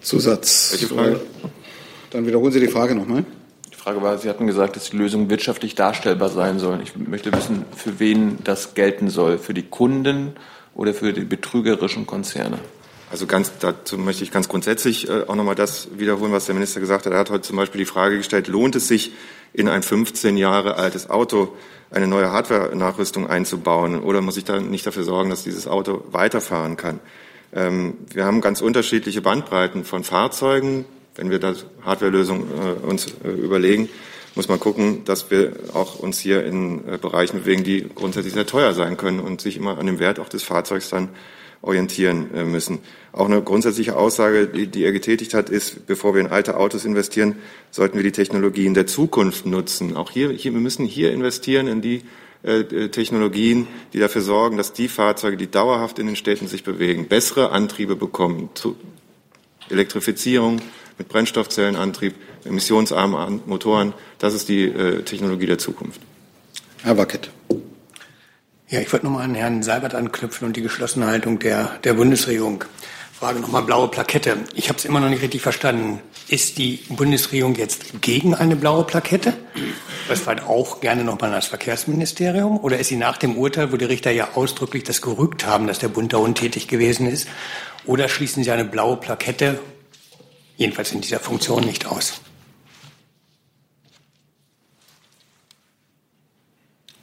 Zusatz. 0.00 0.68
Welche 0.70 0.94
Frage? 0.94 1.20
Dann 2.10 2.24
wiederholen 2.24 2.52
Sie 2.52 2.60
die 2.60 2.68
Frage 2.68 2.94
nochmal. 2.94 3.24
Die 3.72 3.76
Frage 3.76 4.00
war, 4.00 4.16
Sie 4.16 4.28
hatten 4.28 4.46
gesagt, 4.46 4.76
dass 4.76 4.90
die 4.90 4.96
Lösung 4.96 5.28
wirtschaftlich 5.28 5.74
darstellbar 5.74 6.28
sein 6.28 6.60
soll. 6.60 6.78
Ich 6.84 6.94
möchte 6.94 7.32
wissen, 7.32 7.64
für 7.76 7.98
wen 7.98 8.38
das 8.44 8.74
gelten 8.74 9.10
soll. 9.10 9.38
Für 9.38 9.54
die 9.54 9.64
Kunden 9.64 10.36
oder 10.74 10.94
für 10.94 11.12
die 11.12 11.24
betrügerischen 11.24 12.06
Konzerne? 12.06 12.58
Also 13.10 13.26
ganz 13.26 13.52
dazu 13.58 13.98
möchte 13.98 14.24
ich 14.24 14.30
ganz 14.30 14.48
grundsätzlich 14.48 15.08
äh, 15.08 15.24
auch 15.26 15.34
nochmal 15.34 15.54
das 15.54 15.88
wiederholen, 15.98 16.32
was 16.32 16.46
der 16.46 16.54
Minister 16.54 16.80
gesagt 16.80 17.04
hat. 17.04 17.12
Er 17.12 17.18
hat 17.18 17.30
heute 17.30 17.42
zum 17.42 17.56
Beispiel 17.56 17.78
die 17.78 17.84
Frage 17.84 18.16
gestellt, 18.16 18.48
lohnt 18.48 18.74
es 18.74 18.88
sich, 18.88 19.12
in 19.52 19.68
ein 19.68 19.82
15 19.82 20.38
Jahre 20.38 20.76
altes 20.76 21.10
Auto 21.10 21.54
eine 21.90 22.06
neue 22.06 22.32
Hardware-Nachrüstung 22.32 23.28
einzubauen 23.28 24.00
oder 24.00 24.22
muss 24.22 24.38
ich 24.38 24.44
da 24.44 24.60
nicht 24.60 24.86
dafür 24.86 25.04
sorgen, 25.04 25.28
dass 25.28 25.44
dieses 25.44 25.68
Auto 25.68 26.04
weiterfahren 26.10 26.78
kann? 26.78 27.00
Ähm, 27.52 27.98
wir 28.12 28.24
haben 28.24 28.40
ganz 28.40 28.62
unterschiedliche 28.62 29.20
Bandbreiten 29.20 29.84
von 29.84 30.04
Fahrzeugen. 30.04 30.86
Wenn 31.14 31.30
wir 31.30 31.38
da 31.38 31.54
Hardwarelösungen 31.84 32.46
äh, 32.48 32.86
uns 32.86 33.08
äh, 33.24 33.28
überlegen, 33.28 33.90
muss 34.34 34.48
man 34.48 34.60
gucken, 34.60 35.04
dass 35.04 35.30
wir 35.30 35.52
auch 35.74 35.98
uns 35.98 36.18
hier 36.18 36.44
in 36.44 36.88
äh, 36.88 36.98
Bereichen 36.98 37.40
bewegen, 37.40 37.64
die 37.64 37.86
grundsätzlich 37.94 38.34
sehr 38.34 38.46
teuer 38.46 38.72
sein 38.72 38.96
können 38.96 39.20
und 39.20 39.40
sich 39.40 39.56
immer 39.56 39.78
an 39.78 39.86
dem 39.86 39.98
Wert 39.98 40.18
auch 40.18 40.28
des 40.28 40.42
Fahrzeugs 40.42 40.88
dann 40.88 41.10
orientieren 41.60 42.34
äh, 42.34 42.44
müssen. 42.44 42.80
Auch 43.12 43.26
eine 43.26 43.42
grundsätzliche 43.42 43.96
Aussage, 43.96 44.48
die, 44.48 44.66
die 44.66 44.84
er 44.84 44.92
getätigt 44.92 45.34
hat, 45.34 45.50
ist, 45.50 45.86
bevor 45.86 46.14
wir 46.14 46.20
in 46.20 46.26
alte 46.26 46.56
Autos 46.56 46.84
investieren, 46.84 47.36
sollten 47.70 47.96
wir 47.96 48.02
die 48.02 48.12
Technologien 48.12 48.74
der 48.74 48.86
Zukunft 48.86 49.46
nutzen. 49.46 49.96
Auch 49.96 50.10
hier, 50.10 50.30
hier 50.30 50.52
wir 50.52 50.60
müssen 50.60 50.86
hier 50.86 51.12
investieren 51.12 51.68
in 51.68 51.80
die 51.80 52.02
äh, 52.42 52.88
Technologien, 52.88 53.68
die 53.92 54.00
dafür 54.00 54.22
sorgen, 54.22 54.56
dass 54.56 54.72
die 54.72 54.88
Fahrzeuge, 54.88 55.36
die 55.36 55.50
dauerhaft 55.50 55.98
in 55.98 56.06
den 56.06 56.16
Städten 56.16 56.48
sich 56.48 56.64
bewegen, 56.64 57.06
bessere 57.06 57.50
Antriebe 57.50 57.96
bekommen. 57.96 58.50
Zu 58.54 58.76
Elektrifizierung 59.70 60.60
mit 61.02 61.08
Brennstoffzellenantrieb, 61.08 62.14
emissionsarmen 62.44 63.42
Motoren, 63.46 63.92
das 64.18 64.34
ist 64.34 64.48
die 64.48 64.66
äh, 64.66 65.02
Technologie 65.02 65.46
der 65.46 65.58
Zukunft. 65.58 66.00
Herr 66.84 66.96
Wackett. 66.96 67.30
Ja, 68.68 68.80
ich 68.80 68.92
wollte 68.92 69.06
nochmal 69.06 69.24
an 69.24 69.34
Herrn 69.34 69.62
Seibert 69.62 69.94
anknüpfen 69.94 70.46
und 70.46 70.56
die 70.56 70.62
geschlossene 70.62 71.06
Haltung 71.06 71.40
der, 71.40 71.78
der 71.82 71.94
Bundesregierung. 71.94 72.64
Frage 73.12 73.40
nochmal 73.40 73.62
blaue 73.62 73.88
Plakette. 73.88 74.36
Ich 74.54 74.68
habe 74.68 74.78
es 74.78 74.84
immer 74.84 75.00
noch 75.00 75.08
nicht 75.08 75.22
richtig 75.22 75.42
verstanden. 75.42 76.00
Ist 76.28 76.58
die 76.58 76.80
Bundesregierung 76.88 77.54
jetzt 77.56 78.00
gegen 78.00 78.34
eine 78.34 78.56
blaue 78.56 78.84
Plakette? 78.84 79.34
Das 80.08 80.26
war 80.26 80.48
auch 80.48 80.80
gerne 80.80 81.04
nochmal 81.04 81.30
an 81.30 81.36
das 81.36 81.46
Verkehrsministerium. 81.46 82.58
Oder 82.58 82.78
ist 82.78 82.88
sie 82.88 82.96
nach 82.96 83.18
dem 83.18 83.36
Urteil, 83.36 83.72
wo 83.72 83.76
die 83.76 83.84
Richter 83.84 84.10
ja 84.10 84.30
ausdrücklich 84.34 84.84
das 84.84 85.02
gerügt 85.02 85.46
haben, 85.46 85.66
dass 85.66 85.78
der 85.78 85.88
Bund 85.88 86.12
da 86.12 86.16
untätig 86.18 86.68
gewesen 86.68 87.06
ist? 87.06 87.28
Oder 87.84 88.08
schließen 88.08 88.44
Sie 88.44 88.50
eine 88.50 88.64
blaue 88.64 88.96
Plakette, 88.96 89.58
jedenfalls 90.62 90.92
in 90.92 91.00
dieser 91.00 91.18
Funktion, 91.18 91.64
nicht 91.64 91.86
aus? 91.86 92.14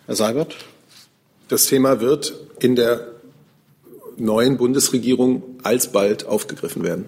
Herr 0.07 0.16
Seibert? 0.16 0.55
Das 1.49 1.66
Thema 1.66 1.99
wird 1.99 2.34
in 2.60 2.76
der 2.76 3.07
neuen 4.18 4.57
Bundesregierung 4.57 5.43
alsbald 5.64 6.26
aufgegriffen 6.26 6.84
werden. 6.84 7.05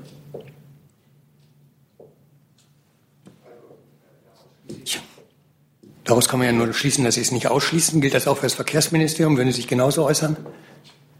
Daraus 6.03 6.27
kann 6.27 6.39
man 6.39 6.47
ja 6.47 6.51
nur 6.51 6.73
schließen, 6.73 7.05
dass 7.05 7.15
Sie 7.15 7.21
es 7.21 7.31
nicht 7.31 7.47
ausschließen. 7.47 8.01
Gilt 8.01 8.13
das 8.13 8.27
auch 8.27 8.37
für 8.37 8.45
das 8.45 8.55
Verkehrsministerium? 8.55 9.37
Würden 9.37 9.51
Sie 9.51 9.57
sich 9.57 9.67
genauso 9.67 10.03
äußern? 10.03 10.35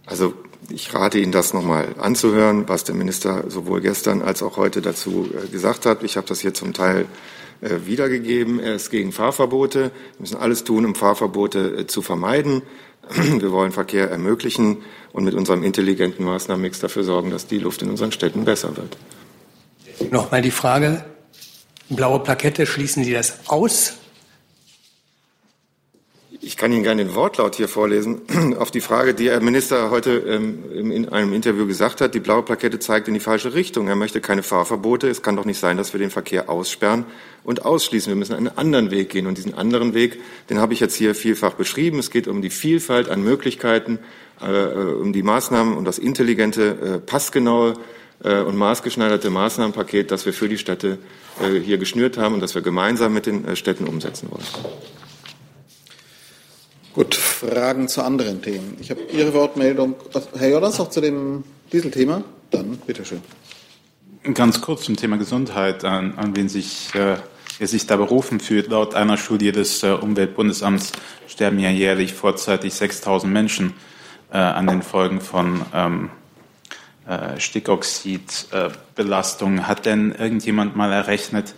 Also 0.05 0.33
ich 0.73 0.93
rate 0.93 1.19
Ihnen, 1.19 1.31
das 1.31 1.53
nochmal 1.53 1.95
anzuhören, 1.99 2.67
was 2.67 2.83
der 2.83 2.95
Minister 2.95 3.45
sowohl 3.49 3.81
gestern 3.81 4.21
als 4.21 4.43
auch 4.43 4.57
heute 4.57 4.81
dazu 4.81 5.29
äh, 5.31 5.47
gesagt 5.47 5.85
hat. 5.85 6.03
Ich 6.03 6.17
habe 6.17 6.27
das 6.27 6.39
hier 6.39 6.53
zum 6.53 6.73
Teil 6.73 7.05
äh, 7.61 7.85
wiedergegeben. 7.85 8.59
Er 8.59 8.75
ist 8.75 8.89
gegen 8.89 9.11
Fahrverbote. 9.11 9.79
Wir 9.83 9.91
müssen 10.19 10.37
alles 10.37 10.63
tun, 10.63 10.85
um 10.85 10.95
Fahrverbote 10.95 11.77
äh, 11.79 11.87
zu 11.87 12.01
vermeiden. 12.01 12.61
Wir 13.09 13.51
wollen 13.51 13.71
Verkehr 13.71 14.09
ermöglichen 14.09 14.77
und 15.11 15.23
mit 15.23 15.33
unserem 15.33 15.63
intelligenten 15.63 16.23
Maßnahmenmix 16.23 16.79
dafür 16.79 17.03
sorgen, 17.03 17.31
dass 17.31 17.47
die 17.47 17.57
Luft 17.59 17.81
in 17.81 17.89
unseren 17.89 18.11
Städten 18.11 18.45
besser 18.45 18.77
wird. 18.77 18.97
Nochmal 20.11 20.41
die 20.41 20.51
Frage, 20.51 21.03
blaue 21.89 22.19
Plakette, 22.19 22.65
schließen 22.65 23.03
Sie 23.03 23.13
das 23.13 23.39
aus? 23.47 23.93
Ich 26.43 26.57
kann 26.57 26.71
Ihnen 26.71 26.81
gerne 26.81 27.05
den 27.05 27.13
Wortlaut 27.13 27.53
hier 27.53 27.67
vorlesen. 27.67 28.21
Auf 28.57 28.71
die 28.71 28.81
Frage, 28.81 29.13
die 29.13 29.29
Herr 29.29 29.41
Minister 29.41 29.91
heute 29.91 30.11
ähm, 30.27 30.63
in 30.73 31.07
einem 31.09 31.33
Interview 31.33 31.67
gesagt 31.67 32.01
hat, 32.01 32.15
die 32.15 32.19
blaue 32.19 32.41
Plakette 32.41 32.79
zeigt 32.79 33.07
in 33.07 33.13
die 33.13 33.19
falsche 33.19 33.53
Richtung. 33.53 33.87
Er 33.87 33.95
möchte 33.95 34.21
keine 34.21 34.41
Fahrverbote. 34.41 35.07
Es 35.07 35.21
kann 35.21 35.35
doch 35.35 35.45
nicht 35.45 35.59
sein, 35.59 35.77
dass 35.77 35.93
wir 35.93 35.99
den 35.99 36.09
Verkehr 36.09 36.49
aussperren 36.49 37.05
und 37.43 37.63
ausschließen. 37.63 38.11
Wir 38.11 38.17
müssen 38.17 38.33
einen 38.33 38.57
anderen 38.57 38.89
Weg 38.89 39.09
gehen. 39.09 39.27
Und 39.27 39.37
diesen 39.37 39.53
anderen 39.53 39.93
Weg, 39.93 40.19
den 40.49 40.57
habe 40.57 40.73
ich 40.73 40.79
jetzt 40.79 40.95
hier 40.95 41.13
vielfach 41.13 41.53
beschrieben. 41.53 41.99
Es 41.99 42.09
geht 42.09 42.27
um 42.27 42.41
die 42.41 42.49
Vielfalt 42.49 43.07
an 43.07 43.21
Möglichkeiten, 43.21 43.99
äh, 44.41 44.47
um 44.47 45.13
die 45.13 45.21
Maßnahmen, 45.21 45.77
um 45.77 45.85
das 45.85 45.99
intelligente, 45.99 46.95
äh, 46.95 46.99
passgenaue 46.99 47.75
äh, 48.23 48.41
und 48.41 48.57
maßgeschneiderte 48.57 49.29
Maßnahmenpaket, 49.29 50.09
das 50.09 50.25
wir 50.25 50.33
für 50.33 50.49
die 50.49 50.57
Städte 50.57 50.97
äh, 51.39 51.59
hier 51.59 51.77
geschnürt 51.77 52.17
haben 52.17 52.33
und 52.33 52.39
das 52.39 52.55
wir 52.55 52.63
gemeinsam 52.63 53.13
mit 53.13 53.27
den 53.27 53.45
äh, 53.45 53.55
Städten 53.55 53.85
umsetzen 53.85 54.29
wollen. 54.31 54.43
Gut, 56.93 57.15
Fragen 57.15 57.87
zu 57.87 58.03
anderen 58.03 58.41
Themen. 58.41 58.75
Ich 58.81 58.91
habe 58.91 58.99
Ihre 59.13 59.33
Wortmeldung. 59.33 59.95
Herr 60.37 60.49
Jordans 60.49 60.77
noch 60.77 60.89
zu 60.89 60.99
dem 60.99 61.45
Dieselthema? 61.71 62.21
Dann 62.49 62.75
bitteschön. 62.85 63.21
Ganz 64.33 64.59
kurz 64.59 64.83
zum 64.83 64.97
Thema 64.97 65.17
Gesundheit, 65.17 65.85
an, 65.85 66.15
an 66.17 66.35
wen 66.35 66.49
sich, 66.49 66.93
äh, 66.93 67.15
er 67.59 67.67
sich 67.67 67.87
da 67.87 67.95
berufen 67.95 68.41
fühlt. 68.41 68.67
Laut 68.67 68.93
einer 68.93 69.15
Studie 69.15 69.53
des 69.53 69.83
äh, 69.83 69.93
Umweltbundesamts 69.93 70.91
sterben 71.27 71.59
ja 71.59 71.69
jährlich 71.69 72.13
vorzeitig 72.13 72.73
6000 72.73 73.31
Menschen 73.31 73.73
äh, 74.33 74.37
an 74.37 74.67
den 74.67 74.81
Folgen 74.81 75.21
von 75.21 75.61
ähm, 75.73 76.09
äh, 77.07 77.39
Stickoxidbelastung. 77.39 79.65
Hat 79.65 79.85
denn 79.85 80.11
irgendjemand 80.11 80.75
mal 80.75 80.91
errechnet, 80.91 81.55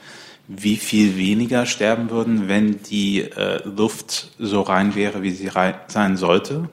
wie 0.48 0.76
viel 0.76 1.18
weniger 1.18 1.66
sterben 1.66 2.10
würden, 2.10 2.48
wenn 2.48 2.82
die 2.84 3.22
äh, 3.22 3.62
Luft 3.64 4.32
so 4.40 4.62
rein 4.62 4.96
wäre, 4.96 5.24
wie 5.24 5.32
sie 5.32 5.48
rein 5.48 5.76
sein 5.88 6.18
sollte? 6.18 6.70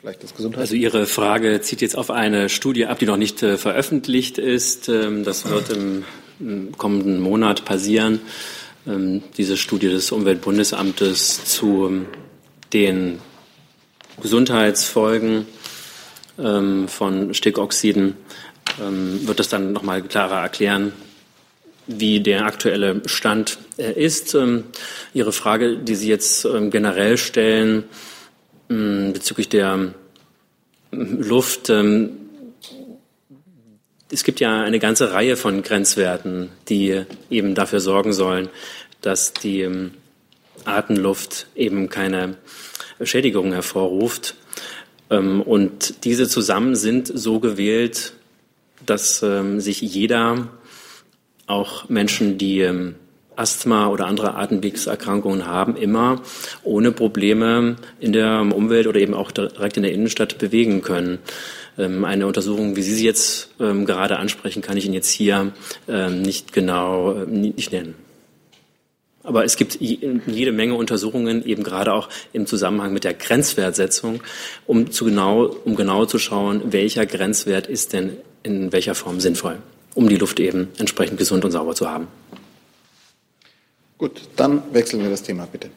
Vielleicht 0.00 0.22
das 0.22 0.34
Gesundheit. 0.34 0.62
Also 0.62 0.74
Ihre 0.74 1.06
Frage 1.06 1.60
zieht 1.60 1.82
jetzt 1.82 1.96
auf 1.96 2.10
eine 2.10 2.48
Studie 2.48 2.86
ab, 2.86 2.98
die 2.98 3.06
noch 3.06 3.18
nicht 3.18 3.42
äh, 3.42 3.56
veröffentlicht 3.58 4.38
ist. 4.38 4.88
Ähm, 4.88 5.24
das 5.24 5.48
wird 5.48 5.70
im, 5.70 6.04
im, 6.40 6.72
kommenden 6.76 7.20
Monat 7.20 7.64
passieren. 7.64 8.20
Ähm, 8.86 9.22
diese 9.36 9.56
Studie 9.58 9.88
des 9.88 10.10
Umweltbundesamtes 10.10 11.44
zu 11.44 11.86
ähm, 11.86 12.06
den 12.72 13.18
Gesundheitsfolgen 14.22 15.46
ähm, 16.38 16.88
von 16.88 17.34
Stickoxiden 17.34 18.14
wird 18.78 19.38
das 19.38 19.48
dann 19.48 19.72
nochmal 19.72 20.02
klarer 20.02 20.42
erklären, 20.42 20.92
wie 21.86 22.20
der 22.20 22.46
aktuelle 22.46 23.02
Stand 23.06 23.58
äh, 23.76 23.92
ist. 23.92 24.34
Ähm, 24.34 24.64
Ihre 25.12 25.32
Frage, 25.32 25.76
die 25.78 25.94
Sie 25.94 26.08
jetzt 26.08 26.44
ähm, 26.44 26.70
generell 26.70 27.18
stellen 27.18 27.84
bezüglich 28.68 29.48
der 29.48 29.94
Luft, 30.92 31.72
es 34.12 34.22
gibt 34.22 34.38
ja 34.38 34.62
eine 34.62 34.78
ganze 34.78 35.12
Reihe 35.12 35.36
von 35.36 35.64
Grenzwerten, 35.64 36.50
die 36.68 37.02
eben 37.30 37.56
dafür 37.56 37.80
sorgen 37.80 38.12
sollen, 38.12 38.48
dass 39.00 39.32
die 39.32 39.68
Atemluft 40.64 41.48
eben 41.56 41.88
keine 41.88 42.36
Schädigungen 43.02 43.52
hervorruft. 43.52 44.36
Und 45.08 46.04
diese 46.04 46.28
zusammen 46.28 46.76
sind 46.76 47.10
so 47.12 47.40
gewählt, 47.40 48.12
dass 48.90 49.22
ähm, 49.22 49.60
sich 49.60 49.80
jeder, 49.80 50.48
auch 51.46 51.88
Menschen, 51.88 52.38
die 52.38 52.60
ähm, 52.60 52.96
Asthma 53.36 53.88
oder 53.88 54.06
andere 54.06 54.34
Atemwegserkrankungen 54.34 55.46
haben, 55.46 55.76
immer 55.76 56.22
ohne 56.62 56.92
Probleme 56.92 57.76
in 57.98 58.12
der 58.12 58.40
Umwelt 58.40 58.86
oder 58.86 59.00
eben 59.00 59.14
auch 59.14 59.30
direkt 59.30 59.76
in 59.76 59.82
der 59.82 59.92
Innenstadt 59.92 60.38
bewegen 60.38 60.82
können. 60.82 61.18
Ähm, 61.78 62.04
eine 62.04 62.26
Untersuchung, 62.26 62.76
wie 62.76 62.82
Sie 62.82 62.94
sie 62.94 63.06
jetzt 63.06 63.50
ähm, 63.60 63.86
gerade 63.86 64.18
ansprechen, 64.18 64.62
kann 64.62 64.76
ich 64.76 64.84
Ihnen 64.84 64.94
jetzt 64.94 65.10
hier 65.10 65.52
ähm, 65.88 66.22
nicht 66.22 66.52
genau 66.52 67.14
nicht 67.24 67.72
nennen. 67.72 67.94
Aber 69.22 69.44
es 69.44 69.56
gibt 69.56 69.78
jede 69.80 70.50
Menge 70.50 70.74
Untersuchungen, 70.74 71.44
eben 71.44 71.62
gerade 71.62 71.92
auch 71.92 72.08
im 72.32 72.46
Zusammenhang 72.46 72.92
mit 72.92 73.04
der 73.04 73.12
Grenzwertsetzung, 73.12 74.22
um, 74.66 74.90
zu 74.90 75.04
genau, 75.04 75.44
um 75.44 75.76
genau 75.76 76.06
zu 76.06 76.18
schauen, 76.18 76.72
welcher 76.72 77.04
Grenzwert 77.04 77.66
ist 77.66 77.92
denn 77.92 78.16
in 78.42 78.72
welcher 78.72 78.94
Form 78.94 79.20
sinnvoll, 79.20 79.58
um 79.94 80.08
die 80.08 80.16
Luft 80.16 80.40
eben 80.40 80.68
entsprechend 80.78 81.18
gesund 81.18 81.44
und 81.44 81.52
sauber 81.52 81.74
zu 81.74 81.90
haben. 81.90 82.08
Gut, 83.98 84.22
dann 84.36 84.62
wechseln 84.72 85.02
wir 85.02 85.10
das 85.10 85.22
Thema 85.22 85.46
bitte. 85.50 85.70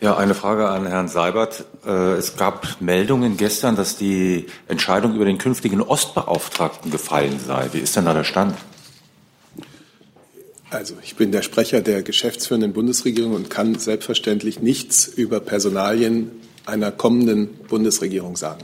Ja, 0.00 0.16
eine 0.16 0.34
Frage 0.34 0.68
an 0.68 0.86
Herrn 0.86 1.08
Seibert. 1.08 1.64
Äh, 1.84 2.12
es 2.12 2.36
gab 2.36 2.80
Meldungen 2.80 3.36
gestern, 3.36 3.76
dass 3.76 3.96
die 3.96 4.46
Entscheidung 4.68 5.14
über 5.14 5.24
den 5.24 5.38
künftigen 5.38 5.80
Ostbeauftragten 5.80 6.90
gefallen 6.90 7.40
sei. 7.44 7.70
Wie 7.72 7.78
ist 7.78 7.96
denn 7.96 8.04
da 8.04 8.12
der 8.12 8.24
Stand? 8.24 8.54
Also 10.70 10.94
ich 11.02 11.16
bin 11.16 11.32
der 11.32 11.42
Sprecher 11.42 11.80
der 11.80 12.02
geschäftsführenden 12.02 12.72
Bundesregierung 12.72 13.34
und 13.34 13.50
kann 13.50 13.76
selbstverständlich 13.76 14.60
nichts 14.60 15.06
über 15.06 15.40
Personalien 15.40 16.30
einer 16.66 16.92
kommenden 16.92 17.54
Bundesregierung 17.68 18.36
sagen. 18.36 18.62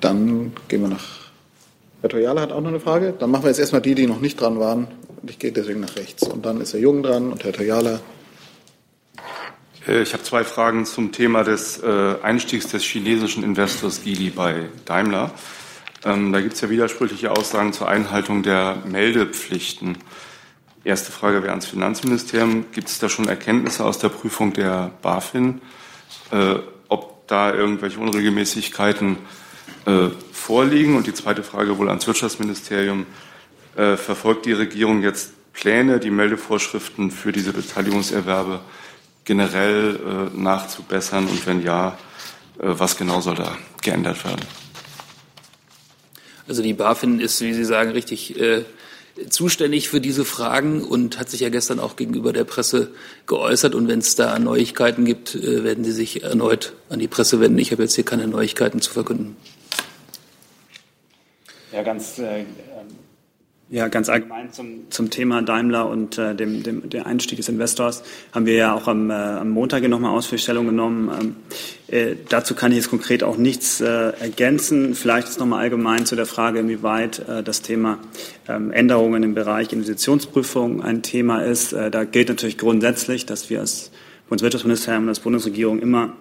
Dann 0.00 0.52
gehen 0.68 0.82
wir 0.82 0.88
nach. 0.88 1.28
Herr 2.00 2.10
Toyala 2.10 2.42
hat 2.42 2.52
auch 2.52 2.60
noch 2.60 2.68
eine 2.68 2.80
Frage. 2.80 3.14
Dann 3.18 3.30
machen 3.30 3.44
wir 3.44 3.48
jetzt 3.48 3.58
erstmal 3.58 3.82
die, 3.82 3.94
die 3.94 4.06
noch 4.06 4.20
nicht 4.20 4.40
dran 4.40 4.60
waren. 4.60 4.86
Und 5.20 5.30
ich 5.30 5.38
gehe 5.38 5.50
deswegen 5.50 5.80
nach 5.80 5.96
rechts. 5.96 6.22
Und 6.22 6.46
dann 6.46 6.60
ist 6.60 6.72
Herr 6.72 6.80
Jung 6.80 7.02
dran 7.02 7.32
und 7.32 7.42
Herr 7.42 7.52
Toyala. 7.52 8.00
Äh, 9.86 10.02
ich 10.02 10.12
habe 10.12 10.22
zwei 10.22 10.44
Fragen 10.44 10.84
zum 10.84 11.10
Thema 11.10 11.42
des 11.42 11.82
äh, 11.82 12.14
Einstiegs 12.22 12.68
des 12.68 12.84
chinesischen 12.84 13.42
Investors 13.42 14.02
Geely 14.04 14.30
bei 14.30 14.66
Daimler. 14.84 15.32
Ähm, 16.04 16.32
da 16.32 16.40
gibt 16.40 16.54
es 16.54 16.60
ja 16.60 16.70
widersprüchliche 16.70 17.32
Aussagen 17.32 17.72
zur 17.72 17.88
Einhaltung 17.88 18.42
der 18.42 18.82
Meldepflichten. 18.86 19.98
Erste 20.84 21.10
Frage 21.10 21.42
wäre 21.42 21.50
ans 21.50 21.66
Finanzministerium. 21.66 22.66
Gibt 22.72 22.88
es 22.88 23.00
da 23.00 23.08
schon 23.08 23.28
Erkenntnisse 23.28 23.84
aus 23.84 23.98
der 23.98 24.10
Prüfung 24.10 24.52
der 24.52 24.92
BaFin, 25.02 25.60
äh, 26.30 26.54
ob 26.88 27.26
da 27.26 27.52
irgendwelche 27.52 27.98
Unregelmäßigkeiten 27.98 29.16
äh, 29.88 30.10
vorliegen? 30.32 30.96
Und 30.96 31.06
die 31.06 31.14
zweite 31.14 31.42
Frage 31.42 31.78
wohl 31.78 31.88
ans 31.88 32.06
Wirtschaftsministerium. 32.06 33.06
Äh, 33.76 33.96
verfolgt 33.96 34.44
die 34.46 34.52
Regierung 34.52 35.02
jetzt 35.02 35.32
Pläne, 35.52 35.98
die 35.98 36.10
Meldevorschriften 36.10 37.10
für 37.10 37.32
diese 37.32 37.52
Beteiligungserwerbe 37.52 38.60
generell 39.24 40.30
äh, 40.34 40.36
nachzubessern? 40.36 41.26
Und 41.26 41.46
wenn 41.46 41.62
ja, 41.62 41.96
äh, 42.58 42.66
was 42.66 42.96
genau 42.96 43.20
soll 43.20 43.36
da 43.36 43.56
geändert 43.82 44.24
werden? 44.24 44.42
Also 46.48 46.62
die 46.62 46.72
BaFin 46.72 47.20
ist, 47.20 47.40
wie 47.40 47.54
Sie 47.54 47.64
sagen, 47.64 47.90
richtig 47.90 48.40
äh, 48.40 48.64
zuständig 49.28 49.88
für 49.88 50.00
diese 50.00 50.24
Fragen 50.24 50.82
und 50.82 51.18
hat 51.18 51.28
sich 51.28 51.40
ja 51.40 51.50
gestern 51.50 51.78
auch 51.78 51.96
gegenüber 51.96 52.32
der 52.32 52.44
Presse 52.44 52.90
geäußert. 53.26 53.74
Und 53.74 53.86
wenn 53.86 53.98
es 53.98 54.14
da 54.14 54.38
Neuigkeiten 54.38 55.04
gibt, 55.04 55.34
werden 55.42 55.84
Sie 55.84 55.92
sich 55.92 56.22
erneut 56.22 56.72
an 56.88 57.00
die 57.00 57.08
Presse 57.08 57.40
wenden. 57.40 57.58
Ich 57.58 57.72
habe 57.72 57.82
jetzt 57.82 57.96
hier 57.96 58.04
keine 58.04 58.26
Neuigkeiten 58.28 58.80
zu 58.80 58.92
verkünden. 58.92 59.36
Ja, 61.72 61.82
ganz, 61.82 62.18
äh, 62.18 62.44
ja, 63.70 63.88
ganz 63.88 64.08
allgemein 64.08 64.50
zum, 64.50 64.90
zum 64.90 65.10
Thema 65.10 65.42
Daimler 65.42 65.90
und 65.90 66.16
äh, 66.16 66.34
dem, 66.34 66.62
dem, 66.62 66.88
der 66.88 67.06
Einstieg 67.06 67.36
des 67.36 67.50
Investors 67.50 68.02
haben 68.32 68.46
wir 68.46 68.54
ja 68.54 68.74
auch 68.74 68.88
am, 68.88 69.10
äh, 69.10 69.12
am 69.12 69.50
Montag 69.50 69.86
nochmal 69.86 70.12
ausführlich 70.12 70.42
Stellung 70.42 70.64
genommen. 70.64 71.10
Ähm, 71.20 71.36
äh, 71.88 72.16
dazu 72.30 72.54
kann 72.54 72.72
ich 72.72 72.78
jetzt 72.78 72.88
konkret 72.88 73.22
auch 73.22 73.36
nichts 73.36 73.82
äh, 73.82 73.86
ergänzen. 73.86 74.94
Vielleicht 74.94 75.28
ist 75.28 75.38
nochmal 75.38 75.60
allgemein 75.60 76.06
zu 76.06 76.16
der 76.16 76.24
Frage, 76.24 76.60
inwieweit 76.60 77.18
äh, 77.28 77.42
das 77.42 77.60
Thema 77.60 77.98
ähm, 78.48 78.70
Änderungen 78.70 79.22
im 79.22 79.34
Bereich 79.34 79.70
Investitionsprüfung 79.70 80.82
ein 80.82 81.02
Thema 81.02 81.40
ist. 81.40 81.74
Äh, 81.74 81.90
da 81.90 82.04
gilt 82.04 82.30
natürlich 82.30 82.56
grundsätzlich, 82.56 83.26
dass 83.26 83.50
wir 83.50 83.60
als 83.60 83.90
Bundeswirtschaftsministerium 84.30 85.02
und 85.02 85.08
als 85.10 85.20
Bundesregierung 85.20 85.78
immer 85.78 86.14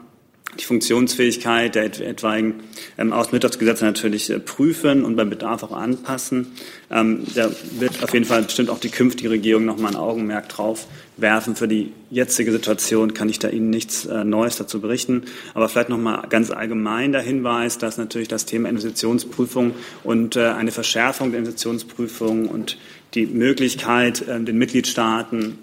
die 0.59 0.65
Funktionsfähigkeit 0.65 1.75
der 1.75 1.85
etwaigen 1.85 2.63
ähm, 2.97 3.13
Außenwirtschaftsgesetze 3.13 3.85
natürlich 3.85 4.29
äh, 4.29 4.39
prüfen 4.39 5.05
und 5.05 5.15
beim 5.15 5.29
Bedarf 5.29 5.63
auch 5.63 5.71
anpassen. 5.71 6.53
Ähm, 6.89 7.23
da 7.35 7.49
wird 7.79 8.03
auf 8.03 8.13
jeden 8.13 8.25
Fall 8.25 8.43
bestimmt 8.43 8.69
auch 8.69 8.79
die 8.79 8.89
künftige 8.89 9.29
Regierung 9.29 9.65
noch 9.65 9.77
mal 9.77 9.89
ein 9.89 9.95
Augenmerk 9.95 10.49
drauf 10.49 10.87
werfen. 11.17 11.55
Für 11.55 11.67
die 11.67 11.91
jetzige 12.09 12.51
Situation 12.51 13.13
kann 13.13 13.29
ich 13.29 13.39
da 13.39 13.49
Ihnen 13.49 13.69
nichts 13.69 14.05
äh, 14.05 14.23
Neues 14.23 14.57
dazu 14.57 14.79
berichten. 14.81 15.23
Aber 15.53 15.69
vielleicht 15.69 15.89
noch 15.89 15.97
mal 15.97 16.25
ganz 16.29 16.51
allgemein 16.51 17.11
der 17.11 17.21
Hinweis, 17.21 17.77
dass 17.77 17.97
natürlich 17.97 18.27
das 18.27 18.45
Thema 18.45 18.69
Investitionsprüfung 18.69 19.73
und 20.03 20.35
äh, 20.35 20.47
eine 20.47 20.71
Verschärfung 20.71 21.31
der 21.31 21.39
Investitionsprüfung 21.39 22.47
und 22.47 22.77
die 23.13 23.25
Möglichkeit, 23.25 24.27
äh, 24.27 24.39
den 24.39 24.57
Mitgliedstaaten 24.57 25.59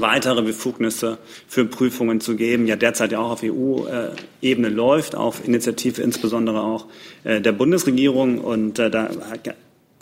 weitere 0.00 0.42
Befugnisse 0.42 1.18
für 1.48 1.64
Prüfungen 1.64 2.20
zu 2.20 2.36
geben, 2.36 2.66
ja 2.66 2.76
derzeit 2.76 3.12
ja 3.12 3.18
auch 3.20 3.30
auf 3.30 3.42
EU-Ebene 3.42 4.68
läuft, 4.68 5.14
auf 5.14 5.46
Initiative 5.46 6.02
insbesondere 6.02 6.62
auch 6.62 6.86
äh, 7.24 7.40
der 7.40 7.52
Bundesregierung. 7.52 8.38
Und 8.38 8.78
äh, 8.78 8.90
da 8.90 9.10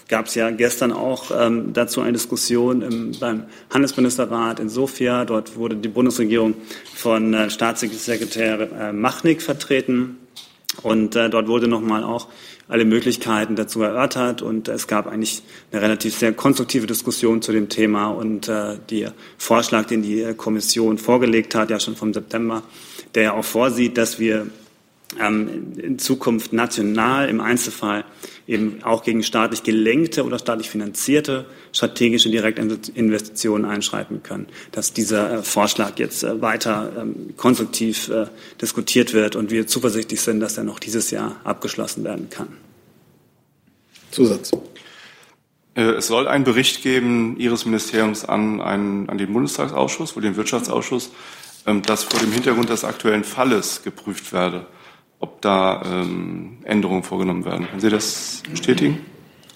gab 0.08 0.26
es 0.26 0.34
ja 0.34 0.50
gestern 0.50 0.92
auch 0.92 1.30
ähm, 1.34 1.72
dazu 1.72 2.00
eine 2.02 2.12
Diskussion 2.12 2.82
im, 2.82 3.12
beim 3.18 3.44
Handelsministerrat 3.70 4.60
in 4.60 4.68
Sofia. 4.68 5.24
Dort 5.24 5.56
wurde 5.56 5.76
die 5.76 5.88
Bundesregierung 5.88 6.54
von 6.94 7.32
äh, 7.32 7.50
Staatssekretär 7.50 8.70
äh, 8.72 8.92
Machnik 8.92 9.40
vertreten. 9.40 10.18
Und 10.80 11.16
äh, 11.16 11.28
dort 11.28 11.48
wurde 11.48 11.68
nochmal 11.68 12.02
auch 12.02 12.28
alle 12.68 12.84
Möglichkeiten 12.84 13.56
dazu 13.56 13.82
erörtert. 13.82 14.40
Und 14.40 14.68
es 14.68 14.86
gab 14.86 15.06
eigentlich 15.06 15.42
eine 15.70 15.82
relativ 15.82 16.16
sehr 16.16 16.32
konstruktive 16.32 16.86
Diskussion 16.86 17.42
zu 17.42 17.52
dem 17.52 17.68
Thema. 17.68 18.08
Und 18.08 18.48
äh, 18.48 18.78
der 18.90 19.12
Vorschlag, 19.36 19.86
den 19.86 20.02
die 20.02 20.32
Kommission 20.34 20.96
vorgelegt 20.96 21.54
hat, 21.54 21.70
ja 21.70 21.78
schon 21.78 21.96
vom 21.96 22.14
September, 22.14 22.62
der 23.14 23.22
ja 23.22 23.32
auch 23.34 23.44
vorsieht, 23.44 23.98
dass 23.98 24.18
wir 24.18 24.46
in 25.18 25.98
Zukunft 25.98 26.52
national 26.52 27.28
im 27.28 27.40
Einzelfall 27.40 28.04
eben 28.46 28.82
auch 28.82 29.02
gegen 29.02 29.22
staatlich 29.22 29.62
gelenkte 29.62 30.24
oder 30.24 30.38
staatlich 30.38 30.70
finanzierte 30.70 31.46
strategische 31.72 32.30
Direktinvestitionen 32.30 33.70
einschreiten 33.70 34.22
können. 34.22 34.48
Dass 34.72 34.92
dieser 34.92 35.38
äh, 35.38 35.42
Vorschlag 35.42 35.98
jetzt 35.98 36.24
äh, 36.24 36.40
weiter 36.40 36.92
ähm, 36.98 37.34
konstruktiv 37.36 38.08
äh, 38.08 38.26
diskutiert 38.60 39.14
wird 39.14 39.36
und 39.36 39.50
wir 39.50 39.66
zuversichtlich 39.66 40.20
sind, 40.20 40.40
dass 40.40 40.58
er 40.58 40.64
noch 40.64 40.78
dieses 40.78 41.10
Jahr 41.10 41.36
abgeschlossen 41.44 42.04
werden 42.04 42.28
kann. 42.30 42.48
Zusatz. 44.10 44.50
Es 45.74 46.06
soll 46.06 46.28
einen 46.28 46.44
Bericht 46.44 46.82
geben 46.82 47.38
Ihres 47.38 47.64
Ministeriums 47.64 48.26
an, 48.26 48.60
einen, 48.60 49.08
an 49.08 49.16
den 49.16 49.32
Bundestagsausschuss, 49.32 50.14
wohl 50.14 50.22
den 50.22 50.36
Wirtschaftsausschuss, 50.36 51.10
ähm, 51.66 51.80
dass 51.82 52.04
vor 52.04 52.20
dem 52.20 52.32
Hintergrund 52.32 52.68
des 52.68 52.84
aktuellen 52.84 53.24
Falles 53.24 53.82
geprüft 53.82 54.32
werde 54.32 54.66
ob 55.22 55.40
da 55.40 55.82
ähm, 55.86 56.58
Änderungen 56.64 57.04
vorgenommen 57.04 57.44
werden. 57.44 57.66
Können 57.68 57.80
Sie 57.80 57.90
das 57.90 58.42
bestätigen? 58.50 58.98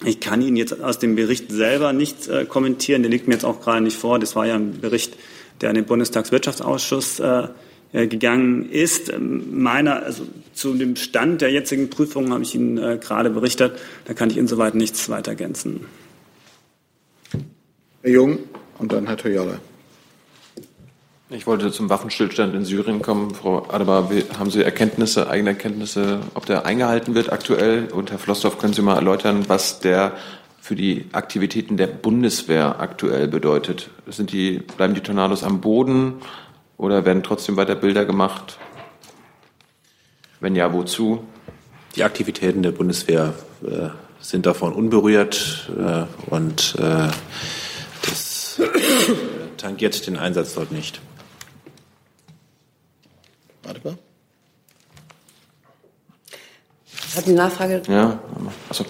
Ich 0.05 0.19
kann 0.19 0.41
Ihnen 0.41 0.55
jetzt 0.55 0.81
aus 0.81 0.97
dem 0.97 1.15
Bericht 1.15 1.51
selber 1.51 1.91
nicht 1.91 2.27
äh, 2.27 2.45
kommentieren. 2.45 3.03
Der 3.03 3.11
liegt 3.11 3.27
mir 3.27 3.33
jetzt 3.33 3.43
auch 3.43 3.61
gerade 3.61 3.81
nicht 3.83 3.97
vor. 3.97 4.17
Das 4.17 4.35
war 4.35 4.45
ja 4.45 4.55
ein 4.55 4.79
Bericht, 4.79 5.17
der 5.59 5.69
an 5.69 5.75
den 5.75 5.85
Bundestagswirtschaftsausschuss 5.85 7.19
äh, 7.19 7.47
äh 7.91 8.07
gegangen 8.07 8.69
ist. 8.69 9.11
Ähm, 9.11 9.61
meiner, 9.61 10.03
also 10.03 10.23
zu 10.53 10.73
dem 10.73 10.95
Stand 10.95 11.41
der 11.41 11.51
jetzigen 11.51 11.89
Prüfung 11.89 12.31
habe 12.31 12.43
ich 12.43 12.55
Ihnen 12.55 12.77
äh, 12.77 12.97
gerade 13.01 13.29
berichtet. 13.29 13.77
Da 14.05 14.13
kann 14.13 14.29
ich 14.29 14.37
insoweit 14.37 14.75
nichts 14.75 15.09
weiter 15.09 15.31
ergänzen. 15.31 15.85
Herr 18.03 18.11
Jung 18.11 18.39
und 18.77 18.93
dann 18.93 19.07
Herr 19.07 19.17
Toyala. 19.17 19.59
Ich 21.29 21.45
wollte 21.45 21.73
zum 21.73 21.89
Waffenstillstand 21.89 22.55
in 22.55 22.63
Syrien 22.63 23.01
kommen. 23.01 23.35
Frau 23.35 23.67
Adebar, 23.69 24.09
haben 24.39 24.49
Sie 24.49 24.63
Erkenntnisse, 24.63 25.29
eigene 25.29 25.49
Erkenntnisse, 25.49 26.21
ob 26.35 26.45
der 26.45 26.65
eingehalten 26.65 27.15
wird 27.15 27.33
aktuell? 27.33 27.91
Und 27.91 28.11
Herr 28.11 28.17
Flossdorf, 28.17 28.57
können 28.57 28.71
Sie 28.71 28.81
mal 28.81 28.95
erläutern, 28.95 29.43
was 29.49 29.81
der 29.81 30.13
für 30.61 30.75
die 30.75 31.05
Aktivitäten 31.11 31.75
der 31.75 31.87
Bundeswehr 31.87 32.79
aktuell 32.79 33.27
bedeutet? 33.27 33.89
Sind 34.07 34.31
die, 34.31 34.59
bleiben 34.59 34.93
die 34.93 35.01
Tornados 35.01 35.43
am 35.43 35.59
Boden 35.59 36.13
oder 36.77 37.03
werden 37.03 37.23
trotzdem 37.23 37.57
weiter 37.57 37.75
Bilder 37.75 38.05
gemacht? 38.05 38.57
Wenn 40.39 40.55
ja, 40.55 40.71
wozu? 40.71 41.25
Die 41.97 42.05
Aktivitäten 42.05 42.63
der 42.63 42.71
Bundeswehr 42.71 43.33
äh, 43.65 43.89
sind 44.21 44.45
davon 44.45 44.71
unberührt 44.71 45.69
äh, 45.77 46.05
und 46.33 46.75
äh, 46.79 47.09
das 48.05 48.59
äh, 48.59 48.67
tangiert 49.57 50.07
den 50.07 50.15
Einsatz 50.15 50.53
dort 50.53 50.71
nicht. 50.71 51.01
Adebar? 53.67 53.95
Hat 57.15 57.25
die 57.25 57.33
Nachfrage? 57.33 57.81
Ja, 57.87 58.19
also 58.69 58.85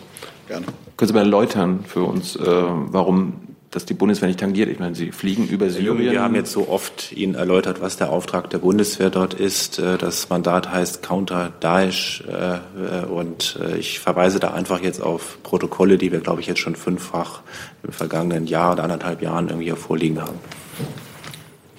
gerne. 0.47 0.65
Können 0.97 1.07
Sie 1.07 1.13
mal 1.13 1.21
erläutern 1.21 1.83
für 1.87 2.03
uns, 2.03 2.35
äh, 2.35 2.41
warum 2.45 3.41
das 3.71 3.85
die 3.85 3.93
Bundeswehr 3.93 4.27
nicht 4.27 4.39
tangiert? 4.39 4.69
Ich 4.69 4.79
meine, 4.79 4.95
Sie 4.95 5.11
fliegen 5.11 5.47
über 5.47 5.69
Syrien. 5.69 6.11
Wir 6.11 6.21
haben 6.21 6.35
jetzt 6.35 6.51
so 6.51 6.67
oft 6.69 7.11
Ihnen 7.11 7.35
erläutert, 7.35 7.81
was 7.81 7.97
der 7.97 8.11
Auftrag 8.11 8.49
der 8.49 8.57
Bundeswehr 8.59 9.09
dort 9.09 9.33
ist. 9.33 9.79
Äh, 9.79 9.97
das 9.97 10.29
Mandat 10.29 10.71
heißt 10.71 11.03
Counter 11.03 11.51
Daesh 11.59 12.23
äh, 12.27 13.05
und 13.05 13.59
äh, 13.61 13.77
ich 13.77 13.99
verweise 13.99 14.39
da 14.39 14.51
einfach 14.51 14.81
jetzt 14.81 15.01
auf 15.01 15.37
Protokolle, 15.43 15.97
die 15.97 16.11
wir, 16.11 16.19
glaube 16.19 16.41
ich, 16.41 16.47
jetzt 16.47 16.59
schon 16.59 16.75
fünffach 16.75 17.41
im 17.83 17.91
vergangenen 17.91 18.47
Jahr 18.47 18.73
oder 18.73 18.83
anderthalb 18.83 19.21
Jahren 19.21 19.47
irgendwie 19.47 19.65
hier 19.65 19.75
vorliegen 19.75 20.21
haben. 20.21 20.39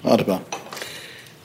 Adebar. 0.03 0.41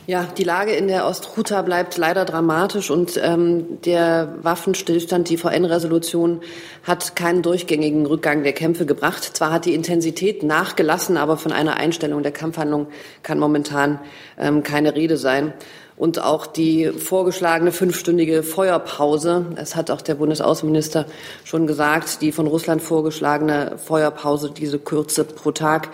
Ja, 0.07 0.25
die 0.37 0.45
Lage 0.45 0.73
in 0.73 0.87
der 0.87 1.07
Ostruta 1.07 1.63
bleibt 1.63 1.97
leider 1.97 2.27
dramatisch 2.27 2.91
und 2.91 3.19
ähm, 3.23 3.81
der 3.87 4.35
Waffenstillstand, 4.43 5.31
die 5.31 5.39
VN-Resolution, 5.39 6.43
hat 6.83 7.17
keinen 7.17 7.41
durchgängigen 7.41 8.05
Rückgang 8.05 8.43
der 8.43 8.53
Kämpfe 8.53 8.85
gebracht. 8.85 9.25
Zwar 9.25 9.51
hat 9.51 9.65
die 9.65 9.73
Intensität 9.73 10.43
nachgelassen, 10.43 11.17
aber 11.17 11.39
von 11.39 11.53
einer 11.53 11.79
Einstellung 11.79 12.23
der 12.23 12.33
Kampfhandlung 12.33 12.89
kann 13.23 13.39
momentan 13.39 13.99
ähm, 14.39 14.63
keine 14.63 14.95
Rede 14.95 15.17
sein. 15.17 15.55
Und 15.97 16.21
auch 16.21 16.47
die 16.47 16.89
vorgeschlagene 16.89 17.71
fünfstündige 17.71 18.43
Feuerpause, 18.43 19.47
es 19.57 19.77
hat 19.77 19.93
auch 19.93 20.03
der 20.03 20.17
Bundesaußenminister 20.17 21.07
schon 21.45 21.69
gesagt, 21.69 22.21
die 22.21 22.33
von 22.33 22.49
Russland 22.49 22.83
vorgeschlagene 22.83 23.79
Feuerpause, 23.79 24.51
diese 24.51 24.81
Kürze 24.81 25.25
pro 25.25 25.53
Tag, 25.53 25.91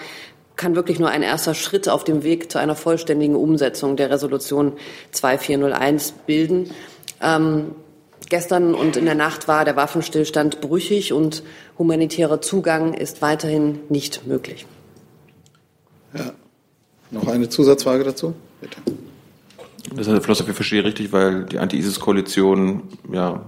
kann 0.61 0.77
wirklich 0.77 0.99
nur 0.99 1.09
ein 1.09 1.23
erster 1.23 1.55
Schritt 1.55 1.89
auf 1.89 2.05
dem 2.05 2.23
Weg 2.23 2.53
zu 2.53 2.59
einer 2.59 2.77
vollständigen 2.77 3.35
Umsetzung 3.35 3.97
der 3.97 4.11
Resolution 4.11 4.75
2401 5.11 6.13
bilden. 6.27 6.71
Ähm, 7.23 7.75
gestern 8.29 8.75
und 8.75 8.99
in 8.99 9.07
der 9.07 9.15
Nacht 9.15 9.49
war 9.49 9.65
der 9.65 9.75
Waffenstillstand 9.77 10.61
brüchig 10.61 11.15
und 11.15 11.43
humanitärer 11.79 12.43
Zugang 12.43 12.93
ist 12.93 13.23
weiterhin 13.23 13.81
nicht 13.89 14.27
möglich. 14.27 14.67
Ja. 16.13 16.35
Noch 17.11 17.27
eine 17.27 17.49
Zusatzfrage 17.49 18.05
dazu? 18.05 18.35
Bitte. 18.61 18.77
Das 19.97 20.07
ist 20.07 20.13
Herr 20.13 20.21
Flosser, 20.21 20.47
wir 20.47 20.53
verstehen 20.53 20.85
richtig, 20.85 21.11
weil 21.11 21.45
die 21.45 21.59
Anti-ISIS-Koalition 21.59 22.83
ja 23.11 23.47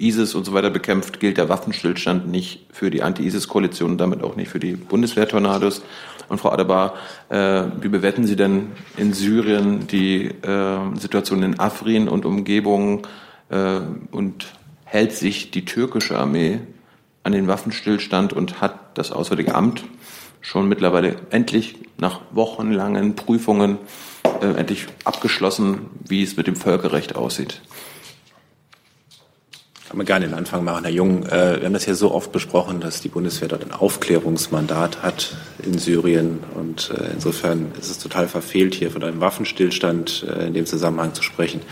ISIS 0.00 0.34
und 0.34 0.44
so 0.44 0.52
weiter 0.52 0.70
bekämpft, 0.70 1.20
gilt 1.20 1.36
der 1.36 1.48
Waffenstillstand 1.48 2.28
nicht 2.28 2.66
für 2.72 2.90
die 2.90 3.02
Anti-ISIS-Koalition 3.02 3.92
und 3.92 3.98
damit 3.98 4.22
auch 4.22 4.36
nicht 4.36 4.48
für 4.48 4.60
die 4.60 4.72
Bundeswehr-Tornados. 4.72 5.82
Und 6.28 6.38
Frau 6.38 6.50
Adebar, 6.50 6.94
äh, 7.28 7.64
wie 7.80 7.88
bewerten 7.88 8.26
Sie 8.26 8.36
denn 8.36 8.68
in 8.96 9.12
Syrien 9.12 9.86
die 9.88 10.26
äh, 10.26 10.96
Situation 10.96 11.42
in 11.42 11.58
Afrin 11.58 12.08
und 12.08 12.24
Umgebung 12.24 13.06
äh, 13.48 13.80
und 14.10 14.46
hält 14.84 15.12
sich 15.12 15.50
die 15.50 15.64
türkische 15.64 16.16
Armee 16.18 16.60
an 17.22 17.32
den 17.32 17.48
Waffenstillstand 17.48 18.32
und 18.32 18.60
hat 18.60 18.96
das 18.98 19.12
Auswärtige 19.12 19.54
Amt 19.54 19.84
schon 20.40 20.68
mittlerweile 20.68 21.16
endlich 21.30 21.76
nach 21.98 22.20
wochenlangen 22.30 23.14
Prüfungen 23.14 23.78
äh, 24.40 24.46
endlich 24.46 24.86
abgeschlossen, 25.04 25.90
wie 26.06 26.22
es 26.22 26.36
mit 26.36 26.46
dem 26.46 26.56
Völkerrecht 26.56 27.16
aussieht? 27.16 27.60
Kann 29.90 29.96
man 29.96 30.06
gerne 30.06 30.28
den 30.28 30.36
Anfang 30.36 30.62
machen, 30.62 30.84
Herr 30.84 30.92
Jung. 30.92 31.26
Äh, 31.26 31.58
wir 31.58 31.64
haben 31.64 31.72
das 31.72 31.84
ja 31.84 31.94
so 31.94 32.12
oft 32.12 32.30
besprochen, 32.30 32.78
dass 32.78 33.00
die 33.00 33.08
Bundeswehr 33.08 33.48
dort 33.48 33.64
ein 33.64 33.72
Aufklärungsmandat 33.72 35.02
hat 35.02 35.34
in 35.64 35.78
Syrien. 35.78 36.38
Und 36.54 36.92
äh, 36.96 37.10
insofern 37.12 37.72
ist 37.76 37.90
es 37.90 37.98
total 37.98 38.28
verfehlt, 38.28 38.76
hier 38.76 38.92
von 38.92 39.02
einem 39.02 39.20
Waffenstillstand 39.20 40.24
äh, 40.28 40.46
in 40.46 40.54
dem 40.54 40.64
Zusammenhang 40.64 41.12
zu 41.14 41.24
sprechen. 41.24 41.62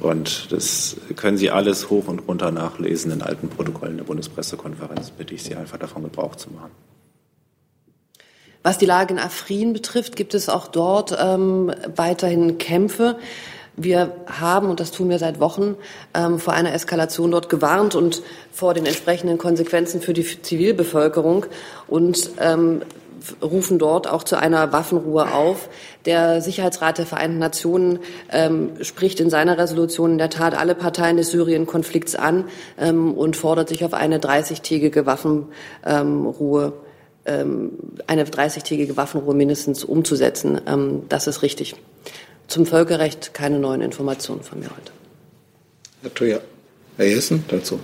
Und 0.00 0.52
das 0.52 0.96
können 1.16 1.38
Sie 1.38 1.50
alles 1.50 1.90
hoch 1.90 2.06
und 2.06 2.20
runter 2.28 2.52
nachlesen 2.52 3.10
in 3.10 3.22
alten 3.22 3.48
Protokollen 3.48 3.96
der 3.96 4.04
Bundespressekonferenz. 4.04 5.10
Bitte 5.10 5.34
ich 5.34 5.42
Sie 5.42 5.56
einfach 5.56 5.78
davon 5.78 6.04
Gebrauch 6.04 6.36
zu 6.36 6.50
machen. 6.50 6.70
Was 8.62 8.78
die 8.78 8.86
Lage 8.86 9.14
in 9.14 9.18
Afrin 9.18 9.72
betrifft, 9.72 10.14
gibt 10.14 10.34
es 10.34 10.48
auch 10.48 10.68
dort 10.68 11.16
ähm, 11.18 11.72
weiterhin 11.96 12.58
Kämpfe. 12.58 13.16
Wir 13.76 14.12
haben, 14.26 14.68
und 14.68 14.80
das 14.80 14.90
tun 14.90 15.08
wir 15.08 15.18
seit 15.18 15.40
Wochen, 15.40 15.76
ähm, 16.14 16.38
vor 16.38 16.52
einer 16.52 16.74
Eskalation 16.74 17.30
dort 17.30 17.48
gewarnt 17.48 17.94
und 17.94 18.22
vor 18.50 18.74
den 18.74 18.84
entsprechenden 18.84 19.38
Konsequenzen 19.38 20.00
für 20.00 20.12
die 20.12 20.42
Zivilbevölkerung 20.42 21.46
und 21.88 22.32
ähm, 22.38 22.82
rufen 23.40 23.78
dort 23.78 24.08
auch 24.08 24.24
zu 24.24 24.36
einer 24.36 24.72
Waffenruhe 24.72 25.32
auf. 25.32 25.68
Der 26.04 26.42
Sicherheitsrat 26.42 26.98
der 26.98 27.06
Vereinten 27.06 27.38
Nationen 27.38 28.00
ähm, 28.30 28.72
spricht 28.82 29.20
in 29.20 29.30
seiner 29.30 29.56
Resolution 29.56 30.12
in 30.12 30.18
der 30.18 30.30
Tat 30.30 30.54
alle 30.58 30.74
Parteien 30.74 31.16
des 31.16 31.30
Syrien-Konflikts 31.30 32.14
an 32.14 32.44
ähm, 32.78 33.14
und 33.14 33.36
fordert 33.36 33.68
sich 33.68 33.84
auf 33.84 33.94
eine 33.94 34.18
30-tägige 34.18 35.06
Waffenruhe 35.06 36.72
ähm, 37.24 37.72
eine 38.06 38.24
30-tägige 38.24 38.96
Waffenruhe 38.96 39.34
mindestens 39.34 39.84
umzusetzen. 39.84 40.60
Ähm, 40.66 41.02
das 41.08 41.26
ist 41.26 41.42
richtig 41.42 41.76
zum 42.52 42.66
Völkerrecht 42.66 43.34
keine 43.34 43.58
neuen 43.58 43.80
Informationen 43.80 44.42
von 44.42 44.60
mir 44.60 44.68
heute. 44.70 44.92
Herr 46.02 46.14
Thuja. 46.14 46.40
Herr 46.96 47.06
Jessen 47.06 47.44
dazu. 47.48 47.80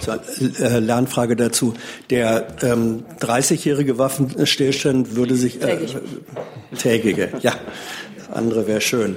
So, 0.00 0.12
äh, 0.12 0.78
Lernfrage 0.78 1.36
dazu. 1.36 1.74
Der 2.10 2.48
ähm, 2.62 3.04
30-jährige 3.20 3.98
Waffenstillstand 3.98 5.16
würde 5.16 5.36
sich 5.36 5.62
äh, 5.62 5.78
tägige, 6.78 7.30
ja, 7.40 7.54
das 8.18 8.30
andere 8.36 8.66
wäre 8.66 8.80
schön. 8.80 9.16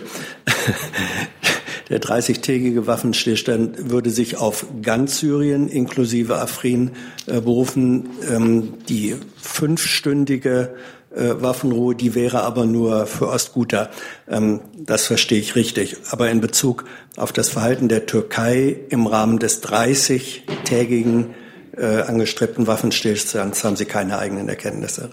Der 1.89 1.99
30-tägige 1.99 2.85
Waffenstillstand 2.85 3.89
würde 3.89 4.11
sich 4.11 4.37
auf 4.37 4.67
ganz 4.83 5.19
Syrien 5.19 5.67
inklusive 5.67 6.37
Afrin 6.37 6.91
äh, 7.25 7.41
berufen. 7.41 8.09
Ähm, 8.29 8.75
die 8.87 9.15
fünfstündige 9.41 10.75
äh, 11.15 11.41
Waffenruhe, 11.41 11.95
die 11.95 12.15
wäre 12.15 12.43
aber 12.43 12.65
nur 12.65 13.05
für 13.05 13.27
Ostguter. 13.27 13.89
Ähm, 14.29 14.61
das 14.77 15.05
verstehe 15.05 15.39
ich 15.39 15.55
richtig. 15.55 15.97
Aber 16.11 16.29
in 16.29 16.41
Bezug 16.41 16.85
auf 17.17 17.31
das 17.31 17.49
Verhalten 17.49 17.87
der 17.89 18.05
Türkei 18.05 18.75
im 18.89 19.07
Rahmen 19.07 19.39
des 19.39 19.63
30-tägigen 19.63 21.33
äh, 21.77 22.01
angestrebten 22.01 22.67
Waffenstillstands 22.67 23.63
haben 23.63 23.75
Sie 23.75 23.85
keine 23.85 24.19
eigenen 24.19 24.49
Erkenntnisse. 24.49 25.09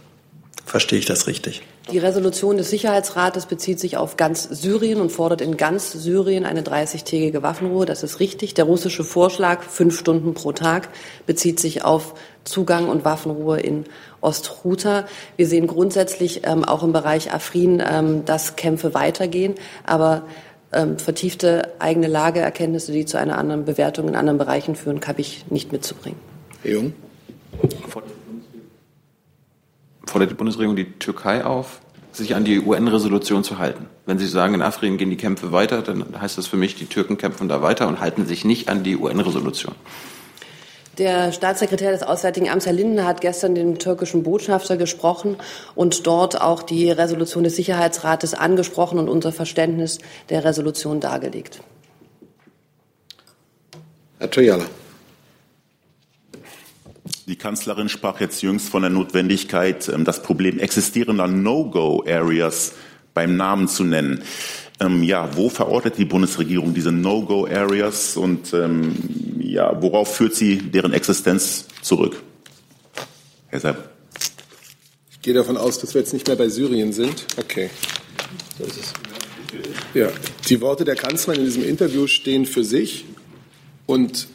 Verstehe 0.66 0.98
ich 0.98 1.06
das 1.06 1.28
richtig? 1.28 1.62
Die 1.92 1.98
Resolution 1.98 2.56
des 2.56 2.70
Sicherheitsrates 2.70 3.46
bezieht 3.46 3.78
sich 3.78 3.96
auf 3.96 4.16
ganz 4.16 4.42
Syrien 4.42 5.00
und 5.00 5.12
fordert 5.12 5.40
in 5.40 5.56
ganz 5.56 5.92
Syrien 5.92 6.44
eine 6.44 6.62
30-tägige 6.62 7.42
Waffenruhe. 7.42 7.86
Das 7.86 8.02
ist 8.02 8.18
richtig. 8.18 8.54
Der 8.54 8.64
russische 8.64 9.04
Vorschlag, 9.04 9.62
fünf 9.62 9.96
Stunden 9.96 10.34
pro 10.34 10.50
Tag, 10.50 10.88
bezieht 11.24 11.60
sich 11.60 11.84
auf 11.84 12.14
Zugang 12.42 12.88
und 12.88 13.04
Waffenruhe 13.04 13.60
in 13.60 13.84
Ostruta. 14.20 15.06
Wir 15.36 15.46
sehen 15.46 15.66
grundsätzlich 15.66 16.46
ähm, 16.46 16.64
auch 16.64 16.82
im 16.82 16.92
Bereich 16.92 17.32
Afrin, 17.32 17.82
ähm, 17.86 18.24
dass 18.24 18.56
Kämpfe 18.56 18.94
weitergehen, 18.94 19.54
aber 19.84 20.22
ähm, 20.72 20.98
vertiefte 20.98 21.72
eigene 21.78 22.08
Lageerkenntnisse, 22.08 22.92
die 22.92 23.06
zu 23.06 23.18
einer 23.18 23.38
anderen 23.38 23.64
Bewertung 23.64 24.08
in 24.08 24.16
anderen 24.16 24.38
Bereichen 24.38 24.76
führen, 24.76 25.00
habe 25.06 25.20
ich 25.20 25.46
nicht 25.50 25.72
mitzubringen. 25.72 26.18
Herr 26.62 26.72
Jung. 26.72 26.92
Fordert 30.06 30.30
die 30.30 30.34
Bundesregierung 30.34 30.76
die 30.76 30.92
Türkei 30.98 31.44
auf, 31.44 31.80
sich 32.12 32.34
an 32.34 32.44
die 32.44 32.60
UN-Resolution 32.60 33.44
zu 33.44 33.58
halten? 33.58 33.86
Wenn 34.06 34.18
Sie 34.18 34.26
sagen, 34.26 34.54
in 34.54 34.62
Afrin 34.62 34.96
gehen 34.96 35.10
die 35.10 35.16
Kämpfe 35.16 35.52
weiter, 35.52 35.82
dann 35.82 36.20
heißt 36.20 36.38
das 36.38 36.46
für 36.46 36.56
mich, 36.56 36.74
die 36.74 36.86
Türken 36.86 37.18
kämpfen 37.18 37.48
da 37.48 37.62
weiter 37.62 37.88
und 37.88 38.00
halten 38.00 38.26
sich 38.26 38.44
nicht 38.44 38.68
an 38.68 38.82
die 38.82 38.96
UN-Resolution. 38.96 39.74
Der 40.98 41.30
Staatssekretär 41.30 41.92
des 41.92 42.02
Auswärtigen 42.02 42.48
Amts, 42.48 42.64
Herr 42.64 42.72
Linden, 42.72 43.04
hat 43.04 43.20
gestern 43.20 43.54
den 43.54 43.78
türkischen 43.78 44.22
Botschafter 44.22 44.78
gesprochen 44.78 45.36
und 45.74 46.06
dort 46.06 46.40
auch 46.40 46.62
die 46.62 46.90
Resolution 46.90 47.44
des 47.44 47.56
Sicherheitsrates 47.56 48.32
angesprochen 48.32 48.98
und 48.98 49.10
unser 49.10 49.30
Verständnis 49.30 49.98
der 50.30 50.44
Resolution 50.44 51.00
dargelegt. 51.00 51.60
Herr 54.18 54.30
Toyala. 54.30 54.64
Die 57.26 57.36
Kanzlerin 57.36 57.90
sprach 57.90 58.20
jetzt 58.20 58.40
jüngst 58.42 58.70
von 58.70 58.80
der 58.80 58.90
Notwendigkeit, 58.90 59.90
ähm, 59.90 60.04
das 60.04 60.22
Problem 60.22 60.58
existierender 60.58 61.26
No-Go-Areas 61.26 62.72
beim 63.12 63.36
Namen 63.36 63.68
zu 63.68 63.84
nennen. 63.84 64.22
Ähm, 64.80 65.02
ja, 65.02 65.36
wo 65.36 65.50
verortet 65.50 65.98
die 65.98 66.04
Bundesregierung 66.04 66.72
diese 66.72 66.92
No-Go-Areas 66.92 68.16
und 68.16 68.54
ähm, 68.54 68.94
ja, 69.56 69.74
worauf 69.80 70.14
führt 70.14 70.34
sie 70.34 70.58
deren 70.58 70.92
Existenz 70.92 71.64
zurück? 71.80 72.22
Herr 73.46 73.60
Seib. 73.60 73.88
Ich 75.10 75.22
gehe 75.22 75.32
davon 75.32 75.56
aus, 75.56 75.78
dass 75.78 75.94
wir 75.94 76.02
jetzt 76.02 76.12
nicht 76.12 76.26
mehr 76.26 76.36
bei 76.36 76.50
Syrien 76.50 76.92
sind. 76.92 77.26
Okay. 77.38 77.70
Ja, 79.94 80.10
die 80.50 80.60
Worte 80.60 80.84
der 80.84 80.94
Kanzlerin 80.94 81.40
in 81.40 81.46
diesem 81.46 81.64
Interview 81.64 82.06
stehen 82.06 82.44
für 82.44 82.64
sich 82.64 83.06
und 83.86 84.28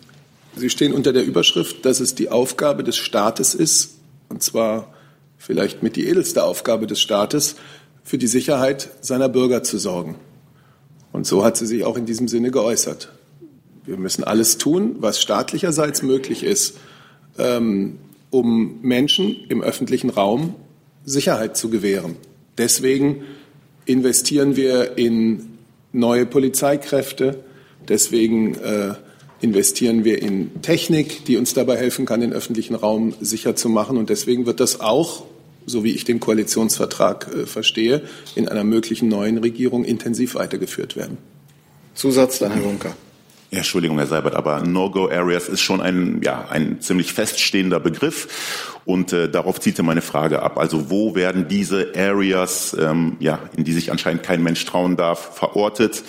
sie 0.56 0.72
stehen 0.72 0.92
unter 0.92 1.14
der 1.14 1.24
Überschrift, 1.24 1.86
dass 1.86 2.00
es 2.00 2.16
die 2.16 2.30
Aufgabe 2.30 2.84
des 2.84 2.98
Staates 2.98 3.54
ist, 3.54 3.98
und 4.28 4.42
zwar 4.42 4.92
vielleicht 5.38 5.84
mit 5.84 5.98
die 5.98 6.08
edelste 6.08 6.44
Aufgabe 6.44 6.88
des 6.88 7.00
Staates, 7.00 7.58
für 8.04 8.18
die 8.18 8.28
Sicherheit 8.28 8.90
seiner 9.02 9.30
Bürger 9.30 9.62
zu 9.62 9.78
sorgen. 9.78 10.16
Und 11.12 11.28
so 11.28 11.46
hat 11.46 11.58
sie 11.58 11.68
sich 11.68 11.84
auch 11.84 11.96
in 11.96 12.08
diesem 12.08 12.28
Sinne 12.28 12.50
geäußert. 12.50 13.12
Wir 13.86 13.98
müssen 13.98 14.24
alles 14.24 14.58
tun, 14.58 14.98
was 15.00 15.22
staatlicherseits 15.22 16.02
möglich 16.02 16.44
ist, 16.44 16.78
ähm, 17.38 17.98
um 18.30 18.80
Menschen 18.82 19.36
im 19.50 19.62
öffentlichen 19.62 20.10
Raum 20.10 20.56
Sicherheit 21.04 21.58
zu 21.58 21.70
gewähren. 21.70 22.16
Deswegen 22.58 23.24
investieren 23.86 24.56
wir 24.56 24.98
in 24.98 25.58
neue 25.92 26.26
Polizeikräfte. 26.26 27.44
Deswegen 27.88 28.56
äh, 28.56 28.94
investieren 29.42 30.04
wir 30.04 30.22
in 30.22 30.62
Technik, 30.62 31.26
die 31.26 31.38
uns 31.38 31.54
dabei 31.54 31.78
helfen 31.78 32.06
kann, 32.06 32.22
den 32.22 32.34
öffentlichen 32.34 32.76
Raum 32.76 33.16
sicher 33.20 33.56
zu 33.56 33.68
machen. 33.70 33.98
Und 33.98 34.10
deswegen 34.10 34.46
wird 34.46 34.60
das 34.60 34.80
auch 34.80 35.24
so 35.66 35.84
wie 35.84 35.92
ich 35.92 36.06
den 36.06 36.20
Koalitionsvertrag 36.20 37.28
äh, 37.34 37.46
verstehe, 37.46 38.02
in 38.36 38.48
einer 38.48 38.64
möglichen 38.64 39.08
neuen 39.10 39.38
Regierung 39.38 39.84
intensiv 39.84 40.36
weitergeführt 40.36 40.96
werden. 40.96 41.18
Zusatz, 41.94 42.40
dann 42.40 42.52
Herr 42.54 42.64
Juncker. 42.64 42.96
Entschuldigung, 43.52 43.98
Herr 43.98 44.08
Seibert, 44.08 44.36
aber 44.36 44.62
No-Go-Areas 44.62 45.50
ist 45.50 45.60
schon 45.60 45.82
ein, 45.82 46.22
ja, 46.24 46.48
ein 46.50 46.80
ziemlich 46.80 47.12
feststehender 47.12 47.82
Begriff 47.82 48.72
und 48.86 49.12
äh, 49.12 49.30
darauf 49.30 49.60
zielte 49.60 49.84
meine 49.84 50.02
Frage 50.02 50.42
ab. 50.42 50.58
Also 50.58 50.90
wo 50.90 51.16
werden 51.16 51.50
diese 51.50 51.92
Areas, 51.96 52.76
ähm, 52.80 53.18
ja, 53.20 53.40
in 53.58 53.66
die 53.66 53.74
sich 53.74 53.92
anscheinend 53.92 54.24
kein 54.24 54.42
Mensch 54.42 54.64
trauen 54.66 54.96
darf, 54.96 55.36
verortet? 55.36 56.02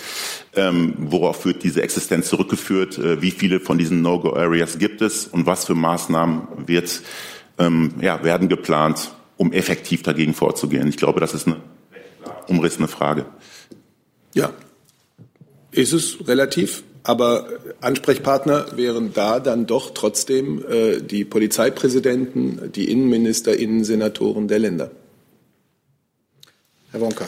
Ähm, 0.55 0.93
worauf 0.97 1.41
führt 1.41 1.63
diese 1.63 1.81
Existenz 1.81 2.29
zurückgeführt? 2.29 2.97
Äh, 2.97 3.21
wie 3.21 3.31
viele 3.31 3.59
von 3.59 3.77
diesen 3.77 4.01
No-Go-Areas 4.01 4.77
gibt 4.77 5.01
es 5.01 5.27
und 5.27 5.45
was 5.45 5.65
für 5.65 5.75
Maßnahmen 5.75 6.47
wird, 6.67 7.01
ähm, 7.59 7.95
ja, 7.99 8.23
werden 8.23 8.47
geplant, 8.47 9.11
um 9.35 9.51
effektiv 9.51 10.01
dagegen 10.01 10.33
vorzugehen? 10.33 10.87
Ich 10.87 10.97
glaube, 10.97 11.19
das 11.19 11.33
ist 11.33 11.47
eine 11.47 11.57
umrissene 12.47 12.87
Frage. 12.87 13.25
Ja, 14.33 14.51
ist 15.71 15.91
es 15.91 16.17
relativ, 16.25 16.83
aber 17.03 17.47
Ansprechpartner 17.81 18.77
wären 18.77 19.13
da 19.13 19.39
dann 19.39 19.65
doch 19.65 19.91
trotzdem 19.93 20.63
äh, 20.69 21.01
die 21.01 21.25
Polizeipräsidenten, 21.25 22.71
die 22.71 22.89
Innenminister, 22.89 23.55
Innensenatoren 23.57 24.47
der 24.47 24.59
Länder. 24.59 24.91
Herr 26.91 27.01
Wonka, 27.01 27.27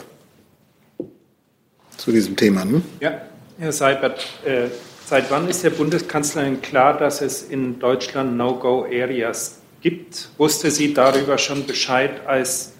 zu 1.96 2.12
diesem 2.12 2.36
Thema. 2.36 2.62
Hm? 2.62 2.82
Ja, 3.00 3.20
Herr 3.58 3.72
Seibert, 3.72 4.26
äh, 4.44 4.68
seit 5.04 5.30
wann 5.30 5.48
ist 5.48 5.64
der 5.64 5.70
Bundeskanzlerin 5.70 6.62
klar, 6.62 6.96
dass 6.96 7.20
es 7.20 7.42
in 7.42 7.78
Deutschland 7.78 8.36
No-Go-Areas 8.36 9.58
gibt. 9.82 10.30
Wusste 10.38 10.70
sie 10.70 10.94
darüber 10.94 11.36
schon 11.36 11.66
Bescheid, 11.66 12.26
als 12.26 12.72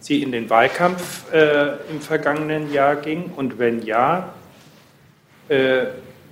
sie 0.00 0.22
in 0.22 0.32
den 0.32 0.50
Wahlkampf 0.50 1.32
äh, 1.32 1.76
im 1.90 2.00
vergangenen 2.00 2.72
Jahr 2.72 2.96
ging? 2.96 3.30
Und 3.36 3.58
wenn 3.58 3.82
ja, 3.82 4.34
äh, 5.48 5.86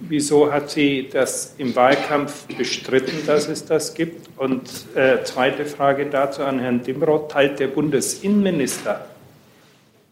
wieso 0.08 0.52
hat 0.52 0.70
sie 0.70 1.08
das 1.10 1.54
im 1.58 1.74
Wahlkampf 1.74 2.46
bestritten, 2.56 3.26
dass 3.26 3.48
es 3.48 3.64
das 3.64 3.94
gibt? 3.94 4.28
Und 4.36 4.62
äh, 4.94 5.22
zweite 5.24 5.64
Frage 5.64 6.06
dazu 6.06 6.42
an 6.42 6.58
Herrn 6.58 6.82
Dimroth. 6.82 7.30
Teilt 7.30 7.60
der 7.60 7.68
Bundesinnenminister 7.68 9.06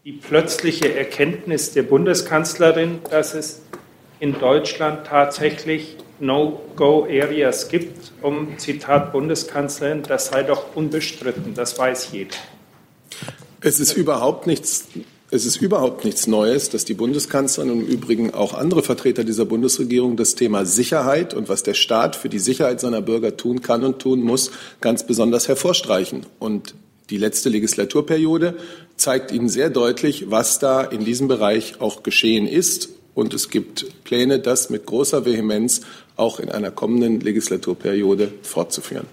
die 0.03 0.13
plötzliche 0.13 0.95
Erkenntnis 0.95 1.73
der 1.73 1.83
Bundeskanzlerin, 1.83 3.01
dass 3.11 3.35
es 3.35 3.61
in 4.19 4.39
Deutschland 4.39 5.05
tatsächlich 5.05 5.97
No-Go-Areas 6.19 7.69
gibt, 7.69 8.11
um, 8.21 8.57
Zitat 8.57 9.11
Bundeskanzlerin, 9.11 10.03
das 10.03 10.27
sei 10.27 10.43
doch 10.43 10.75
unbestritten, 10.75 11.53
das 11.53 11.77
weiß 11.77 12.09
jeder. 12.11 12.35
Es 13.61 13.79
ist 13.79 13.93
überhaupt 13.93 14.47
nichts, 14.47 14.87
es 15.33 15.45
ist 15.45 15.61
überhaupt 15.61 16.03
nichts 16.03 16.27
Neues, 16.27 16.69
dass 16.69 16.83
die 16.83 16.93
Bundeskanzlerin 16.93 17.71
und 17.71 17.81
im 17.81 17.87
Übrigen 17.87 18.33
auch 18.33 18.53
andere 18.53 18.83
Vertreter 18.83 19.23
dieser 19.23 19.45
Bundesregierung 19.45 20.17
das 20.17 20.35
Thema 20.35 20.65
Sicherheit 20.65 21.33
und 21.33 21.47
was 21.47 21.63
der 21.63 21.73
Staat 21.73 22.17
für 22.17 22.27
die 22.27 22.37
Sicherheit 22.37 22.81
seiner 22.81 23.01
Bürger 23.01 23.37
tun 23.37 23.61
kann 23.61 23.85
und 23.85 23.99
tun 23.99 24.21
muss, 24.21 24.51
ganz 24.81 25.07
besonders 25.07 25.47
hervorstreichen. 25.47 26.25
Und 26.37 26.75
die 27.09 27.17
letzte 27.17 27.47
Legislaturperiode 27.47 28.57
zeigt 28.97 29.31
Ihnen 29.31 29.47
sehr 29.47 29.69
deutlich, 29.69 30.29
was 30.29 30.59
da 30.59 30.81
in 30.81 31.05
diesem 31.05 31.29
Bereich 31.29 31.79
auch 31.79 32.03
geschehen 32.03 32.45
ist 32.45 32.89
und 33.13 33.33
es 33.33 33.49
gibt 33.49 34.03
Pläne, 34.03 34.39
das 34.39 34.69
mit 34.69 34.85
großer 34.85 35.25
Vehemenz 35.25 35.81
auch 36.17 36.41
in 36.41 36.49
einer 36.49 36.71
kommenden 36.71 37.21
Legislaturperiode 37.21 38.33
fortzuführen. 38.41 39.07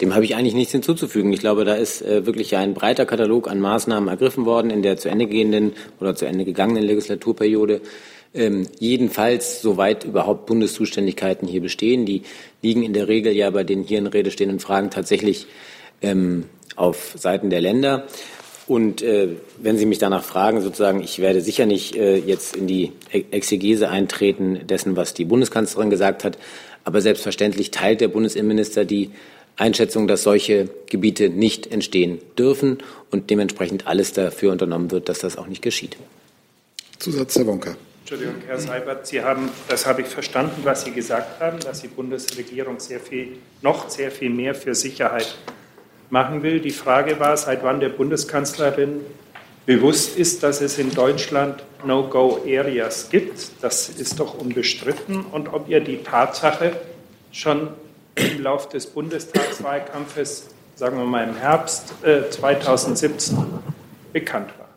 Dem 0.00 0.14
habe 0.14 0.24
ich 0.24 0.36
eigentlich 0.36 0.54
nichts 0.54 0.72
hinzuzufügen. 0.72 1.32
Ich 1.32 1.40
glaube, 1.40 1.64
da 1.64 1.74
ist 1.74 2.02
äh, 2.02 2.24
wirklich 2.26 2.56
ein 2.56 2.74
breiter 2.74 3.06
Katalog 3.06 3.50
an 3.50 3.60
Maßnahmen 3.60 4.08
ergriffen 4.08 4.44
worden 4.46 4.70
in 4.70 4.82
der 4.82 4.96
zu 4.96 5.08
Ende 5.08 5.26
gehenden 5.26 5.72
oder 6.00 6.14
zu 6.14 6.26
Ende 6.26 6.44
gegangenen 6.44 6.84
Legislaturperiode. 6.84 7.80
Ähm, 8.34 8.66
jedenfalls, 8.78 9.62
soweit 9.62 10.04
überhaupt 10.04 10.46
Bundeszuständigkeiten 10.46 11.48
hier 11.48 11.62
bestehen, 11.62 12.04
die 12.04 12.22
liegen 12.62 12.82
in 12.82 12.92
der 12.92 13.08
Regel 13.08 13.32
ja 13.32 13.50
bei 13.50 13.64
den 13.64 13.82
hier 13.82 13.98
in 13.98 14.06
Rede 14.06 14.30
stehenden 14.30 14.60
Fragen 14.60 14.90
tatsächlich 14.90 15.46
ähm, 16.02 16.44
auf 16.76 17.14
Seiten 17.16 17.50
der 17.50 17.60
Länder. 17.60 18.06
Und 18.66 19.00
äh, 19.00 19.28
wenn 19.56 19.78
Sie 19.78 19.86
mich 19.86 19.98
danach 19.98 20.22
fragen, 20.22 20.60
sozusagen, 20.60 21.02
ich 21.02 21.20
werde 21.20 21.40
sicher 21.40 21.64
nicht 21.64 21.96
äh, 21.96 22.18
jetzt 22.18 22.54
in 22.54 22.66
die 22.66 22.92
Exegese 23.10 23.88
eintreten 23.88 24.60
dessen, 24.68 24.94
was 24.94 25.14
die 25.14 25.24
Bundeskanzlerin 25.24 25.88
gesagt 25.88 26.22
hat, 26.22 26.38
aber 26.84 27.00
selbstverständlich 27.00 27.70
teilt 27.70 28.02
der 28.02 28.08
Bundesinnenminister 28.08 28.84
die 28.84 29.10
Einschätzung, 29.58 30.08
dass 30.08 30.22
solche 30.22 30.70
Gebiete 30.86 31.28
nicht 31.28 31.66
entstehen 31.66 32.20
dürfen 32.38 32.78
und 33.10 33.30
dementsprechend 33.30 33.86
alles 33.86 34.12
dafür 34.12 34.52
unternommen 34.52 34.90
wird, 34.90 35.08
dass 35.08 35.18
das 35.18 35.36
auch 35.36 35.46
nicht 35.46 35.62
geschieht. 35.62 35.96
Zusatz, 36.98 37.36
Herr 37.36 37.46
Wonka. 37.46 37.76
Entschuldigung, 38.00 38.36
Herr 38.46 38.58
Seibert, 38.58 39.06
Sie 39.06 39.20
haben, 39.20 39.50
das 39.68 39.84
habe 39.84 40.00
ich 40.00 40.08
verstanden, 40.08 40.62
was 40.64 40.84
Sie 40.84 40.92
gesagt 40.92 41.40
haben, 41.40 41.60
dass 41.60 41.82
die 41.82 41.88
Bundesregierung 41.88 42.80
sehr 42.80 43.00
viel, 43.00 43.36
noch 43.60 43.90
sehr 43.90 44.10
viel 44.10 44.30
mehr 44.30 44.54
für 44.54 44.74
Sicherheit 44.74 45.36
machen 46.08 46.42
will. 46.42 46.60
Die 46.60 46.70
Frage 46.70 47.20
war, 47.20 47.36
seit 47.36 47.62
wann 47.62 47.80
der 47.80 47.90
Bundeskanzlerin 47.90 49.02
bewusst 49.66 50.16
ist, 50.16 50.42
dass 50.42 50.62
es 50.62 50.78
in 50.78 50.94
Deutschland 50.94 51.62
No-Go-Areas 51.84 53.10
gibt. 53.10 53.50
Das 53.60 53.90
ist 53.90 54.18
doch 54.18 54.38
unbestritten. 54.38 55.20
Und 55.20 55.52
ob 55.52 55.68
ihr 55.68 55.80
die 55.80 55.98
Tatsache 55.98 56.72
schon 57.30 57.68
im 58.18 58.42
Lauf 58.42 58.68
des 58.68 58.86
Bundestagswahlkampfes, 58.86 60.48
sagen 60.76 60.98
wir 60.98 61.04
mal 61.04 61.28
im 61.28 61.36
Herbst 61.36 61.94
äh, 62.02 62.28
2017, 62.30 63.36
bekannt 64.12 64.50
war. 64.58 64.68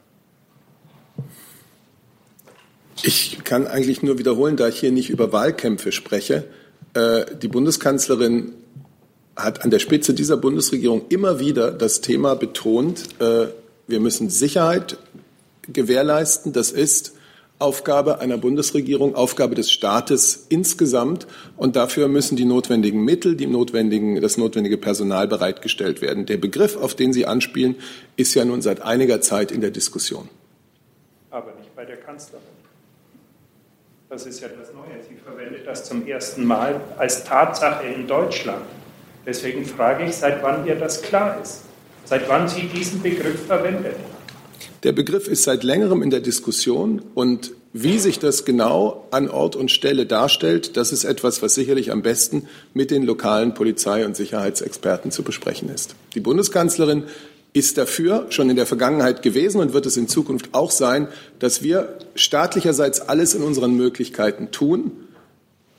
Ich 3.04 3.44
kann 3.44 3.68
eigentlich 3.68 4.04
nur 4.04 4.20
wiederholen, 4.20 4.58
da 4.58 4.68
ich 4.68 4.80
hier 4.80 4.92
nicht 4.92 5.10
über 5.10 5.32
Wahlkämpfe 5.32 5.92
spreche. 5.92 6.46
Äh, 6.94 7.26
die 7.42 7.48
Bundeskanzlerin 7.48 8.54
hat 9.36 9.64
an 9.64 9.72
der 9.72 9.80
Spitze 9.80 10.14
dieser 10.14 10.38
Bundesregierung 10.38 11.04
immer 11.10 11.40
wieder 11.40 11.72
das 11.72 12.02
Thema 12.02 12.36
betont, 12.36 13.20
äh, 13.20 13.48
wir 13.88 14.00
müssen 14.00 14.30
Sicherheit 14.30 14.98
gewährleisten. 15.64 16.54
Das 16.54 16.72
ist 16.72 17.14
Aufgabe 17.62 18.20
einer 18.20 18.38
Bundesregierung, 18.38 19.16
Aufgabe 19.16 19.56
des 19.56 19.72
Staates 19.72 20.48
insgesamt. 20.50 21.28
Und 21.58 21.76
dafür 21.76 22.08
müssen 22.08 22.36
die 22.36 22.46
notwendigen 22.46 23.04
Mittel, 23.04 23.36
die 23.36 23.48
notwendigen, 23.48 24.20
das 24.20 24.38
notwendige 24.38 24.78
Personal 24.78 25.28
bereitgestellt 25.28 26.02
werden. 26.02 26.26
Der 26.26 26.38
Begriff, 26.38 26.76
auf 26.76 26.96
den 26.96 27.14
Sie 27.14 27.26
anspielen, 27.26 27.76
ist 28.18 28.34
ja 28.34 28.44
nun 28.46 28.62
seit 28.62 28.82
einiger 28.82 29.22
Zeit 29.22 29.52
in 29.52 29.62
der 29.62 29.72
Diskussion. 29.72 30.30
Aber 31.30 31.54
nicht 31.60 31.76
bei 31.76 31.86
der 31.86 31.98
Kanzlerin. 31.98 32.46
Das 34.10 34.26
ist 34.26 34.42
ja 34.42 34.50
das 34.50 34.74
Neue. 34.74 35.02
Sie 35.08 35.16
verwendet 35.16 35.66
das 35.66 35.86
zum 35.86 36.06
ersten 36.06 36.44
Mal 36.44 36.82
als 36.98 37.24
Tatsache 37.24 37.88
in 37.88 38.08
Deutschland. 38.08 38.66
Deswegen 39.26 39.66
frage 39.66 40.04
ich, 40.06 40.16
seit 40.16 40.44
wann 40.44 40.66
ihr 40.66 40.76
das 40.76 41.02
klar 41.02 41.40
ist, 41.42 41.62
seit 42.06 42.28
wann 42.28 42.50
sie 42.50 42.64
diesen 42.64 43.02
Begriff 43.02 43.46
verwendet. 43.46 43.96
Der 44.84 44.94
Begriff 44.94 45.28
ist 45.28 45.44
seit 45.44 45.64
längerem 45.64 46.02
in 46.02 46.10
der 46.10 46.22
Diskussion 46.22 47.04
und 47.14 47.52
wie 47.72 48.00
sich 48.00 48.18
das 48.18 48.46
genau 48.46 49.08
an 49.12 49.30
Ort 49.30 49.56
und 49.56 49.70
Stelle 49.72 50.06
darstellt, 50.06 50.76
das 50.76 50.92
ist 50.92 51.04
etwas, 51.04 51.42
was 51.42 51.54
sicherlich 51.54 51.92
am 51.92 52.02
besten 52.02 52.48
mit 52.74 52.92
den 52.92 53.04
lokalen 53.04 53.54
Polizei- 53.54 54.06
und 54.06 54.16
Sicherheitsexperten 54.16 55.12
zu 55.12 55.24
besprechen 55.24 55.70
ist. 55.70 55.96
Die 56.16 56.20
Bundeskanzlerin 56.20 57.04
ist 57.54 57.78
dafür 57.78 58.26
schon 58.30 58.50
in 58.50 58.56
der 58.56 58.66
Vergangenheit 58.66 59.22
gewesen 59.22 59.62
und 59.62 59.74
wird 59.74 59.86
es 59.86 59.98
in 59.98 60.08
Zukunft 60.08 60.50
auch 60.54 60.72
sein, 60.72 61.08
dass 61.40 61.62
wir 61.62 61.98
staatlicherseits 62.16 63.02
alles 63.02 63.36
in 63.36 63.44
unseren 63.44 63.76
Möglichkeiten 63.76 64.52
tun, 64.52 64.92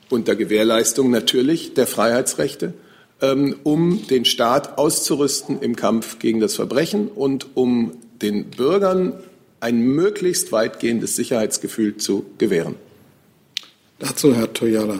unter 0.09 0.35
Gewährleistung 0.35 1.11
natürlich 1.11 1.73
der 1.73 1.87
Freiheitsrechte, 1.87 2.73
ähm, 3.21 3.55
um 3.63 4.07
den 4.07 4.25
Staat 4.25 4.77
auszurüsten 4.77 5.59
im 5.61 5.75
Kampf 5.75 6.19
gegen 6.19 6.39
das 6.39 6.55
Verbrechen 6.55 7.07
und 7.07 7.47
um 7.55 7.97
den 8.21 8.49
Bürgern 8.51 9.13
ein 9.59 9.79
möglichst 9.79 10.51
weitgehendes 10.51 11.15
Sicherheitsgefühl 11.15 11.97
zu 11.97 12.25
gewähren. 12.37 12.75
Dazu 13.99 14.35
Herr 14.35 14.51
Toyala. 14.51 14.99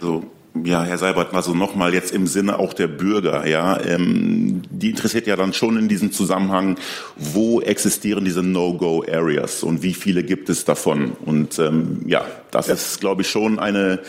So, 0.00 0.24
ja, 0.64 0.82
Herr 0.82 0.98
Seibert, 0.98 1.34
also 1.34 1.54
nochmal 1.54 1.92
jetzt 1.92 2.12
im 2.12 2.26
Sinne 2.26 2.58
auch 2.58 2.72
der 2.72 2.88
Bürger, 2.88 3.46
ja, 3.46 3.80
ähm, 3.84 4.62
die 4.70 4.90
interessiert 4.90 5.26
ja 5.26 5.36
dann 5.36 5.52
schon 5.52 5.76
in 5.76 5.88
diesem 5.88 6.12
Zusammenhang, 6.12 6.78
wo 7.16 7.60
existieren 7.60 8.24
diese 8.24 8.42
No-Go-Areas 8.42 9.62
und 9.62 9.82
wie 9.82 9.94
viele 9.94 10.22
gibt 10.22 10.48
es 10.48 10.64
davon? 10.64 11.12
Und 11.24 11.58
ähm, 11.58 12.00
ja, 12.06 12.24
das 12.66 12.66
ja. 12.66 12.74
ist, 12.74 13.00
glaube 13.00 13.22
ich, 13.22 13.30
schon 13.30 13.58
eine 13.58 14.00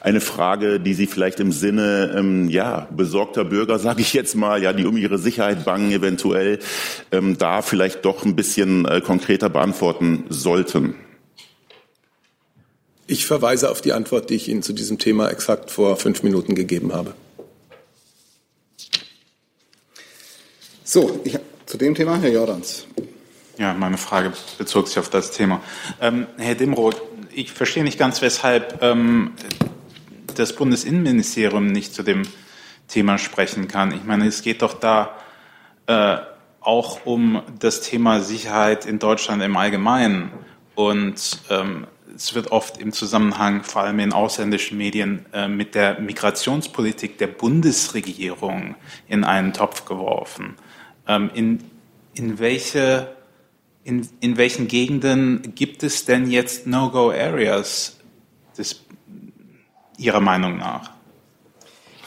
eine 0.00 0.20
Frage, 0.20 0.80
die 0.80 0.94
Sie 0.94 1.06
vielleicht 1.06 1.40
im 1.40 1.52
Sinne 1.52 2.14
ähm, 2.16 2.48
ja 2.48 2.88
besorgter 2.90 3.44
Bürger, 3.44 3.78
sage 3.78 4.00
ich 4.00 4.12
jetzt 4.12 4.34
mal, 4.34 4.62
ja, 4.62 4.72
die 4.72 4.86
um 4.86 4.96
ihre 4.96 5.18
Sicherheit 5.18 5.64
bangen, 5.64 5.92
eventuell 5.92 6.58
ähm, 7.12 7.38
da 7.38 7.62
vielleicht 7.62 8.04
doch 8.04 8.24
ein 8.24 8.36
bisschen 8.36 8.86
äh, 8.86 9.00
konkreter 9.00 9.48
beantworten 9.48 10.24
sollten. 10.28 10.94
Ich 13.06 13.26
verweise 13.26 13.70
auf 13.70 13.80
die 13.80 13.92
Antwort, 13.92 14.30
die 14.30 14.36
ich 14.36 14.48
Ihnen 14.48 14.62
zu 14.62 14.72
diesem 14.72 14.98
Thema 14.98 15.28
exakt 15.30 15.70
vor 15.70 15.96
fünf 15.96 16.22
Minuten 16.22 16.54
gegeben 16.54 16.92
habe. 16.92 17.14
So, 20.84 21.20
ich, 21.24 21.36
zu 21.66 21.76
dem 21.76 21.94
Thema, 21.94 22.18
Herr 22.18 22.30
Jordans. 22.30 22.86
Ja, 23.58 23.74
meine 23.74 23.98
Frage 23.98 24.32
bezog 24.58 24.88
sich 24.88 24.98
auf 24.98 25.10
das 25.10 25.32
Thema. 25.32 25.60
Ähm, 26.00 26.26
Herr 26.38 26.54
Dimroth, 26.54 27.02
ich 27.32 27.52
verstehe 27.52 27.84
nicht 27.84 27.98
ganz, 27.98 28.22
weshalb 28.22 28.82
ähm, 28.82 29.32
das 30.34 30.54
Bundesinnenministerium 30.54 31.66
nicht 31.66 31.94
zu 31.94 32.02
dem 32.02 32.22
Thema 32.88 33.18
sprechen 33.18 33.68
kann. 33.68 33.92
Ich 33.92 34.04
meine, 34.04 34.26
es 34.26 34.42
geht 34.42 34.62
doch 34.62 34.74
da 34.74 35.16
äh, 35.86 36.18
auch 36.60 37.06
um 37.06 37.42
das 37.58 37.80
Thema 37.80 38.20
Sicherheit 38.20 38.86
in 38.86 38.98
Deutschland 38.98 39.42
im 39.42 39.56
Allgemeinen. 39.56 40.30
Und 40.74 41.40
ähm, 41.50 41.86
es 42.14 42.34
wird 42.34 42.52
oft 42.52 42.78
im 42.78 42.92
Zusammenhang, 42.92 43.62
vor 43.64 43.82
allem 43.82 43.98
in 43.98 44.12
ausländischen 44.12 44.76
Medien, 44.76 45.26
äh, 45.32 45.48
mit 45.48 45.74
der 45.74 46.00
Migrationspolitik 46.00 47.18
der 47.18 47.28
Bundesregierung 47.28 48.76
in 49.08 49.24
einen 49.24 49.52
Topf 49.52 49.84
geworfen. 49.84 50.56
Ähm, 51.06 51.30
in, 51.34 51.64
in, 52.14 52.38
welche, 52.38 53.16
in, 53.90 54.08
in 54.20 54.36
welchen 54.36 54.68
Gegenden 54.68 55.52
gibt 55.54 55.82
es 55.82 56.04
denn 56.04 56.30
jetzt 56.30 56.66
No-Go-Areas 56.66 57.96
Ihrer 59.98 60.20
Meinung 60.20 60.56
nach? 60.56 60.92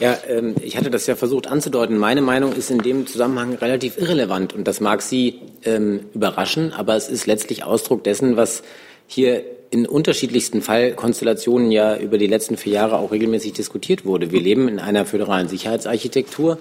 Ja, 0.00 0.18
ähm, 0.26 0.56
ich 0.60 0.76
hatte 0.76 0.90
das 0.90 1.06
ja 1.06 1.14
versucht 1.14 1.46
anzudeuten. 1.46 1.96
Meine 1.98 2.22
Meinung 2.22 2.52
ist 2.52 2.70
in 2.70 2.78
dem 2.78 3.06
Zusammenhang 3.06 3.54
relativ 3.54 3.98
irrelevant 3.98 4.52
und 4.52 4.66
das 4.66 4.80
mag 4.80 5.02
Sie 5.02 5.40
ähm, 5.64 6.06
überraschen, 6.14 6.72
aber 6.72 6.96
es 6.96 7.08
ist 7.08 7.26
letztlich 7.26 7.62
Ausdruck 7.62 8.02
dessen, 8.02 8.36
was 8.36 8.64
hier 9.06 9.44
in 9.70 9.86
unterschiedlichsten 9.86 10.62
Fallkonstellationen 10.62 11.70
ja 11.70 11.96
über 11.96 12.16
die 12.16 12.26
letzten 12.26 12.56
vier 12.56 12.74
Jahre 12.74 12.96
auch 12.96 13.12
regelmäßig 13.12 13.52
diskutiert 13.52 14.04
wurde. 14.04 14.30
Wir 14.30 14.40
leben 14.40 14.68
in 14.68 14.78
einer 14.78 15.04
föderalen 15.04 15.48
Sicherheitsarchitektur, 15.48 16.58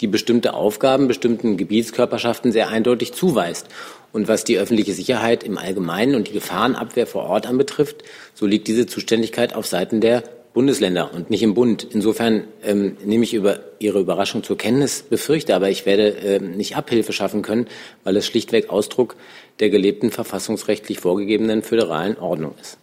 die 0.00 0.06
bestimmte 0.06 0.54
Aufgaben 0.54 1.08
bestimmten 1.08 1.56
Gebietskörperschaften 1.56 2.52
sehr 2.52 2.68
eindeutig 2.68 3.12
zuweist. 3.12 3.68
Und 4.12 4.28
was 4.28 4.44
die 4.44 4.58
öffentliche 4.58 4.92
Sicherheit 4.92 5.42
im 5.42 5.58
Allgemeinen 5.58 6.14
und 6.14 6.28
die 6.28 6.32
Gefahrenabwehr 6.32 7.06
vor 7.06 7.24
Ort 7.24 7.46
anbetrifft, 7.46 8.04
so 8.32 8.46
liegt 8.46 8.68
diese 8.68 8.86
Zuständigkeit 8.86 9.54
auf 9.54 9.66
Seiten 9.66 10.00
der 10.00 10.22
Bundesländer 10.52 11.12
und 11.12 11.30
nicht 11.30 11.42
im 11.42 11.54
Bund. 11.54 11.84
Insofern 11.90 12.44
ähm, 12.62 12.96
nehme 13.04 13.24
ich 13.24 13.34
über 13.34 13.58
Ihre 13.80 13.98
Überraschung 13.98 14.44
zur 14.44 14.56
Kenntnis, 14.56 15.02
befürchte 15.02 15.54
aber, 15.54 15.68
ich 15.68 15.84
werde 15.84 16.10
ähm, 16.10 16.52
nicht 16.52 16.76
Abhilfe 16.76 17.12
schaffen 17.12 17.42
können, 17.42 17.66
weil 18.04 18.16
es 18.16 18.24
schlichtweg 18.24 18.70
Ausdruck 18.70 19.16
der 19.58 19.68
gelebten 19.68 20.12
verfassungsrechtlich 20.12 21.00
vorgegebenen 21.00 21.62
föderalen 21.62 22.16
Ordnung 22.18 22.54
ist. 22.60 22.78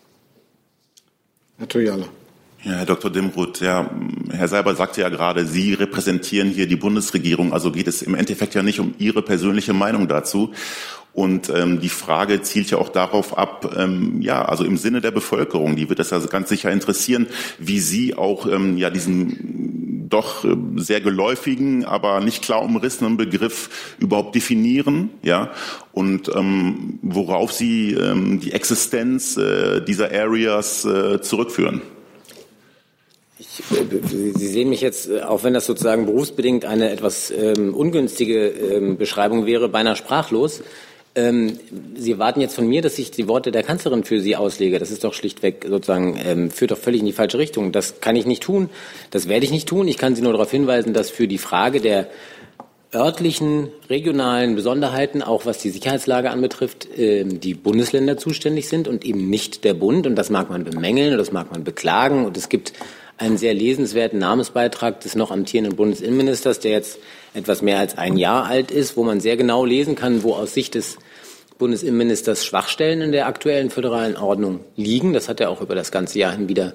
Herr 1.57 1.70
Toyala. 1.70 2.09
Ja, 2.64 2.74
Herr 2.74 2.86
Dr. 2.86 3.09
Dimroth, 3.09 3.59
ja, 3.59 3.89
Herr 4.30 4.47
Seiber 4.47 4.76
sagte 4.76 5.01
ja 5.01 5.09
gerade, 5.09 5.47
Sie 5.47 5.74
repräsentieren 5.74 6.49
hier 6.49 6.68
die 6.68 6.76
Bundesregierung, 6.76 7.53
also 7.53 7.72
geht 7.72 7.88
es 7.88 8.03
im 8.03 8.14
Endeffekt 8.14 8.53
ja 8.53 8.62
nicht 8.62 8.80
um 8.80 8.93
Ihre 8.99 9.24
persönliche 9.24 9.74
Meinung 9.74 10.07
dazu. 10.07 10.51
Und 11.12 11.49
ähm, 11.49 11.80
die 11.82 11.89
Frage 11.89 12.43
zielt 12.43 12.70
ja 12.70 12.78
auch 12.78 12.89
darauf 12.89 13.36
ab, 13.36 13.76
ähm, 13.76 14.22
ja, 14.22 14.45
also 14.45 14.64
im 14.64 14.78
Sinne 14.78 15.01
der 15.01 15.09
Bevölkerung, 15.09 15.76
die 15.76 15.89
wird 15.89 15.97
das 15.97 16.14
also 16.14 16.28
ganz 16.28 16.49
sicher 16.49 16.72
interessieren, 16.72 17.26
wie 17.57 17.80
Sie 17.80 18.14
auch 18.14 18.45
ähm, 18.45 18.78
ja 18.78 18.91
diesen 18.91 20.07
doch 20.07 20.45
äh, 20.45 20.55
sehr 20.76 21.01
geläufigen, 21.01 21.84
aber 21.84 22.20
nicht 22.20 22.43
klar 22.43 22.62
umrissenen 22.62 23.18
Begriff 23.18 23.95
überhaupt 23.97 24.36
definieren, 24.36 25.09
ja, 25.24 25.49
und 25.93 26.30
ähm, 26.36 26.99
worauf 27.01 27.51
Sie 27.53 27.93
ähm, 27.93 28.39
die 28.39 28.51
Existenz 28.51 29.36
äh, 29.36 29.82
dieser 29.82 30.12
Areas 30.12 30.86
äh, 30.86 31.22
zurückführen. 31.22 31.82
Sie 33.70 34.47
sehen 34.47 34.70
mich 34.70 34.82
jetzt, 34.82 35.09
äh, 35.09 35.22
auch 35.22 35.43
wenn 35.43 35.53
das 35.53 35.66
sozusagen 35.66 36.05
berufsbedingt 36.05 36.66
eine 36.66 36.89
etwas 36.89 37.32
ähm, 37.32 37.74
ungünstige 37.74 38.47
ähm, 38.47 38.97
Beschreibung 38.97 39.45
wäre, 39.45 39.70
beinahe 39.70 39.95
sprachlos. 39.95 40.62
Ähm, 41.14 41.59
Sie 41.95 42.14
erwarten 42.14 42.39
jetzt 42.39 42.55
von 42.55 42.68
mir, 42.68 42.82
dass 42.82 42.97
ich 42.97 43.12
die 43.12 43.28
Worte 43.28 43.51
der 43.51 43.64
Kanzlerin 43.64 44.03
für 44.03 44.22
Sie 44.22 44.36
auslege. 44.36 44.80
Das 44.80 44.91
ist 44.91 45.03
doch 45.03 45.14
schlichtweg 45.14 45.66
sozusagen, 45.68 46.18
ähm, 46.24 46.51
führt 46.51 46.72
doch 46.72 46.78
völlig 46.78 47.01
in 47.01 47.05
die 47.05 47.14
falsche 47.14 47.38
Richtung. 47.38 47.72
Das 47.72 47.99
kann 47.99 48.16
ich 48.16 48.26
nicht 48.26 48.43
tun. 48.43 48.70
Das 49.12 49.28
werde 49.28 49.45
ich 49.45 49.51
nicht 49.51 49.68
tun. 49.68 49.88
Ich 49.88 49.97
kann 49.97 50.16
Sie 50.16 50.22
nur 50.22 50.32
darauf 50.32 50.51
hinweisen, 50.51 50.93
dass 50.93 51.09
für 51.09 51.28
die 51.28 51.38
Frage 51.38 51.82
der 51.82 52.07
örtlichen, 52.93 53.70
regionalen 53.89 54.55
Besonderheiten, 54.55 55.22
auch 55.22 55.45
was 55.45 55.59
die 55.59 55.70
Sicherheitslage 55.70 56.30
anbetrifft, 56.30 56.97
äh, 56.97 57.24
die 57.26 57.53
Bundesländer 57.53 58.18
zuständig 58.18 58.70
sind 58.70 58.88
und 58.88 59.05
eben 59.05 59.30
nicht 59.30 59.64
der 59.66 59.74
Bund. 59.74 60.07
Und 60.07 60.16
das 60.16 60.30
mag 60.30 60.49
man 60.49 60.64
bemängeln 60.64 61.12
und 61.12 61.18
das 61.18 61.34
mag 61.34 61.51
man 61.51 61.66
beklagen. 61.66 62.26
Und 62.26 62.38
es 62.38 62.47
gibt 62.47 62.72
einen 63.18 63.38
sehr 63.38 63.53
lesenswerten 63.53 64.20
Namensbeitrag 64.20 64.99
des 65.01 65.16
noch 65.16 65.32
amtierenden 65.32 65.76
Bundesinnenministers, 65.76 66.59
der 66.59 66.72
jetzt 66.72 66.99
etwas 67.34 67.62
mehr 67.62 67.80
als 67.80 67.97
ein 67.97 68.18
Jahr 68.18 68.45
alt 68.45 68.72
ist, 68.72 68.97
wo 68.97 69.03
man 69.03 69.20
sehr 69.20 69.38
genau 69.38 69.66
lesen 69.66 69.95
kann, 69.95 70.24
wo 70.24 70.34
aus 70.34 70.53
Sicht 70.53 70.76
des 70.76 70.97
Bundesinnenministers 71.57 72.45
Schwachstellen 72.45 73.01
in 73.01 73.12
der 73.12 73.28
aktuellen 73.28 73.70
föderalen 73.70 74.18
Ordnung 74.18 74.62
liegen. 74.76 75.14
Das 75.14 75.30
hat 75.30 75.39
er 75.39 75.49
auch 75.49 75.62
über 75.62 75.76
das 75.76 75.91
ganze 75.91 76.18
Jahr 76.18 76.32
hin 76.32 76.49
wieder 76.49 76.74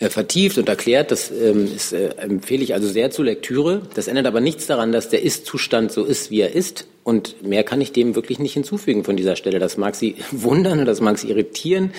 äh, 0.00 0.10
vertieft 0.10 0.58
und 0.58 0.68
erklärt. 0.68 1.10
Das 1.10 1.30
ähm, 1.30 1.72
ist, 1.74 1.92
äh, 1.92 2.08
empfehle 2.18 2.62
ich 2.62 2.74
also 2.74 2.88
sehr 2.88 3.10
zur 3.10 3.24
Lektüre. 3.24 3.82
Das 3.94 4.08
ändert 4.08 4.26
aber 4.26 4.40
nichts 4.40 4.66
daran, 4.66 4.92
dass 4.92 5.08
der 5.08 5.22
Ist-Zustand 5.22 5.92
so 5.92 6.04
ist, 6.04 6.30
wie 6.30 6.40
er 6.40 6.52
ist. 6.52 6.86
Und 7.04 7.42
mehr 7.42 7.64
kann 7.64 7.80
ich 7.80 7.92
dem 7.92 8.14
wirklich 8.14 8.38
nicht 8.38 8.54
hinzufügen 8.54 9.02
von 9.02 9.16
dieser 9.16 9.34
Stelle. 9.34 9.58
Das 9.58 9.76
mag 9.76 9.94
Sie 9.94 10.16
wundern 10.30 10.80
und 10.80 10.86
das 10.86 11.00
mag 11.00 11.18
Sie 11.18 11.30
irritieren. 11.30 11.92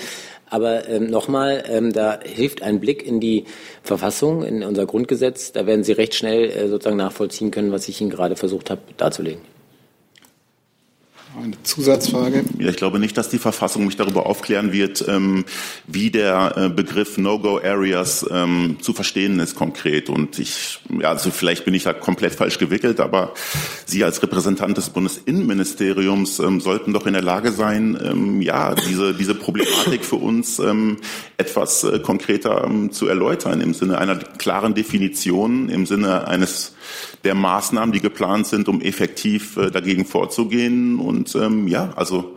Aber 0.50 0.88
ähm, 0.88 1.06
nochmal, 1.06 1.62
ähm, 1.68 1.92
da 1.92 2.18
hilft 2.22 2.62
ein 2.62 2.80
Blick 2.80 3.06
in 3.06 3.20
die 3.20 3.44
Verfassung, 3.82 4.42
in 4.42 4.64
unser 4.64 4.84
Grundgesetz. 4.84 5.52
Da 5.52 5.64
werden 5.66 5.84
Sie 5.84 5.92
recht 5.92 6.14
schnell 6.14 6.50
äh, 6.50 6.68
sozusagen 6.68 6.96
nachvollziehen 6.96 7.50
können, 7.52 7.72
was 7.72 7.88
ich 7.88 8.00
Ihnen 8.00 8.10
gerade 8.10 8.36
versucht 8.36 8.68
habe 8.68 8.80
darzulegen. 8.96 9.40
Eine 11.38 11.62
Zusatzfrage? 11.62 12.44
Ja, 12.58 12.70
ich 12.70 12.76
glaube 12.76 12.98
nicht, 12.98 13.16
dass 13.16 13.28
die 13.28 13.38
Verfassung 13.38 13.86
mich 13.86 13.96
darüber 13.96 14.26
aufklären 14.26 14.72
wird, 14.72 15.04
ähm, 15.06 15.44
wie 15.86 16.10
der 16.10 16.54
äh, 16.56 16.68
Begriff 16.68 17.18
No-Go-Areas 17.18 18.26
ähm, 18.30 18.78
zu 18.80 18.92
verstehen 18.92 19.38
ist 19.38 19.54
konkret. 19.54 20.10
Und 20.10 20.40
ich, 20.40 20.80
ja, 21.00 21.10
also 21.10 21.30
vielleicht 21.30 21.64
bin 21.64 21.74
ich 21.74 21.84
da 21.84 21.92
komplett 21.92 22.34
falsch 22.34 22.58
gewickelt, 22.58 22.98
aber 22.98 23.32
Sie 23.86 24.02
als 24.02 24.20
Repräsentant 24.22 24.76
des 24.76 24.90
Bundesinnenministeriums 24.90 26.40
ähm, 26.40 26.60
sollten 26.60 26.92
doch 26.92 27.06
in 27.06 27.12
der 27.12 27.22
Lage 27.22 27.52
sein, 27.52 27.96
ähm, 28.02 28.42
ja, 28.42 28.74
diese, 28.74 29.14
diese 29.14 29.36
Problematik 29.36 30.04
für 30.04 30.16
uns 30.16 30.58
ähm, 30.58 30.96
etwas 31.40 31.82
äh, 31.82 31.98
konkreter 31.98 32.64
ähm, 32.64 32.92
zu 32.92 33.08
erläutern, 33.08 33.60
im 33.60 33.74
Sinne 33.74 33.98
einer 33.98 34.16
klaren 34.16 34.74
Definition, 34.74 35.68
im 35.70 35.86
Sinne 35.86 36.28
eines 36.28 36.74
der 37.24 37.34
Maßnahmen, 37.34 37.92
die 37.92 38.00
geplant 38.00 38.46
sind, 38.46 38.68
um 38.68 38.80
effektiv 38.80 39.56
äh, 39.56 39.70
dagegen 39.70 40.04
vorzugehen. 40.04 41.00
Und 41.00 41.34
ähm, 41.34 41.66
ja, 41.66 41.92
also 41.96 42.36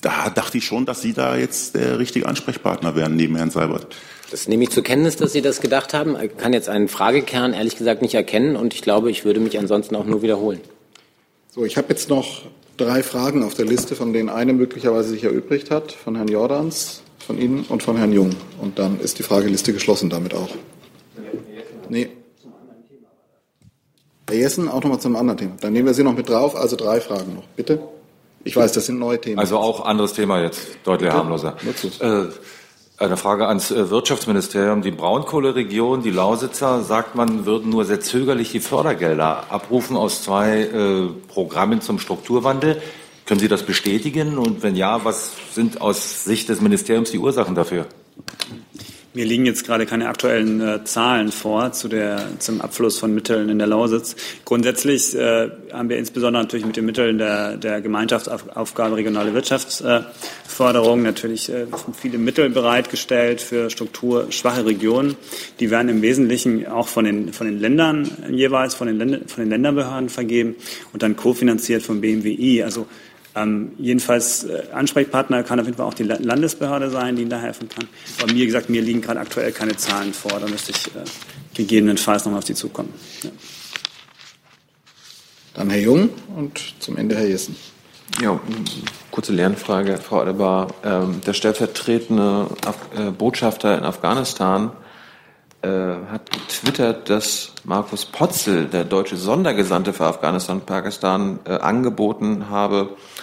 da 0.00 0.28
dachte 0.28 0.58
ich 0.58 0.64
schon, 0.66 0.84
dass 0.84 1.00
Sie 1.00 1.14
da 1.14 1.36
jetzt 1.36 1.74
der 1.74 1.98
richtige 1.98 2.26
Ansprechpartner 2.26 2.94
wären 2.94 3.16
neben 3.16 3.36
Herrn 3.36 3.50
Seibert. 3.50 3.96
Das 4.30 4.48
nehme 4.48 4.64
ich 4.64 4.70
zur 4.70 4.82
Kenntnis, 4.82 5.16
dass 5.16 5.32
Sie 5.32 5.42
das 5.42 5.60
gedacht 5.60 5.94
haben. 5.94 6.16
Ich 6.20 6.36
kann 6.36 6.52
jetzt 6.52 6.68
einen 6.68 6.88
Fragekern 6.88 7.54
ehrlich 7.54 7.76
gesagt 7.76 8.02
nicht 8.02 8.14
erkennen 8.14 8.56
und 8.56 8.74
ich 8.74 8.82
glaube, 8.82 9.10
ich 9.10 9.24
würde 9.24 9.40
mich 9.40 9.58
ansonsten 9.58 9.96
auch 9.96 10.04
nur 10.04 10.22
wiederholen. 10.22 10.60
So, 11.50 11.64
ich 11.64 11.76
habe 11.76 11.88
jetzt 11.90 12.10
noch 12.10 12.42
drei 12.76 13.02
Fragen 13.02 13.42
auf 13.44 13.54
der 13.54 13.64
Liste, 13.64 13.94
von 13.94 14.12
denen 14.12 14.28
eine 14.28 14.52
möglicherweise 14.52 15.10
sich 15.10 15.24
erübrigt 15.24 15.70
hat, 15.70 15.92
von 15.92 16.16
Herrn 16.16 16.28
Jordans, 16.28 17.03
von 17.24 17.38
Ihnen 17.38 17.64
und 17.68 17.82
von 17.82 17.96
Herrn 17.96 18.12
Jung. 18.12 18.30
Und 18.60 18.78
dann 18.78 19.00
ist 19.00 19.18
die 19.18 19.22
Frageliste 19.22 19.72
geschlossen 19.72 20.10
damit 20.10 20.34
auch. 20.34 20.50
Nee. 21.88 22.10
Herr 24.28 24.36
Jessen, 24.36 24.68
auch 24.68 24.82
nochmal 24.82 25.00
zum 25.00 25.16
anderen 25.16 25.38
Thema. 25.38 25.52
Dann 25.60 25.72
nehmen 25.72 25.86
wir 25.86 25.94
Sie 25.94 26.02
noch 26.02 26.16
mit 26.16 26.28
drauf, 26.28 26.56
also 26.56 26.76
drei 26.76 27.00
Fragen 27.00 27.34
noch. 27.34 27.46
Bitte? 27.56 27.80
Ich 28.44 28.56
weiß, 28.56 28.72
das 28.72 28.86
sind 28.86 28.98
neue 28.98 29.20
Themen. 29.20 29.38
Also 29.38 29.58
auch 29.58 29.84
anderes 29.84 30.12
Thema 30.12 30.40
jetzt, 30.40 30.60
deutlich 30.84 31.08
Bitte? 31.08 31.18
harmloser. 31.18 31.56
Äh, 32.00 32.26
eine 32.96 33.16
Frage 33.16 33.48
ans 33.48 33.70
äh, 33.70 33.90
Wirtschaftsministerium. 33.90 34.82
Die 34.82 34.90
Braunkohleregion, 34.90 36.02
die 36.02 36.10
Lausitzer, 36.10 36.82
sagt 36.82 37.14
man, 37.16 37.46
würden 37.46 37.70
nur 37.70 37.84
sehr 37.84 38.00
zögerlich 38.00 38.52
die 38.52 38.60
Fördergelder 38.60 39.44
abrufen 39.50 39.96
aus 39.96 40.22
zwei 40.22 40.60
äh, 40.60 41.08
Programmen 41.28 41.80
zum 41.80 41.98
Strukturwandel. 41.98 42.80
Können 43.26 43.40
Sie 43.40 43.48
das 43.48 43.62
bestätigen? 43.62 44.38
Und 44.38 44.62
wenn 44.62 44.76
ja, 44.76 45.04
was 45.04 45.32
sind 45.52 45.80
aus 45.80 46.24
Sicht 46.24 46.48
des 46.48 46.60
Ministeriums 46.60 47.10
die 47.10 47.18
Ursachen 47.18 47.54
dafür? 47.54 47.86
Mir 49.16 49.24
liegen 49.24 49.46
jetzt 49.46 49.64
gerade 49.64 49.86
keine 49.86 50.08
aktuellen 50.08 50.60
äh, 50.60 50.82
Zahlen 50.82 51.30
vor 51.30 51.70
zu 51.70 51.86
der, 51.86 52.20
zum 52.40 52.60
Abfluss 52.60 52.98
von 52.98 53.14
Mitteln 53.14 53.48
in 53.48 53.58
der 53.58 53.68
Lausitz. 53.68 54.16
Grundsätzlich 54.44 55.14
äh, 55.14 55.50
haben 55.72 55.88
wir 55.88 55.98
insbesondere 55.98 56.42
natürlich 56.42 56.66
mit 56.66 56.76
den 56.76 56.84
Mitteln 56.84 57.18
der, 57.18 57.56
der 57.56 57.80
Gemeinschaftsaufgabe 57.80 58.96
regionale 58.96 59.32
Wirtschaftsförderung 59.32 61.02
natürlich 61.02 61.48
äh, 61.48 61.66
viele 61.96 62.18
Mittel 62.18 62.50
bereitgestellt 62.50 63.40
für 63.40 63.70
strukturschwache 63.70 64.66
Regionen. 64.66 65.14
Die 65.60 65.70
werden 65.70 65.88
im 65.90 66.02
Wesentlichen 66.02 66.66
auch 66.66 66.88
von 66.88 67.04
den, 67.04 67.32
von 67.32 67.46
den 67.46 67.60
Ländern 67.60 68.10
jeweils, 68.32 68.74
von 68.74 68.88
den, 68.88 68.98
Länder, 68.98 69.20
von 69.28 69.44
den 69.44 69.50
Länderbehörden 69.50 70.08
vergeben 70.08 70.56
und 70.92 71.04
dann 71.04 71.14
kofinanziert 71.14 71.84
vom 71.84 72.00
BMWI. 72.00 72.64
Also 72.64 72.88
ähm, 73.36 73.72
jedenfalls 73.78 74.44
äh, 74.44 74.64
Ansprechpartner 74.72 75.42
kann 75.42 75.58
auf 75.58 75.66
jeden 75.66 75.76
Fall 75.76 75.86
auch 75.86 75.94
die 75.94 76.04
Landesbehörde 76.04 76.90
sein, 76.90 77.16
die 77.16 77.22
Ihnen 77.22 77.30
da 77.30 77.40
helfen 77.40 77.68
kann. 77.68 77.88
Aber 78.22 78.32
mir 78.32 78.46
gesagt, 78.46 78.70
mir 78.70 78.80
liegen 78.80 79.00
gerade 79.00 79.18
aktuell 79.18 79.50
keine 79.50 79.76
Zahlen 79.76 80.14
vor. 80.14 80.38
Da 80.38 80.46
müsste 80.46 80.70
ich 80.72 80.86
äh, 80.88 81.04
gegebenenfalls 81.54 82.24
nochmal 82.24 82.38
auf 82.38 82.46
Sie 82.46 82.54
zukommen. 82.54 82.92
Ja. 83.22 83.30
Dann 85.54 85.70
Herr 85.70 85.80
Jung 85.80 86.10
und 86.36 86.60
zum 86.78 86.96
Ende 86.96 87.16
Herr 87.16 87.26
Jessen. 87.26 87.56
Ja, 88.20 88.38
kurze 89.10 89.32
Lernfrage, 89.32 89.96
Frau 89.96 90.20
Adebar. 90.20 90.68
Ähm, 90.84 91.20
der 91.26 91.32
stellvertretende 91.32 92.48
Af 92.64 92.76
äh, 92.96 93.10
Botschafter 93.10 93.76
in 93.76 93.84
Afghanistan 93.84 94.70
äh, 95.62 95.68
hat 95.68 96.30
getwittert, 96.30 97.10
dass 97.10 97.52
Markus 97.64 98.04
Potzel, 98.04 98.66
der 98.66 98.84
deutsche 98.84 99.16
Sondergesandte 99.16 99.92
für 99.92 100.04
Afghanistan 100.04 100.58
und 100.58 100.66
Pakistan, 100.66 101.40
äh, 101.46 101.52
angeboten 101.52 102.50
habe, 102.50 102.90
äh, 102.90 103.13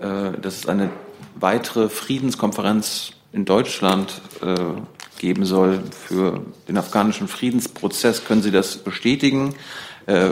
dass 0.00 0.58
es 0.58 0.66
eine 0.66 0.90
weitere 1.34 1.88
Friedenskonferenz 1.88 3.12
in 3.32 3.44
Deutschland 3.44 4.20
äh, 4.42 4.56
geben 5.18 5.44
soll 5.44 5.82
für 5.90 6.40
den 6.68 6.78
afghanischen 6.78 7.28
Friedensprozess. 7.28 8.24
Können 8.24 8.42
Sie 8.42 8.50
das 8.50 8.78
bestätigen? 8.78 9.54
Äh, 10.06 10.30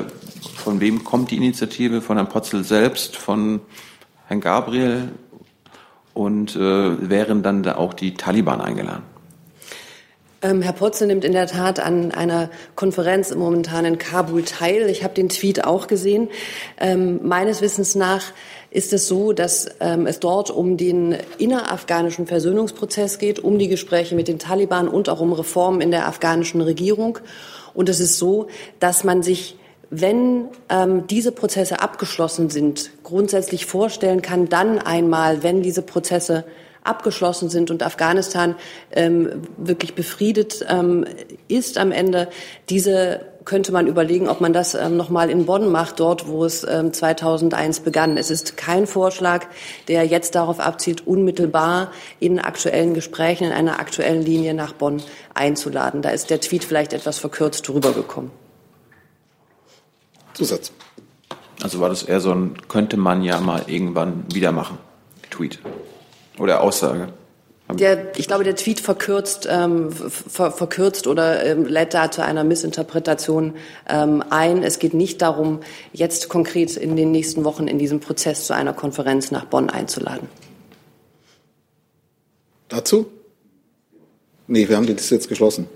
von 0.57 0.81
wem 0.81 1.05
kommt 1.05 1.31
die 1.31 1.37
Initiative? 1.37 2.01
Von 2.01 2.17
Herrn 2.17 2.29
Potzel 2.29 2.65
selbst, 2.65 3.17
von 3.17 3.61
Herrn 4.27 4.41
Gabriel? 4.41 5.11
Und 6.15 6.57
äh, 6.57 7.11
wären 7.11 7.43
dann 7.43 7.63
da 7.63 7.77
auch 7.77 7.95
die 7.95 8.15
Taliban 8.15 8.61
eingeladen? 8.61 9.05
Ähm, 10.41 10.63
Herr 10.63 10.73
Potze 10.73 11.07
nimmt 11.07 11.25
in 11.25 11.33
der 11.33 11.49
Tat 11.49 11.81
an 11.81 12.13
einer 12.13 12.49
Konferenz 12.77 13.35
momentan 13.35 13.85
in 13.85 13.99
Kabul 13.99 14.45
teil. 14.45 14.89
Ich 14.89 15.03
habe 15.03 15.15
den 15.15 15.29
Tweet 15.29 15.65
auch 15.65 15.89
gesehen. 15.89 16.29
Ähm, 16.79 17.21
meines 17.27 17.61
Wissens 17.61 17.97
nach 17.97 18.23
ist 18.71 18.93
es 18.93 19.09
so, 19.09 19.33
dass 19.33 19.69
ähm, 19.81 20.07
es 20.07 20.21
dort 20.21 20.51
um 20.51 20.77
den 20.77 21.17
innerafghanischen 21.39 22.27
Versöhnungsprozess 22.27 23.19
geht, 23.19 23.41
um 23.41 23.59
die 23.59 23.69
Gespräche 23.69 24.15
mit 24.15 24.29
den 24.29 24.39
Taliban 24.39 24.89
und 24.89 25.09
auch 25.09 25.21
um 25.21 25.33
Reformen 25.33 25.81
in 25.81 25.91
der 25.91 26.07
afghanischen 26.07 26.61
Regierung. 26.61 27.19
Und 27.75 27.89
es 27.89 28.01
ist 28.01 28.19
so, 28.19 28.49
dass 28.81 29.05
man 29.05 29.23
sich 29.23 29.57
wenn 29.91 30.49
ähm, 30.69 31.07
diese 31.07 31.33
Prozesse 31.33 31.81
abgeschlossen 31.81 32.51
sind, 32.51 32.91
grundsätzlich 33.05 33.65
vorstellen 33.65 34.21
kann, 34.21 34.49
dann 34.49 34.79
einmal, 34.79 35.43
wenn 35.43 35.63
diese 35.63 35.81
Prozesse 35.81 36.45
abgeschlossen 36.85 37.49
sind 37.49 37.71
und 37.71 37.83
Afghanistan 37.83 38.55
ähm, 38.93 39.43
wirklich 39.57 39.95
befriedet 39.95 40.65
ähm, 40.69 41.07
ist 41.49 41.79
am 41.79 41.93
Ende, 41.93 42.29
diese 42.69 43.21
könnte 43.49 43.73
man 43.73 43.87
überlegen, 43.87 44.29
ob 44.29 44.43
man 44.43 44.53
das 44.53 44.75
ähm, 44.75 44.99
noch 44.99 45.09
mal 45.09 45.31
in 45.31 45.47
Bonn 45.47 45.73
macht, 45.73 46.01
dort, 46.01 46.29
wo 46.29 46.45
es 46.45 46.65
ähm, 46.69 46.93
2001 46.93 47.81
begann. 47.81 48.19
Es 48.19 48.31
ist 48.31 48.59
kein 48.59 48.87
Vorschlag, 48.87 49.47
der 49.89 50.05
jetzt 50.05 50.35
darauf 50.35 50.61
abzielt, 50.61 51.07
unmittelbar 51.07 51.91
in 52.21 52.39
aktuellen 52.39 52.93
Gesprächen, 52.93 53.45
in 53.45 53.53
einer 53.53 53.81
aktuellen 53.81 54.23
Linie 54.23 54.53
nach 54.53 54.75
Bonn 54.75 55.03
einzuladen. 55.33 56.03
Da 56.03 56.11
ist 56.11 56.29
der 56.29 56.41
Tweet 56.41 56.63
vielleicht 56.63 56.93
etwas 56.93 57.17
verkürzt 57.19 57.69
rübergekommen. 57.71 58.31
Zusatz. 60.35 60.71
Also 61.63 61.81
war 61.81 61.89
das 61.89 62.03
eher 62.03 62.21
so 62.21 62.33
ein, 62.33 62.55
könnte 62.69 62.99
man 62.99 63.23
ja 63.23 63.41
mal 63.41 63.63
irgendwann 63.67 64.25
wieder 64.33 64.53
machen, 64.53 64.79
Tweet 65.31 65.59
oder 66.39 66.61
Aussage. 66.61 67.09
Der, 67.75 68.17
ich 68.17 68.27
glaube, 68.27 68.45
der 68.45 68.57
Tweet 68.57 68.81
verkürzt, 68.81 69.47
ähm, 69.51 69.93
ver, 69.93 70.53
verkürzt 70.53 71.07
oder 71.07 71.45
ähm, 71.45 71.67
lädt 71.67 71.93
da 71.93 72.11
zu 72.11 72.25
einer 72.25 72.43
Missinterpretation 72.43 73.55
ähm, 73.89 74.25
ein. 74.31 74.63
Es 74.63 74.79
geht 74.79 74.95
nicht 74.95 75.21
darum, 75.21 75.61
jetzt 75.93 76.31
konkret 76.31 76.77
in 76.77 76.97
den 76.97 77.11
nächsten 77.11 77.45
Wochen 77.45 77.69
in 77.69 77.79
diesem 77.79 78.01
Prozess 78.01 78.47
zu 78.47 78.55
einer 78.55 78.73
Konferenz 78.73 79.31
nach 79.31 79.45
Bonn 79.45 79.69
einzuladen. 79.69 80.29
Dazu? 82.69 83.07
Nee, 84.47 84.67
wir 84.67 84.77
haben 84.77 84.87
die 84.87 84.95
Liste 84.95 85.15
jetzt 85.15 85.29
geschlossen. 85.29 85.69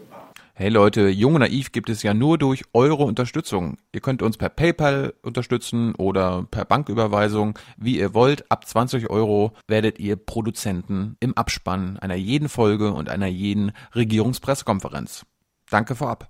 Hey 0.62 0.70
Leute, 0.70 1.08
Jung 1.08 1.34
und 1.34 1.40
Naiv 1.40 1.72
gibt 1.72 1.90
es 1.90 2.04
ja 2.04 2.14
nur 2.14 2.38
durch 2.38 2.62
eure 2.72 3.02
Unterstützung. 3.02 3.78
Ihr 3.90 4.00
könnt 4.00 4.22
uns 4.22 4.36
per 4.36 4.48
PayPal 4.48 5.12
unterstützen 5.20 5.92
oder 5.96 6.46
per 6.48 6.64
Banküberweisung, 6.64 7.58
wie 7.76 7.98
ihr 7.98 8.14
wollt. 8.14 8.48
Ab 8.48 8.68
20 8.68 9.10
Euro 9.10 9.54
werdet 9.66 9.98
ihr 9.98 10.14
Produzenten 10.14 11.16
im 11.18 11.36
Abspann 11.36 11.98
einer 11.98 12.14
jeden 12.14 12.48
Folge 12.48 12.92
und 12.92 13.08
einer 13.08 13.26
jeden 13.26 13.72
Regierungspressekonferenz. 13.96 15.26
Danke 15.68 15.96
vorab. 15.96 16.28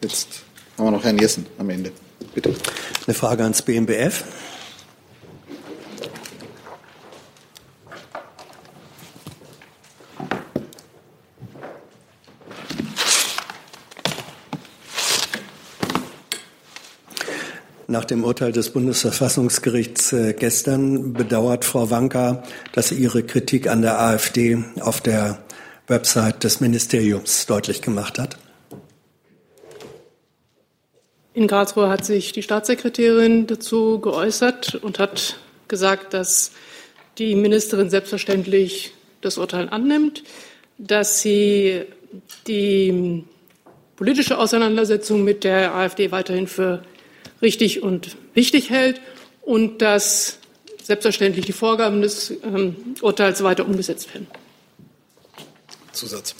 Jetzt 0.00 0.44
haben 0.78 0.86
wir 0.86 0.92
noch 0.92 1.04
Herrn 1.04 1.18
Jessen 1.18 1.44
am 1.58 1.68
Ende. 1.68 1.92
Bitte. 2.34 2.54
Eine 3.06 3.12
Frage 3.12 3.42
ans 3.42 3.60
BMBF. 3.60 4.24
Nach 17.88 18.04
dem 18.04 18.24
Urteil 18.24 18.50
des 18.50 18.70
Bundesverfassungsgerichts 18.70 20.12
äh, 20.12 20.32
gestern 20.32 21.12
bedauert 21.12 21.64
Frau 21.64 21.88
Wanka, 21.88 22.42
dass 22.72 22.88
sie 22.88 22.96
ihre 22.96 23.22
Kritik 23.22 23.68
an 23.68 23.80
der 23.80 24.00
AfD 24.00 24.58
auf 24.80 25.00
der 25.00 25.38
Website 25.86 26.42
des 26.42 26.60
Ministeriums 26.60 27.46
deutlich 27.46 27.82
gemacht 27.82 28.18
hat. 28.18 28.38
In 31.32 31.46
Karlsruhe 31.46 31.88
hat 31.88 32.04
sich 32.04 32.32
die 32.32 32.42
Staatssekretärin 32.42 33.46
dazu 33.46 34.00
geäußert 34.00 34.74
und 34.74 34.98
hat 34.98 35.38
gesagt, 35.68 36.12
dass 36.12 36.50
die 37.18 37.36
Ministerin 37.36 37.88
selbstverständlich 37.88 38.94
das 39.20 39.38
Urteil 39.38 39.68
annimmt, 39.68 40.24
dass 40.76 41.20
sie 41.20 41.84
die 42.48 43.24
politische 43.94 44.38
Auseinandersetzung 44.38 45.22
mit 45.22 45.44
der 45.44 45.74
AfD 45.74 46.10
weiterhin 46.10 46.48
für 46.48 46.82
richtig 47.42 47.82
und 47.82 48.16
wichtig 48.34 48.70
hält 48.70 49.00
und 49.42 49.82
dass 49.82 50.38
selbstverständlich 50.82 51.46
die 51.46 51.52
Vorgaben 51.52 52.00
des 52.00 52.32
ähm, 52.44 52.76
Urteils 53.00 53.42
weiter 53.42 53.66
umgesetzt 53.66 54.12
werden. 54.14 54.26
Zusatz. 55.92 56.34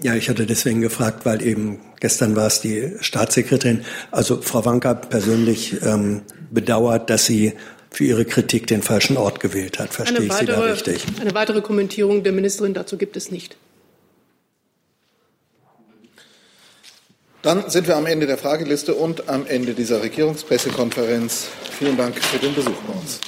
Ja, 0.00 0.14
ich 0.14 0.28
hatte 0.28 0.44
deswegen 0.44 0.82
gefragt, 0.82 1.24
weil 1.24 1.42
eben 1.42 1.80
gestern 2.00 2.36
war 2.36 2.46
es 2.46 2.60
die 2.60 2.92
Staatssekretärin. 3.00 3.84
Also 4.10 4.42
Frau 4.42 4.64
Wanka 4.64 4.94
persönlich 4.94 5.82
ähm, 5.82 6.22
bedauert, 6.50 7.08
dass 7.08 7.24
sie 7.24 7.54
für 7.90 8.04
ihre 8.04 8.26
Kritik 8.26 8.66
den 8.66 8.82
falschen 8.82 9.16
Ort 9.16 9.40
gewählt 9.40 9.78
hat. 9.78 9.94
Verstehe 9.94 10.26
ich 10.26 10.32
Sie 10.32 10.44
da 10.44 10.60
richtig? 10.60 11.02
Eine 11.18 11.32
weitere 11.32 11.62
Kommentierung 11.62 12.22
der 12.22 12.32
Ministerin 12.32 12.74
dazu 12.74 12.98
gibt 12.98 13.16
es 13.16 13.30
nicht. 13.30 13.56
Dann 17.46 17.70
sind 17.70 17.86
wir 17.86 17.96
am 17.96 18.06
Ende 18.06 18.26
der 18.26 18.38
Frageliste 18.38 18.92
und 18.92 19.28
am 19.28 19.46
Ende 19.46 19.74
dieser 19.74 20.02
Regierungspressekonferenz. 20.02 21.46
Vielen 21.78 21.96
Dank 21.96 22.18
für 22.18 22.38
den 22.38 22.52
Besuch 22.52 22.74
bei 22.88 22.92
uns. 22.92 23.20